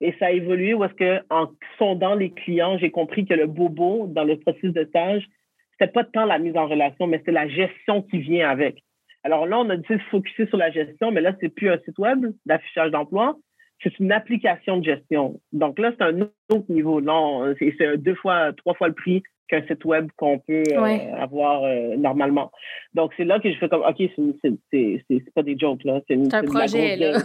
Et 0.02 0.12
ça 0.18 0.26
a 0.26 0.30
évolué 0.32 0.74
où 0.74 0.84
est-ce 0.84 0.92
que, 0.94 1.20
en 1.30 1.48
sondant 1.78 2.14
les 2.14 2.30
clients, 2.30 2.76
j'ai 2.76 2.90
compris 2.90 3.24
que 3.24 3.32
le 3.32 3.46
bobo 3.46 4.06
dans 4.06 4.24
le 4.24 4.38
processus 4.38 4.74
de 4.74 4.84
stage, 4.84 5.26
c'était 5.72 5.90
pas 5.90 6.04
tant 6.04 6.26
la 6.26 6.38
mise 6.38 6.56
en 6.58 6.66
relation, 6.66 7.06
mais 7.06 7.18
c'était 7.18 7.32
la 7.32 7.48
gestion 7.48 8.02
qui 8.02 8.18
vient 8.18 8.50
avec. 8.50 8.82
Alors 9.22 9.46
là, 9.46 9.58
on 9.60 9.70
a 9.70 9.76
décidé 9.76 9.96
de 9.96 10.02
se 10.02 10.08
focuser 10.08 10.46
sur 10.48 10.58
la 10.58 10.70
gestion, 10.70 11.10
mais 11.10 11.22
là, 11.22 11.34
c'est 11.40 11.48
plus 11.48 11.70
un 11.70 11.78
site 11.86 11.98
web 11.98 12.26
d'affichage 12.44 12.90
d'emploi, 12.90 13.38
c'est 13.82 13.98
une 13.98 14.12
application 14.12 14.76
de 14.76 14.84
gestion. 14.84 15.40
Donc 15.52 15.78
là, 15.78 15.92
c'est 15.96 16.04
un 16.04 16.20
autre 16.20 16.70
niveau. 16.70 17.00
Là, 17.00 17.54
c'est 17.58 17.96
deux 17.96 18.14
fois, 18.14 18.52
trois 18.52 18.74
fois 18.74 18.88
le 18.88 18.94
prix 18.94 19.22
qu'un 19.48 19.62
site 19.66 19.84
web 19.84 20.08
qu'on 20.16 20.38
peut 20.38 20.62
euh, 20.70 21.14
avoir 21.16 21.64
euh, 21.64 21.96
normalement. 21.96 22.50
Donc, 22.94 23.12
c'est 23.16 23.24
là 23.24 23.38
que 23.40 23.50
je 23.52 23.58
fais 23.58 23.68
comme, 23.68 23.82
OK, 23.82 23.96
c'est 24.16 25.34
pas 25.34 25.42
des 25.42 25.56
jokes, 25.58 25.84
là. 25.84 26.00
C'est 26.08 26.34
un 26.34 26.42
projet, 26.44 26.96
là. 26.96 27.18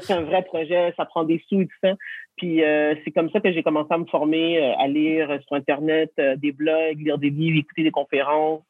C'est 0.00 0.12
un 0.12 0.22
vrai 0.22 0.42
projet, 0.42 0.92
ça 0.96 1.04
prend 1.04 1.24
des 1.24 1.42
sous 1.48 1.62
et 1.62 1.66
tout 1.66 1.78
ça. 1.82 1.94
Puis, 2.36 2.62
euh, 2.62 2.94
c'est 3.04 3.10
comme 3.10 3.30
ça 3.30 3.40
que 3.40 3.52
j'ai 3.52 3.62
commencé 3.62 3.88
à 3.90 3.98
me 3.98 4.06
former, 4.06 4.58
à 4.78 4.86
lire 4.86 5.28
sur 5.46 5.56
Internet 5.56 6.12
des 6.36 6.52
blogs, 6.52 7.00
lire 7.00 7.18
des 7.18 7.30
livres, 7.30 7.58
écouter 7.58 7.82
des 7.82 7.90
conférences, 7.90 8.62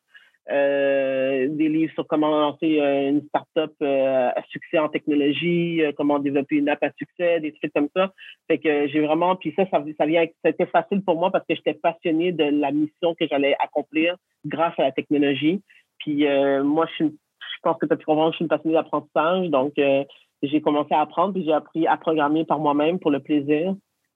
euh, 0.51 1.46
des 1.51 1.68
livres 1.68 1.92
sur 1.94 2.07
comment 2.07 2.30
lancer 2.30 2.80
euh, 2.80 3.11
une 3.11 3.22
start-up 3.28 3.72
euh, 3.82 4.30
à 4.34 4.42
succès 4.49 4.78
en 4.78 4.88
technologie, 4.88 5.82
comment 5.96 6.18
développer 6.18 6.57
une 6.57 6.68
app 6.68 6.82
à 6.82 6.90
succès, 6.96 7.40
des 7.40 7.53
trucs 7.53 7.72
comme 7.74 7.88
ça. 7.94 8.12
Fait 8.46 8.59
que 8.59 8.88
j'ai 8.88 9.01
vraiment, 9.01 9.36
puis 9.36 9.53
ça, 9.57 9.66
ça, 9.70 9.82
ça 9.99 10.07
vient, 10.07 10.24
c'était 10.44 10.66
facile 10.66 11.03
pour 11.03 11.16
moi 11.16 11.30
parce 11.30 11.46
que 11.46 11.55
j'étais 11.55 11.74
passionnée 11.74 12.32
de 12.32 12.44
la 12.44 12.70
mission 12.70 13.14
que 13.14 13.26
j'allais 13.28 13.57
accomplir 13.62 14.16
grâce 14.46 14.78
à 14.78 14.84
la 14.84 14.92
technologie. 14.92 15.62
Puis 15.99 16.24
moi, 16.62 16.86
je, 16.90 16.94
suis, 16.94 17.05
je 17.05 17.61
pense 17.62 17.76
que 17.78 17.86
tu 17.86 17.92
as 17.92 17.96
pu 17.96 18.05
comprendre, 18.05 18.32
je 18.32 18.36
suis 18.36 18.44
une 18.44 18.49
passionnée 18.49 18.74
d'apprentissage, 18.74 19.49
donc 19.49 19.74
j'ai 20.42 20.61
commencé 20.61 20.94
à 20.94 21.01
apprendre, 21.01 21.34
puis 21.34 21.44
j'ai 21.44 21.53
appris 21.53 21.86
à 21.86 21.96
programmer 21.96 22.44
par 22.44 22.59
moi-même 22.59 22.99
pour 22.99 23.11
le 23.11 23.20
plaisir. 23.20 23.74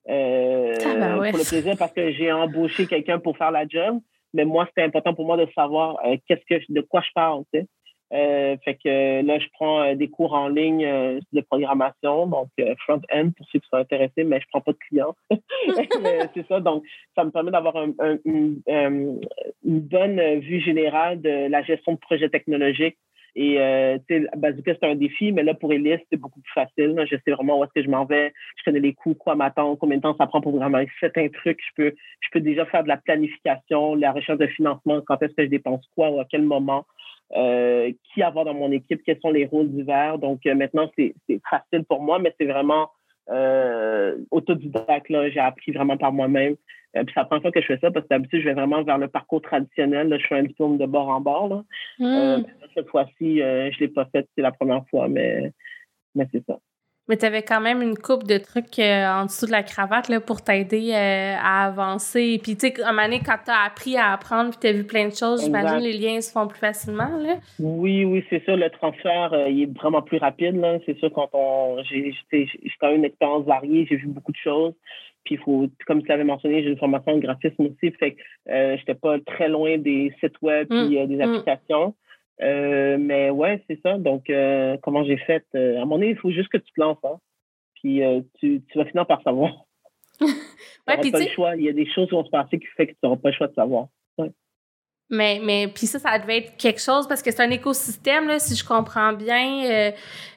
Euh, 0.09 0.73
Pour 0.75 1.39
le 1.39 1.47
plaisir 1.47 1.75
parce 1.77 1.93
que 1.93 2.11
j'ai 2.11 2.31
embauché 2.31 2.87
quelqu'un 2.87 3.19
pour 3.19 3.37
faire 3.37 3.51
la 3.51 3.65
job 3.67 3.99
mais 4.33 4.45
moi, 4.45 4.65
c'était 4.67 4.83
important 4.83 5.13
pour 5.13 5.25
moi 5.25 5.37
de 5.37 5.47
savoir 5.53 5.97
euh, 6.05 6.17
qu'est-ce 6.27 6.45
que 6.45 6.63
de 6.69 6.81
quoi 6.81 7.01
je 7.01 7.11
parle. 7.13 7.43
Tu 7.53 7.59
sais. 7.59 7.67
Euh, 8.13 8.57
fait 8.63 8.75
que 8.75 9.25
là, 9.25 9.39
je 9.39 9.47
prends 9.53 9.81
euh, 9.81 9.95
des 9.95 10.07
cours 10.07 10.33
en 10.33 10.47
ligne 10.47 10.85
de 10.85 11.41
programmation, 11.41 12.27
donc 12.27 12.49
front-end 12.85 13.31
pour 13.35 13.47
ceux 13.51 13.59
qui 13.59 13.67
sont 13.69 13.77
intéressés, 13.77 14.23
mais 14.23 14.39
je 14.39 14.45
prends 14.51 14.61
pas 14.61 14.73
de 14.73 14.77
clients. 14.77 15.15
c'est 16.35 16.47
ça, 16.47 16.59
donc 16.59 16.83
ça 17.15 17.23
me 17.23 17.31
permet 17.31 17.49
d'avoir 17.49 17.75
un, 17.75 17.93
une, 18.25 18.61
une, 18.67 19.19
bonne 19.63 20.39
vue 20.39 20.61
générale 20.61 21.21
de 21.21 21.47
la 21.47 21.63
gestion 21.63 21.93
de 21.93 21.97
projets 21.97 22.29
technologiques 22.29 22.97
et 23.35 23.59
euh, 23.59 23.97
Bazooka, 24.37 24.75
c'est 24.79 24.87
un 24.87 24.95
défi, 24.95 25.31
mais 25.31 25.43
là, 25.43 25.53
pour 25.53 25.73
Elise, 25.73 25.99
c'est 26.11 26.17
beaucoup 26.19 26.39
plus 26.39 26.53
facile. 26.53 26.95
Je 27.09 27.15
sais 27.25 27.31
vraiment 27.31 27.59
où 27.59 27.63
est-ce 27.63 27.73
que 27.73 27.83
je 27.83 27.89
m'en 27.89 28.05
vais. 28.05 28.31
Je 28.57 28.63
connais 28.63 28.79
les 28.79 28.93
coûts, 28.93 29.15
quoi 29.15 29.35
m'attendre, 29.35 29.77
combien 29.79 29.97
de 29.97 30.03
temps 30.03 30.15
ça 30.17 30.27
prend 30.27 30.41
pour 30.41 30.55
vraiment 30.55 30.77
un 30.77 31.29
truc. 31.29 31.59
Je 31.59 31.73
peux, 31.75 31.95
je 32.19 32.27
peux 32.31 32.41
déjà 32.41 32.65
faire 32.65 32.83
de 32.83 32.89
la 32.89 32.97
planification, 32.97 33.95
la 33.95 34.11
recherche 34.11 34.37
de 34.37 34.47
financement, 34.47 35.01
quand 35.01 35.21
est-ce 35.23 35.33
que 35.33 35.43
je 35.43 35.49
dépense 35.49 35.85
quoi 35.95 36.11
ou 36.11 36.19
à 36.19 36.25
quel 36.25 36.43
moment. 36.43 36.85
qui 37.33 38.21
avoir 38.21 38.45
dans 38.45 38.53
mon 38.53 38.71
équipe, 38.71 39.01
quels 39.03 39.19
sont 39.19 39.31
les 39.31 39.45
rôles 39.45 39.69
divers. 39.69 40.19
Donc 40.19 40.45
maintenant, 40.45 40.91
c'est 40.95 41.15
facile 41.49 41.85
pour 41.85 42.01
moi, 42.01 42.19
mais 42.19 42.33
c'est 42.39 42.45
vraiment 42.45 42.89
autodidacte. 44.31 45.07
J'ai 45.07 45.39
appris 45.39 45.71
vraiment 45.71 45.97
par 45.97 46.13
moi-même. 46.13 46.55
Euh, 46.95 47.03
puis 47.03 47.13
c'est 47.13 47.19
la 47.19 47.25
première 47.25 47.41
fois 47.41 47.51
que 47.51 47.61
je 47.61 47.65
fais 47.65 47.79
ça 47.79 47.91
parce 47.91 48.05
que 48.05 48.09
d'habitude, 48.09 48.41
je 48.41 48.45
vais 48.45 48.53
vraiment 48.53 48.83
vers 48.83 48.97
le 48.97 49.07
parcours 49.07 49.41
traditionnel. 49.41 50.09
Là, 50.09 50.17
je 50.17 50.27
fais 50.27 50.35
un 50.35 50.43
diplôme 50.43 50.77
de 50.77 50.85
bord 50.85 51.09
en 51.09 51.21
bord. 51.21 51.47
Là. 51.47 51.63
Euh, 52.01 52.37
hmm. 52.37 52.45
cette 52.75 52.89
fois-ci, 52.89 53.41
euh, 53.41 53.71
je 53.71 53.77
ne 53.77 53.79
l'ai 53.81 53.87
pas 53.87 54.05
fait, 54.05 54.27
c'est 54.35 54.41
la 54.41 54.51
première 54.51 54.87
fois, 54.89 55.07
mais, 55.07 55.51
mais 56.15 56.27
c'est 56.31 56.45
ça. 56.45 56.59
Mais 57.09 57.17
tu 57.17 57.25
avais 57.25 57.43
quand 57.43 57.59
même 57.59 57.81
une 57.81 57.97
coupe 57.97 58.23
de 58.23 58.37
trucs 58.37 58.79
en 58.79 59.25
dessous 59.25 59.45
de 59.45 59.51
la 59.51 59.63
cravate 59.63 60.07
là, 60.07 60.21
pour 60.21 60.41
t'aider 60.41 60.93
à 60.93 61.65
avancer. 61.65 62.39
Puis, 62.41 62.55
tu 62.55 62.67
sais, 62.67 62.81
à 62.81 62.89
un 62.89 62.91
moment 62.91 63.03
donné, 63.03 63.19
quand 63.25 63.37
tu 63.43 63.51
as 63.51 63.65
appris 63.65 63.97
à 63.97 64.13
apprendre 64.13 64.51
puis 64.51 64.59
tu 64.61 64.67
as 64.67 64.71
vu 64.71 64.85
plein 64.85 65.09
de 65.09 65.13
choses, 65.13 65.43
j'imagine 65.43 65.79
les 65.79 65.97
liens 65.97 66.21
se 66.21 66.31
font 66.31 66.47
plus 66.47 66.59
facilement. 66.59 67.17
Là. 67.17 67.35
Oui, 67.59 68.05
oui, 68.05 68.23
c'est 68.29 68.43
sûr. 68.45 68.55
Le 68.55 68.69
transfert, 68.69 69.33
il 69.49 69.63
est 69.63 69.77
vraiment 69.77 70.01
plus 70.01 70.17
rapide. 70.17 70.55
C'est 70.85 70.97
sûr, 70.99 71.11
quand 71.11 71.29
on. 71.33 71.83
J'ai 71.83 72.13
quand 72.79 72.87
même 72.87 72.99
une 72.99 73.05
expérience 73.05 73.45
variée, 73.45 73.85
j'ai 73.89 73.97
vu 73.97 74.07
beaucoup 74.07 74.31
de 74.31 74.37
choses. 74.37 74.73
Puis, 75.23 75.37
faut, 75.37 75.67
comme 75.87 76.01
tu 76.01 76.09
l'avais 76.09 76.23
mentionné, 76.23 76.63
j'ai 76.63 76.69
une 76.69 76.77
formation 76.77 77.13
en 77.13 77.17
graphisme 77.17 77.67
aussi. 77.67 77.91
Fait 77.91 78.13
que 78.13 78.21
euh, 78.49 78.77
j'étais 78.77 78.95
pas 78.95 79.19
très 79.19 79.47
loin 79.47 79.77
des 79.77 80.13
sites 80.19 80.41
web 80.41 80.67
et 80.71 80.75
mmh, 80.75 80.97
euh, 80.97 81.05
des 81.07 81.25
mmh. 81.25 81.93
Euh, 82.41 82.97
mais 82.99 83.29
ouais, 83.29 83.63
c'est 83.67 83.79
ça. 83.81 83.97
Donc, 83.97 84.29
euh, 84.29 84.77
comment 84.81 85.03
j'ai 85.03 85.17
fait? 85.17 85.45
à 85.53 85.57
un 85.57 85.79
moment 85.81 85.95
donné, 85.95 86.09
il 86.09 86.17
faut 86.17 86.31
juste 86.31 86.49
que 86.49 86.57
tu 86.57 86.71
te 86.71 86.81
lances. 86.81 87.03
Hein. 87.03 87.19
Puis, 87.75 88.01
tu, 88.39 88.61
tu, 88.71 88.77
vas 88.77 88.85
finir 88.85 89.05
par 89.05 89.21
savoir. 89.23 89.51
ouais, 90.21 90.97
puis 91.01 91.11
pas 91.11 91.19
le 91.19 91.27
choix. 91.27 91.55
Il 91.55 91.63
y 91.63 91.69
a 91.69 91.73
des 91.73 91.89
choses 91.91 92.07
qui 92.07 92.15
vont 92.15 92.25
se 92.25 92.29
passer 92.29 92.59
qui 92.59 92.67
fait 92.77 92.87
que 92.87 92.91
tu 92.91 92.97
n'auras 93.03 93.17
pas 93.17 93.29
le 93.29 93.35
choix 93.35 93.47
de 93.47 93.53
savoir. 93.53 93.87
Mais, 95.09 95.39
mais 95.43 95.67
puis 95.67 95.85
ça, 95.85 95.99
ça 95.99 96.17
devait 96.17 96.37
être 96.37 96.57
quelque 96.57 96.81
chose 96.81 97.07
parce 97.07 97.21
que 97.21 97.29
c'est 97.29 97.43
un 97.43 97.51
écosystème, 97.51 98.27
là, 98.27 98.39
si 98.39 98.55
je 98.55 98.65
comprends 98.65 99.13
bien, 99.13 99.63
euh, 99.65 99.91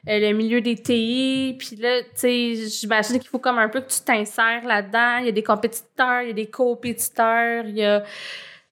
euh, 0.07 0.19
le 0.19 0.33
milieu 0.33 0.61
des 0.61 0.75
TI. 0.75 1.55
Puis 1.57 1.77
là, 1.77 2.03
tu 2.03 2.09
sais, 2.15 2.55
j'imagine 2.67 3.17
qu'il 3.17 3.29
faut 3.29 3.39
comme 3.39 3.57
un 3.57 3.69
peu 3.69 3.81
que 3.81 3.89
tu 3.89 4.01
t'insères 4.01 4.63
là-dedans. 4.65 5.17
Il 5.19 5.25
y 5.25 5.29
a 5.29 5.31
des 5.31 5.43
compétiteurs, 5.43 6.21
il 6.21 6.27
y 6.27 6.31
a 6.31 6.33
des 6.33 6.49
compétiteurs, 6.49 7.65
il 7.65 7.77
y 7.77 7.85
a... 7.85 8.03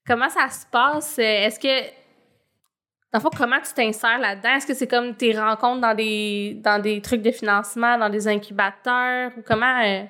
Comment 0.05 0.29
ça 0.29 0.47
se 0.49 0.65
passe? 0.71 1.17
Est-ce 1.17 1.59
que... 1.59 2.04
Dans 3.15 3.29
comment 3.29 3.61
tu 3.63 3.73
t'insères 3.73 4.19
là-dedans? 4.19 4.55
Est-ce 4.57 4.67
que 4.67 4.73
c'est 4.73 4.89
comme 4.89 5.15
tes 5.15 5.31
rencontres 5.31 5.79
dans 5.79 5.95
des, 5.95 6.57
dans 6.61 6.81
des 6.81 6.99
trucs 6.99 7.21
de 7.21 7.31
financement, 7.31 7.97
dans 7.97 8.09
des 8.09 8.27
incubateurs? 8.27 9.31
Ou 9.37 9.41
comment... 9.41 9.81
Euh? 9.85 10.03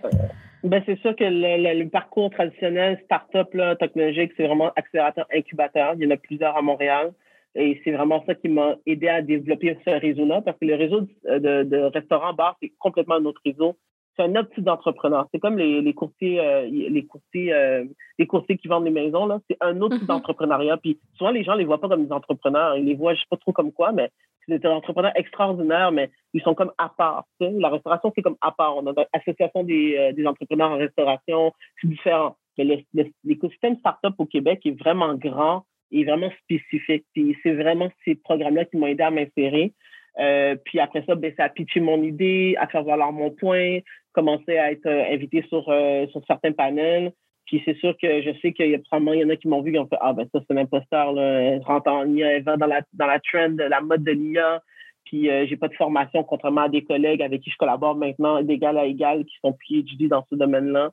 Ben, 0.64 0.82
c'est 0.88 0.98
sûr 1.02 1.16
que 1.16 1.24
le, 1.24 1.88
parcours 1.88 2.32
traditionnel, 2.32 3.00
start-up 3.06 3.56
technologique, 3.80 4.32
c'est 4.36 4.48
vraiment 4.48 4.72
accélérateur 4.76 5.28
incubateur. 5.32 5.94
Il 5.96 6.04
y 6.04 6.08
en 6.08 6.16
a 6.16 6.18
plusieurs 6.18 6.58
à 6.58 6.64
Montréal. 6.64 7.14
Et 7.54 7.80
c'est 7.84 7.92
vraiment 7.92 8.24
ça 8.26 8.34
qui 8.34 8.50
m'a 8.50 8.76
aidé 8.88 9.08
à 9.08 9.22
développer 9.22 9.78
ce 9.86 9.92
réseau-là, 9.92 10.42
parce 10.42 10.58
que 10.58 10.66
le 10.66 10.74
réseau 10.74 11.02
de, 11.02 11.64
de, 11.64 11.78
restaurants, 11.94 12.34
bars, 12.34 12.58
c'est 12.60 12.74
complètement 12.80 13.16
un 13.16 13.26
autre 13.26 13.42
réseau. 13.46 13.78
C'est 14.16 14.24
un 14.24 14.36
autre 14.36 14.50
type 14.54 14.64
d'entrepreneur. 14.64 15.28
C'est 15.34 15.40
comme 15.40 15.58
les, 15.58 15.82
les 15.82 15.94
courtiers, 15.94 16.40
euh, 16.40 16.68
les 16.70 17.06
courtiers, 17.06 17.54
euh, 17.54 17.84
les 18.18 18.28
courtiers 18.28 18.58
qui 18.58 18.68
vendent 18.68 18.86
les 18.86 18.92
maisons, 18.92 19.26
là. 19.26 19.40
C'est 19.50 19.58
un 19.62 19.80
autre 19.82 19.96
type 19.96 20.04
mm-hmm. 20.04 20.08
d'entrepreneuriat. 20.08 20.78
Puis 20.78 21.00
souvent, 21.18 21.32
les 21.32 21.44
gens 21.44 21.56
les 21.56 21.66
voient 21.66 21.82
pas 21.82 21.90
comme 21.90 22.06
des 22.06 22.12
entrepreneurs. 22.12 22.78
Ils 22.78 22.86
les 22.86 22.96
voient, 22.96 23.14
je 23.14 23.20
sais 23.20 23.28
pas 23.30 23.38
trop 23.38 23.52
comme 23.52 23.72
quoi, 23.72 23.92
mais 23.92 24.10
c'est 24.48 24.60
des 24.60 24.68
entrepreneurs 24.68 25.12
extraordinaires, 25.16 25.92
mais 25.92 26.10
ils 26.34 26.42
sont 26.42 26.56
comme 26.56 26.72
à 26.78 26.90
part. 26.90 27.26
La 27.40 27.70
restauration, 27.70 28.12
c'est 28.16 28.22
comme 28.22 28.38
à 28.42 28.52
part. 28.52 28.78
On 28.78 28.88
a 28.88 28.94
l'association 29.14 29.64
des, 29.64 29.98
euh, 29.98 30.14
des 30.14 30.26
entrepreneurs 30.26 30.72
en 30.72 30.78
restauration, 30.78 31.52
c'est 31.82 31.88
différent. 31.88 32.38
Mais 32.58 32.86
l'écosystème 33.24 33.78
startup 33.80 34.14
au 34.18 34.26
Québec 34.26 34.62
est 34.66 34.80
vraiment 34.80 35.14
grand 35.16 35.66
et 35.92 36.06
vraiment 36.06 36.32
spécifique. 36.44 37.06
Puis 37.14 37.38
c'est 37.44 37.54
vraiment 37.54 37.90
ces 38.06 38.16
programmes-là 38.16 38.66
qui 38.66 38.78
m'ont 38.78 38.88
aidé 38.88 39.04
à 39.04 39.12
m'insérer. 39.12 39.74
Euh, 40.20 40.56
puis 40.64 40.80
après 40.80 41.04
ça, 41.06 41.16
ben, 41.16 41.34
c'est 41.36 41.44
à 41.44 41.50
pitcher 41.50 41.80
mon 41.80 42.02
idée, 42.02 42.56
à 42.60 42.68
faire 42.68 42.84
valoir 42.84 43.12
mon 43.12 43.32
point, 43.32 43.80
commencer 44.14 44.58
à 44.58 44.72
être 44.72 44.86
euh, 44.86 45.14
invité 45.14 45.44
sur, 45.50 45.68
euh, 45.70 46.08
sur 46.08 46.22
certains 46.26 46.54
panels. 46.54 47.12
Puis 47.46 47.62
c'est 47.66 47.78
sûr 47.78 47.96
que 48.02 48.22
je 48.24 48.32
sais 48.42 48.54
qu'il 48.54 48.72
y 48.72 48.76
a 48.76 48.80
probablement 48.80 49.14
il 49.14 49.20
y 49.20 49.24
en 49.24 49.30
a 49.30 49.36
qui 49.36 49.48
m'ont 49.48 49.62
vu 49.62 49.72
qui 49.72 49.78
ont 49.78 49.88
fait 49.88 49.98
Ah 50.02 50.14
ben 50.14 50.28
ça, 50.34 50.40
c'est 50.40 50.56
un 50.56 50.62
imposteur, 50.62 51.14
là. 51.14 51.42
Elle 51.42 51.62
rentre 51.62 51.92
en 51.92 52.08
IA, 52.12 52.38
elle 52.38 52.44
va 52.44 52.58
dans 52.58 52.66
la, 52.66 52.82
dans 52.94 53.06
la 53.06 53.20
trend, 53.20 53.56
la 53.58 53.82
mode 53.82 54.04
de 54.04 54.12
l'IA. 54.12 54.64
Puis 55.04 55.30
euh, 55.30 55.46
j'ai 55.48 55.58
pas 55.58 55.68
de 55.68 55.76
formation, 55.76 56.24
contrairement 56.24 56.62
à 56.62 56.70
des 56.70 56.84
collègues 56.84 57.22
avec 57.22 57.42
qui 57.42 57.52
je 57.52 57.58
collabore 57.58 57.96
maintenant, 57.96 58.42
d'égal 58.42 58.78
à 58.80 58.86
égal, 58.86 59.26
qui 59.26 59.36
sont 59.44 59.56
PhD 59.68 60.08
dans 60.08 60.26
ce 60.30 60.36
domaine-là. 60.36 60.90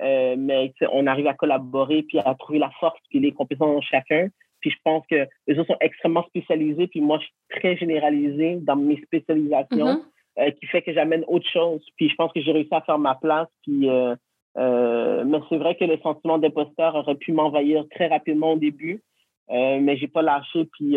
Mais 0.00 0.72
on 0.92 1.06
arrive 1.06 1.26
à 1.26 1.34
collaborer 1.34 2.02
puis 2.02 2.18
à 2.18 2.34
trouver 2.34 2.58
la 2.58 2.70
force 2.78 3.00
puis 3.08 3.18
les 3.18 3.32
compétences 3.32 3.80
de 3.80 3.86
chacun. 3.86 4.28
Puis 4.66 4.74
je 4.76 4.82
pense 4.82 5.04
que 5.08 5.28
les 5.46 5.56
autres 5.60 5.68
sont 5.68 5.78
extrêmement 5.80 6.24
spécialisés, 6.24 6.88
puis 6.88 7.00
moi, 7.00 7.20
je 7.20 7.26
suis 7.26 7.60
très 7.60 7.76
généralisée 7.76 8.56
dans 8.56 8.74
mes 8.74 9.00
spécialisations, 9.00 9.68
mm-hmm. 9.86 10.02
euh, 10.40 10.50
qui 10.50 10.66
fait 10.66 10.82
que 10.82 10.92
j'amène 10.92 11.24
autre 11.28 11.48
chose. 11.48 11.86
Puis 11.94 12.08
je 12.08 12.16
pense 12.16 12.32
que 12.32 12.40
j'ai 12.40 12.50
réussi 12.50 12.74
à 12.74 12.80
faire 12.80 12.98
ma 12.98 13.14
place, 13.14 13.46
puis 13.62 13.88
euh, 13.88 14.16
euh, 14.58 15.22
mais 15.24 15.38
c'est 15.48 15.58
vrai 15.58 15.76
que 15.76 15.84
le 15.84 15.98
sentiment 15.98 16.38
d'imposteur 16.38 16.96
aurait 16.96 17.14
pu 17.14 17.30
m'envahir 17.30 17.84
très 17.92 18.08
rapidement 18.08 18.54
au 18.54 18.56
début, 18.56 19.04
mais 19.48 19.96
j'ai 19.98 20.08
pas 20.08 20.22
lâché. 20.22 20.64
Puis 20.72 20.96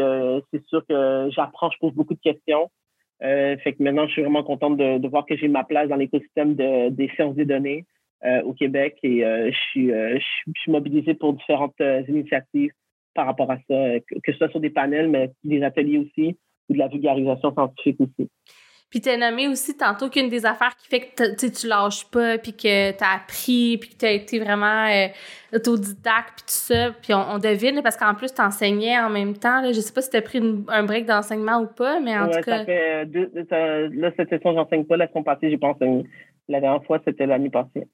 c'est 0.52 0.66
sûr 0.66 0.84
que 0.90 1.30
j'apprends, 1.30 1.70
je 1.70 1.78
pose 1.78 1.94
beaucoup 1.94 2.16
de 2.16 2.22
questions. 2.22 2.72
Fait 3.22 3.76
que 3.78 3.84
maintenant, 3.84 4.08
je 4.08 4.14
suis 4.14 4.24
vraiment 4.24 4.42
contente 4.42 4.78
de, 4.78 4.98
de 4.98 5.08
voir 5.08 5.28
que 5.28 5.38
j'ai 5.38 5.48
ma 5.48 5.64
place 5.64 5.90
dans 5.90 5.96
l'écosystème 5.96 6.56
de, 6.56 6.90
des 6.90 7.10
sciences 7.10 7.36
des 7.36 7.46
données 7.46 7.86
au 8.46 8.54
Québec 8.54 8.98
et 9.04 9.20
je 9.22 9.58
suis, 9.70 9.90
je, 9.90 10.60
suis 10.60 10.72
mobilisée 10.72 11.14
pour 11.14 11.34
différentes 11.34 11.80
initiatives 12.08 12.72
par 13.20 13.28
rapport 13.28 13.52
à 13.52 13.58
ça, 13.58 14.00
que 14.24 14.32
ce 14.32 14.38
soit 14.38 14.48
sur 14.48 14.62
des 14.62 14.70
panels, 14.70 15.10
mais 15.10 15.34
des 15.44 15.62
ateliers 15.62 15.98
aussi, 15.98 16.38
ou 16.70 16.74
de 16.74 16.78
la 16.78 16.88
vulgarisation 16.88 17.52
scientifique 17.52 17.98
aussi. 18.00 18.30
Puis 18.90 19.02
tu 19.02 19.10
as 19.10 19.18
nommé 19.18 19.50
aussi 19.50 19.76
tantôt 19.76 20.10
qu'une 20.10 20.30
des 20.30 20.46
affaires 20.46 20.74
qui 20.78 20.88
fait 20.88 21.02
que 21.02 21.48
tu 21.48 21.68
lâches 21.68 22.10
pas, 22.10 22.38
puis 22.38 22.54
que 22.54 22.92
tu 22.92 23.04
as 23.04 23.16
appris, 23.18 23.78
puis 23.78 23.90
que 23.90 23.98
tu 23.98 24.06
as 24.06 24.14
été 24.14 24.40
vraiment 24.40 24.88
euh, 24.88 25.08
autodidacte, 25.54 26.36
puis 26.38 26.46
tout 26.48 26.64
ça. 26.74 26.92
Puis 27.02 27.14
on, 27.14 27.40
devine, 27.40 27.82
parce 27.84 27.98
qu'en 27.98 28.16
plus, 28.16 28.34
tu 28.34 28.42
enseignais 28.42 28.98
en 28.98 29.10
même 29.10 29.36
temps. 29.36 29.62
Là. 29.62 29.74
Je 29.74 29.82
sais 29.82 29.94
pas 29.94 30.02
si 30.02 30.10
tu 30.10 30.16
as 30.16 30.22
pris 30.22 30.40
un 30.70 30.84
break 30.84 31.06
d'enseignement 31.06 31.60
ou 31.60 31.68
pas, 31.68 32.00
mais 32.00 32.18
en 32.18 32.30
tout 32.30 32.40
cas... 32.40 32.60
Ça 32.60 32.66
fait 32.66 33.06
deux, 33.06 33.30
là, 33.36 34.12
cette 34.16 34.30
session, 34.30 34.54
j'enseigne 34.54 34.86
pas. 34.86 34.96
La 34.96 35.08
passée, 35.08 35.50
j'ai 35.50 35.58
pas 35.58 35.68
enseigné. 35.68 36.06
La 36.48 36.62
dernière 36.62 36.86
fois, 36.86 37.02
c'était 37.06 37.26
l'année 37.26 37.50
passée. 37.50 37.86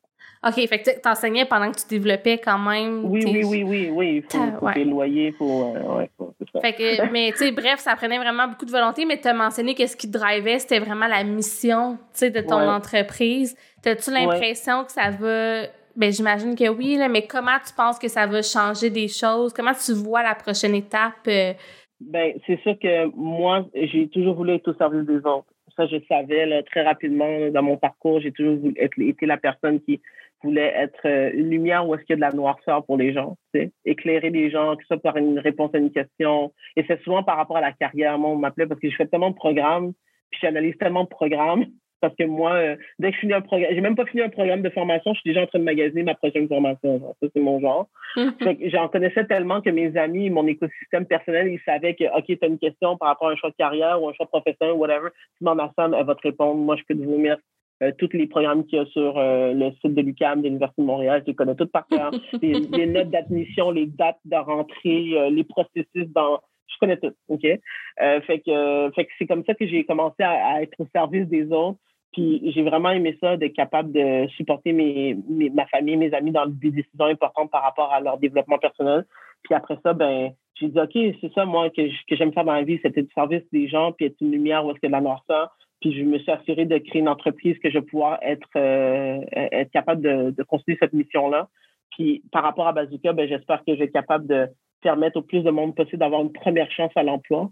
OK, 0.46 0.68
fait 0.68 0.80
que 0.80 1.02
tu 1.02 1.10
enseignais 1.10 1.46
pendant 1.46 1.72
que 1.72 1.78
tu 1.78 1.88
développais 1.90 2.38
quand 2.38 2.60
même. 2.60 3.04
Oui, 3.06 3.24
oui, 3.26 3.44
oui, 3.44 3.64
oui, 3.64 3.90
oui. 3.92 4.16
Il 4.18 4.22
faut, 4.22 4.46
faut 4.60 4.66
ouais. 4.66 4.84
loyers, 4.84 5.32
faut. 5.32 5.74
Euh, 5.76 5.98
ouais, 5.98 6.10
ça. 6.54 6.62
Fait 6.62 6.74
que, 6.74 7.10
mais 7.12 7.32
tu 7.32 7.38
sais, 7.38 7.52
bref, 7.52 7.80
ça 7.80 7.96
prenait 7.96 8.20
vraiment 8.20 8.48
beaucoup 8.48 8.66
de 8.66 8.72
volonté, 8.72 9.06
mais 9.06 9.20
tu 9.20 9.28
as 9.28 9.34
mentionné 9.34 9.74
que 9.74 9.88
ce 9.88 9.96
qui 9.96 10.10
te 10.10 10.18
drivait, 10.18 10.60
c'était 10.60 10.80
vraiment 10.80 11.08
la 11.08 11.24
mission 11.24 11.98
de 12.22 12.42
ton 12.42 12.70
entreprise. 12.70 13.56
As-tu 13.84 14.12
l'impression 14.12 14.84
que 14.84 14.92
ça 14.92 15.10
va. 15.10 15.64
Ben, 15.96 16.12
j'imagine 16.12 16.56
que 16.56 16.68
oui, 16.68 16.98
là, 16.98 17.08
mais 17.08 17.26
comment 17.26 17.58
tu 17.66 17.74
penses 17.74 17.98
que 17.98 18.10
ça 18.10 18.28
va 18.28 18.42
changer 18.42 18.90
des 18.90 19.08
choses? 19.08 19.54
Comment 19.54 19.72
tu 19.74 19.94
vois 19.94 20.24
la 20.24 20.36
prochaine 20.36 20.76
étape? 20.76 21.28
Euh? 21.28 21.54
Ben, 22.02 22.34
c'est 22.46 22.60
sûr 22.62 22.78
que 22.78 23.06
moi, 23.16 23.66
j'ai 23.74 24.10
toujours 24.10 24.36
voulu 24.36 24.56
être 24.56 24.68
au 24.68 24.74
service 24.74 25.06
des 25.06 25.20
autres. 25.20 25.48
Ça, 25.78 25.88
je 25.88 25.98
savais 26.08 26.46
là, 26.46 26.64
très 26.64 26.84
rapidement 26.84 27.50
dans 27.50 27.64
mon 27.64 27.78
parcours. 27.78 28.20
J'ai 28.22 28.32
toujours 28.32 28.60
été 28.78 29.26
la 29.26 29.38
personne 29.38 29.82
qui 29.82 30.02
voulait 30.44 30.74
être 30.76 31.06
euh, 31.06 31.32
une 31.34 31.50
lumière 31.50 31.88
où 31.88 31.96
est-ce 31.96 32.04
qu'il 32.04 32.14
y 32.14 32.14
a 32.14 32.16
de 32.18 32.22
la 32.22 32.32
noirceur 32.32 32.86
pour 32.86 32.98
les 32.98 33.14
gens, 33.14 33.38
tu 33.54 33.62
sais, 33.62 33.72
éclairer 33.84 34.30
les 34.30 34.50
gens, 34.50 34.76
que 34.76 34.84
ce 34.84 34.88
soit 34.88 35.02
par 35.02 35.18
une 35.18 35.40
réponse 35.40 35.74
à 35.74 35.80
une 35.80 35.92
question. 35.92 36.54
Et 36.76 36.84
c'est 36.88 37.02
souvent 37.02 37.24
par 37.24 37.38
rapport 37.38 37.58
à 37.58 37.62
la 37.62 37.72
carrière. 37.72 38.18
Moi, 38.18 38.30
on 38.30 38.36
m'appelait 38.36 38.68
parce 38.68 38.80
que 38.80 38.90
je 38.90 38.96
fais 38.96 39.08
tellement 39.08 39.32
de 39.32 39.36
programmes, 39.36 39.94
puis 40.30 40.40
j'analyse 40.42 40.78
tellement 40.78 41.04
de 41.04 41.10
programmes. 41.10 41.66
Parce 42.02 42.16
que 42.16 42.24
moi, 42.24 42.54
euh, 42.54 42.76
dès 43.00 43.10
que 43.10 43.16
je 43.16 43.20
finis 43.22 43.34
un 43.34 43.42
programme, 43.42 43.72
j'ai 43.74 43.82
même 43.82 43.96
pas 43.96 44.06
fini 44.06 44.22
un 44.22 44.30
programme 44.30 44.62
de 44.62 44.70
formation, 44.70 45.14
je 45.14 45.20
suis 45.22 45.30
déjà 45.30 45.44
en 45.44 45.48
train 45.48 45.60
de 45.60 45.64
magasiner 45.64 46.04
ma 46.04 46.16
prochaine 46.16 46.48
formation. 46.48 47.16
Ça, 47.22 47.28
c'est 47.34 47.42
mon 47.42 47.60
genre. 47.60 47.88
j'en 48.18 48.88
connaissais 48.90 49.26
tellement 49.26 49.62
que 49.62 49.70
mes 49.70 49.96
amis, 49.98 50.30
mon 50.30 50.46
écosystème 50.48 51.06
personnel, 51.06 51.48
ils 51.48 51.62
savaient 51.66 51.96
que, 51.96 52.06
OK, 52.18 52.26
tu 52.28 52.38
as 52.42 52.48
une 52.48 52.60
question 52.60 52.98
par 52.98 53.10
rapport 53.10 53.30
à 53.30 53.32
un 53.32 53.36
choix 53.36 53.50
de 53.50 53.56
carrière 53.56 54.02
ou 54.02 54.10
un 54.10 54.14
choix 54.14 54.28
professionnel, 54.28 54.76
whatever. 54.76 55.10
Tu 55.42 55.48
à 55.48 55.72
Sam, 55.76 55.96
elle 55.98 56.06
va 56.06 56.16
te 56.16 56.22
répondre. 56.22 56.56
Moi, 56.56 56.76
je 56.76 56.84
peux 56.88 57.00
te 57.00 57.06
vomir 57.06 57.38
euh, 57.84 57.92
tous 57.98 58.10
les 58.14 58.28
programmes 58.28 58.66
qu'il 58.66 58.80
y 58.80 58.82
a 58.82 58.86
sur 58.86 59.18
euh, 59.18 59.54
le 59.54 59.72
site 59.82 59.96
de 59.96 60.02
l'UCAM, 60.02 60.42
de 60.42 60.48
l'Université 60.48 60.82
de 60.82 60.88
Montréal, 60.88 61.22
je 61.26 61.32
les 61.32 61.36
connais 61.36 61.56
toutes 61.56 61.74
par 61.74 61.86
cœur. 61.88 62.12
les, 62.42 62.88
notes 62.88 63.10
d'admission, 63.10 63.70
les 63.72 63.86
dates 63.86 64.20
de 64.24 64.38
rentrée, 64.38 65.12
euh, 65.18 65.30
les 65.30 65.44
processus 65.44 66.08
dans... 66.14 66.40
Je 66.68 66.78
connais 66.80 66.98
tout, 66.98 67.14
OK? 67.30 67.42
fait 67.42 68.40
que, 68.40 68.90
que 68.90 69.08
c'est 69.18 69.28
comme 69.28 69.46
ça 69.46 69.54
que 69.54 69.68
j'ai 69.68 69.86
commencé 69.86 70.24
à, 70.24 70.62
être 70.62 70.80
au 70.80 70.88
service 70.94 71.28
des 71.28 71.52
autres. 71.52 71.80
Puis 72.12 72.42
j'ai 72.54 72.64
vraiment 72.64 72.92
aimé 72.92 73.18
ça, 73.20 73.36
d'être 73.36 73.54
capable 73.56 73.92
de 73.92 74.28
supporter 74.38 74.72
mes, 74.72 75.18
ma 75.54 75.66
famille, 75.68 75.98
mes 75.98 76.14
amis 76.14 76.32
dans 76.32 76.46
des 76.46 76.72
décisions 76.72 77.06
importantes 77.06 77.52
par 77.52 77.62
rapport 77.62 77.92
à 77.92 78.00
leur 78.00 78.18
développement 78.18 78.58
personnel. 78.58 79.06
Puis 79.44 79.54
après 79.54 79.78
ça, 79.84 79.94
ben 79.94 80.32
j'ai 80.56 80.70
dit, 80.70 80.80
OK, 80.80 80.94
c'est 80.94 81.34
ça, 81.34 81.46
moi, 81.46 81.70
que, 81.70 81.82
que 81.82 82.16
j'aime 82.16 82.32
faire 82.32 82.46
dans 82.46 82.54
la 82.54 82.64
vie, 82.64 82.80
c'était 82.82 83.04
du 83.04 83.12
service 83.14 83.44
des 83.52 83.68
gens, 83.68 83.92
puis 83.92 84.06
être 84.06 84.16
une 84.22 84.32
lumière 84.32 84.66
où 84.66 84.72
est-ce 84.72 84.80
de 84.86 84.92
la 84.92 85.02
noirceur. 85.02 85.56
Puis 85.82 85.94
je 85.94 86.04
me 86.04 86.18
suis 86.18 86.32
assuré 86.32 86.66
de 86.66 86.78
créer 86.78 87.02
une 87.02 87.10
entreprise 87.10 87.60
que 87.60 87.70
je 87.70 87.80
vais 87.80 87.86
pouvoir 87.86 88.18
être, 88.22 88.48
euh, 88.56 89.20
être 89.34 89.72
capable 89.72 90.02
de, 90.02 90.32
de 90.32 90.44
continuer 90.44 90.78
cette 90.80 90.94
mission-là. 90.94 91.50
Puis 91.92 92.24
par 92.32 92.44
rapport 92.44 92.68
à 92.68 92.74
Bazooka, 92.74 93.14
ben, 93.14 93.28
j'espère 93.28 93.64
que 93.66 93.74
je 93.74 93.80
vais 93.80 93.86
être 93.86 93.94
capable 93.94 94.28
de 94.28 94.48
permettre 94.86 95.18
au 95.18 95.24
plus 95.24 95.42
de 95.42 95.50
monde 95.50 95.74
possible 95.74 95.98
d'avoir 95.98 96.22
une 96.22 96.32
première 96.32 96.72
chance 96.72 96.92
à 96.96 97.02
l'emploi. 97.02 97.50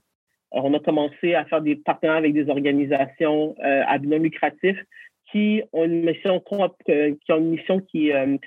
on 0.51 0.71
a 0.75 0.79
commencé 0.79 1.33
à 1.33 1.45
faire 1.45 1.61
des 1.61 1.75
partenariats 1.75 2.19
avec 2.19 2.33
des 2.33 2.47
organisations 2.47 3.55
à 3.59 3.97
but 3.97 4.07
non 4.07 4.19
lucratif 4.19 4.77
qui 5.31 5.63
ont 5.73 5.85
une 5.85 6.05
mission, 6.05 6.39
qui 6.45 7.31
ont 7.31 7.37
une 7.39 7.49
mission 7.49 7.79
qui 7.79 8.09
est 8.09 8.39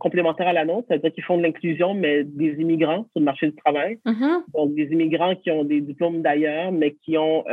complémentaire 0.00 0.48
à 0.48 0.52
la 0.52 0.64
nôtre, 0.64 0.86
c'est-à-dire 0.88 1.12
qu'ils 1.12 1.22
font 1.22 1.38
de 1.38 1.44
l'inclusion, 1.44 1.94
mais 1.94 2.24
des 2.24 2.54
immigrants 2.62 3.04
sur 3.12 3.20
le 3.20 3.26
marché 3.30 3.46
du 3.46 3.54
travail. 3.54 3.98
Mm-hmm. 4.04 4.36
Donc, 4.52 4.74
des 4.74 4.88
immigrants 4.94 5.36
qui 5.36 5.52
ont 5.52 5.64
des 5.64 5.80
diplômes 5.80 6.22
d'ailleurs, 6.22 6.72
mais 6.72 6.96
qui 7.04 7.16
ont, 7.16 7.44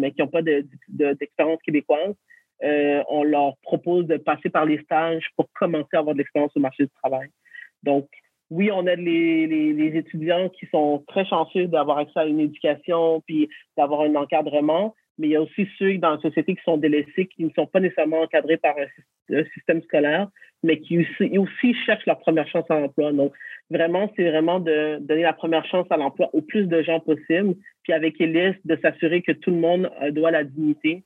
mais 0.00 0.10
qui 0.10 0.20
n'ont 0.20 0.34
pas 0.38 0.42
d'expérience 0.42 1.60
québécoise. 1.62 2.14
on 3.18 3.22
leur 3.22 3.56
propose 3.62 4.04
de 4.08 4.16
passer 4.16 4.50
par 4.50 4.64
les 4.64 4.78
stages 4.82 5.26
pour 5.36 5.46
commencer 5.60 5.94
à 5.94 6.00
avoir 6.00 6.14
de 6.16 6.18
l'expérience 6.18 6.50
sur 6.50 6.58
le 6.58 6.68
marché 6.68 6.82
du 6.86 6.92
travail. 7.02 7.28
Donc, 7.84 8.08
oui, 8.50 8.70
on 8.72 8.86
aide 8.86 9.00
les, 9.00 9.46
les, 9.46 9.96
étudiants 9.96 10.48
qui 10.48 10.66
sont 10.66 11.04
très 11.06 11.26
chanceux 11.26 11.66
d'avoir 11.66 11.98
accès 11.98 12.20
à 12.20 12.26
une 12.26 12.40
éducation 12.40 13.22
puis 13.26 13.48
d'avoir 13.76 14.02
un 14.02 14.14
encadrement, 14.14 14.94
mais 15.18 15.28
il 15.28 15.30
y 15.32 15.36
a 15.36 15.42
aussi 15.42 15.68
ceux 15.78 15.98
dans 15.98 16.12
la 16.12 16.20
société 16.20 16.54
qui 16.54 16.62
sont 16.62 16.78
délaissés, 16.78 17.26
qui 17.26 17.44
ne 17.44 17.50
sont 17.50 17.66
pas 17.66 17.80
nécessairement 17.80 18.22
encadrés 18.22 18.56
par 18.56 18.74
un, 18.78 19.44
système 19.54 19.82
scolaire, 19.82 20.28
mais 20.62 20.80
qui 20.80 20.98
aussi, 20.98 21.38
aussi, 21.38 21.74
cherchent 21.84 22.06
leur 22.06 22.18
première 22.20 22.48
chance 22.48 22.64
à 22.70 22.80
l'emploi. 22.80 23.12
Donc, 23.12 23.34
vraiment, 23.68 24.10
c'est 24.16 24.30
vraiment 24.30 24.60
de 24.60 24.98
donner 25.00 25.22
la 25.22 25.34
première 25.34 25.66
chance 25.66 25.86
à 25.90 25.98
l'emploi 25.98 26.30
au 26.32 26.40
plus 26.40 26.66
de 26.66 26.82
gens 26.82 27.00
possible, 27.00 27.54
puis 27.82 27.92
avec 27.92 28.18
Elis, 28.20 28.56
de 28.64 28.78
s'assurer 28.80 29.20
que 29.20 29.32
tout 29.32 29.50
le 29.50 29.58
monde 29.58 29.90
doit 30.12 30.30
la 30.30 30.44
dignité 30.44 31.04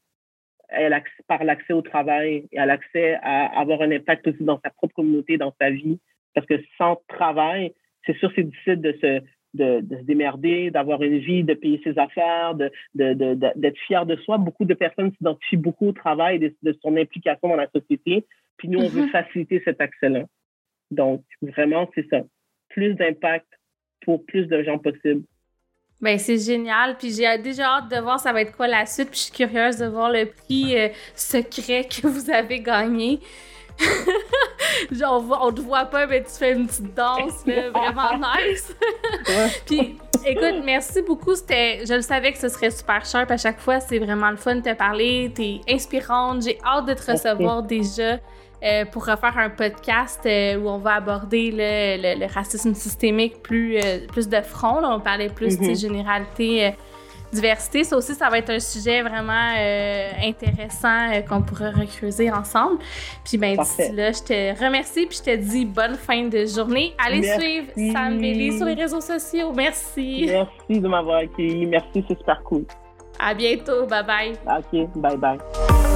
par 1.26 1.45
l'accès 1.45 1.72
au 1.72 1.82
travail 1.82 2.47
et 2.53 2.59
à 2.59 2.66
l'accès 2.66 3.18
à 3.22 3.61
avoir 3.61 3.82
un 3.82 3.90
impact 3.90 4.28
aussi 4.28 4.43
dans 4.43 4.61
sa 4.64 4.70
propre 4.70 4.95
communauté, 4.95 5.36
dans 5.36 5.53
sa 5.61 5.70
vie, 5.70 5.99
parce 6.35 6.47
que 6.47 6.55
sans 6.78 7.01
travail, 7.09 7.72
c'est 8.07 8.16
sûr, 8.18 8.30
c'est 8.35 8.43
difficile 8.43 8.80
de 8.80 8.93
se, 9.01 9.20
de, 9.55 9.97
se 9.97 10.05
démerder, 10.05 10.70
d'avoir 10.70 11.03
une 11.03 11.18
vie, 11.18 11.45
de 11.45 11.55
payer 11.55 11.80
ses 11.85 11.99
affaires, 11.99 12.55
d'être 12.55 12.72
de, 12.95 13.35
de, 13.35 13.74
fier 13.87 14.07
de 14.07 14.16
soi. 14.16 14.39
Beaucoup 14.39 14.64
de 14.64 14.74
personnes 14.74 15.12
s'identifient 15.16 15.57
beaucoup 15.57 15.89
au 15.89 15.93
travail, 15.93 16.39
de, 16.39 16.55
de, 16.62 16.78
son 16.83 16.97
implication 16.97 17.49
dans 17.49 17.57
la 17.57 17.68
société. 17.70 18.24
Puis 18.57 18.68
nous, 18.68 18.80
on 18.80 18.89
veut 18.89 19.07
mm-hmm. 19.07 19.11
faciliter 19.11 19.62
cet 19.64 19.80
accès-là. 19.80 20.24
Donc, 20.91 21.22
vraiment, 21.41 21.91
c'est 21.95 22.09
ça. 22.09 22.22
Plus 22.68 22.95
d'impact 22.95 23.47
pour 24.05 24.24
plus 24.24 24.47
de 24.47 24.62
gens 24.62 24.78
possible. 24.78 25.22
Ben, 26.01 26.18
c'est 26.18 26.39
génial. 26.39 26.97
Puis 26.99 27.12
j'ai 27.12 27.39
déjà 27.39 27.76
hâte 27.76 27.91
de 27.91 28.01
voir 28.01 28.18
ça 28.18 28.33
va 28.33 28.43
être 28.43 28.57
quoi 28.57 28.66
la 28.66 28.87
suite. 28.87 29.11
Puis 29.11 29.18
je 29.18 29.24
suis 29.24 29.33
curieuse 29.33 29.78
de 29.78 29.87
voir 29.87 30.11
le 30.11 30.26
prix 30.26 30.76
euh, 30.76 30.89
secret 31.14 31.85
que 31.85 32.07
vous 32.09 32.28
avez 32.30 32.61
gagné. 32.61 33.20
Genre, 34.92 35.38
on, 35.40 35.52
te 35.52 35.60
voit 35.60 35.86
pas, 35.86 36.06
mais 36.06 36.22
tu 36.22 36.30
fais 36.30 36.52
une 36.52 36.66
petite 36.66 36.94
danse, 36.94 37.42
vraiment 37.46 38.18
nice. 38.18 38.74
Puis, 39.66 39.98
écoute, 40.24 40.62
merci 40.64 41.02
beaucoup. 41.02 41.34
C'était, 41.34 41.84
je 41.86 41.94
le 41.94 42.02
savais 42.02 42.32
que 42.32 42.38
ce 42.38 42.48
serait 42.48 42.70
super 42.70 43.04
sharp 43.04 43.30
à 43.30 43.36
chaque 43.36 43.60
fois. 43.60 43.80
C'est 43.80 43.98
vraiment 43.98 44.30
le 44.30 44.36
fun 44.36 44.56
de 44.56 44.60
te 44.60 44.74
parler. 44.74 45.32
T'es 45.34 45.60
inspirante. 45.68 46.42
J'ai 46.42 46.58
hâte 46.64 46.86
de 46.86 46.94
te 46.94 47.10
recevoir 47.10 47.62
déjà. 47.62 48.18
Euh, 48.64 48.84
pour 48.84 49.04
refaire 49.06 49.36
un 49.38 49.50
podcast 49.50 50.20
euh, 50.24 50.56
où 50.56 50.68
on 50.68 50.78
va 50.78 50.94
aborder 50.94 51.50
le, 51.52 52.32
racisme 52.32 52.74
systémique 52.74 53.42
plus, 53.42 53.76
euh, 53.76 54.06
plus 54.06 54.28
de 54.28 54.40
front. 54.40 54.78
Là. 54.78 54.94
On 54.94 55.00
parlait 55.00 55.30
plus 55.30 55.58
de 55.58 55.64
mm-hmm. 55.64 55.80
généralité 55.80 56.72
diversité. 57.33 57.85
Ça 57.85 57.97
aussi, 57.97 58.14
ça 58.14 58.28
va 58.28 58.39
être 58.39 58.51
un 58.51 58.61
sujet 58.61 59.03
vraiment 59.03 59.53
euh, 59.59 60.11
intéressant 60.22 61.12
euh, 61.12 61.20
qu'on 61.22 61.43
pourra 61.43 61.70
recreuser 61.70 62.30
ensemble. 62.30 62.78
Puis 63.24 63.39
ben 63.39 63.57
d'ici 63.57 63.93
là, 63.93 64.12
je 64.12 64.22
te 64.22 64.64
remercie 64.64 65.07
puis 65.07 65.18
je 65.18 65.33
te 65.33 65.37
dis 65.37 65.64
bonne 65.64 65.95
fin 65.95 66.28
de 66.28 66.45
journée. 66.47 66.95
Allez 67.05 67.22
suivre 67.22 67.66
Sam 67.93 68.18
Bailey 68.18 68.57
sur 68.57 68.66
les 68.66 68.74
réseaux 68.74 69.01
sociaux. 69.01 69.53
Merci. 69.55 70.26
Merci 70.26 70.80
de 70.80 70.89
m'avoir 70.89 71.18
accueilli. 71.18 71.66
Merci, 71.66 72.05
c'est 72.09 72.18
super 72.18 72.43
cool. 72.45 72.64
À 73.18 73.35
bientôt. 73.35 73.87
Bye 73.87 74.05
bye. 74.05 74.33
OK, 74.47 74.89
bye 74.97 75.16
bye. 75.16 75.91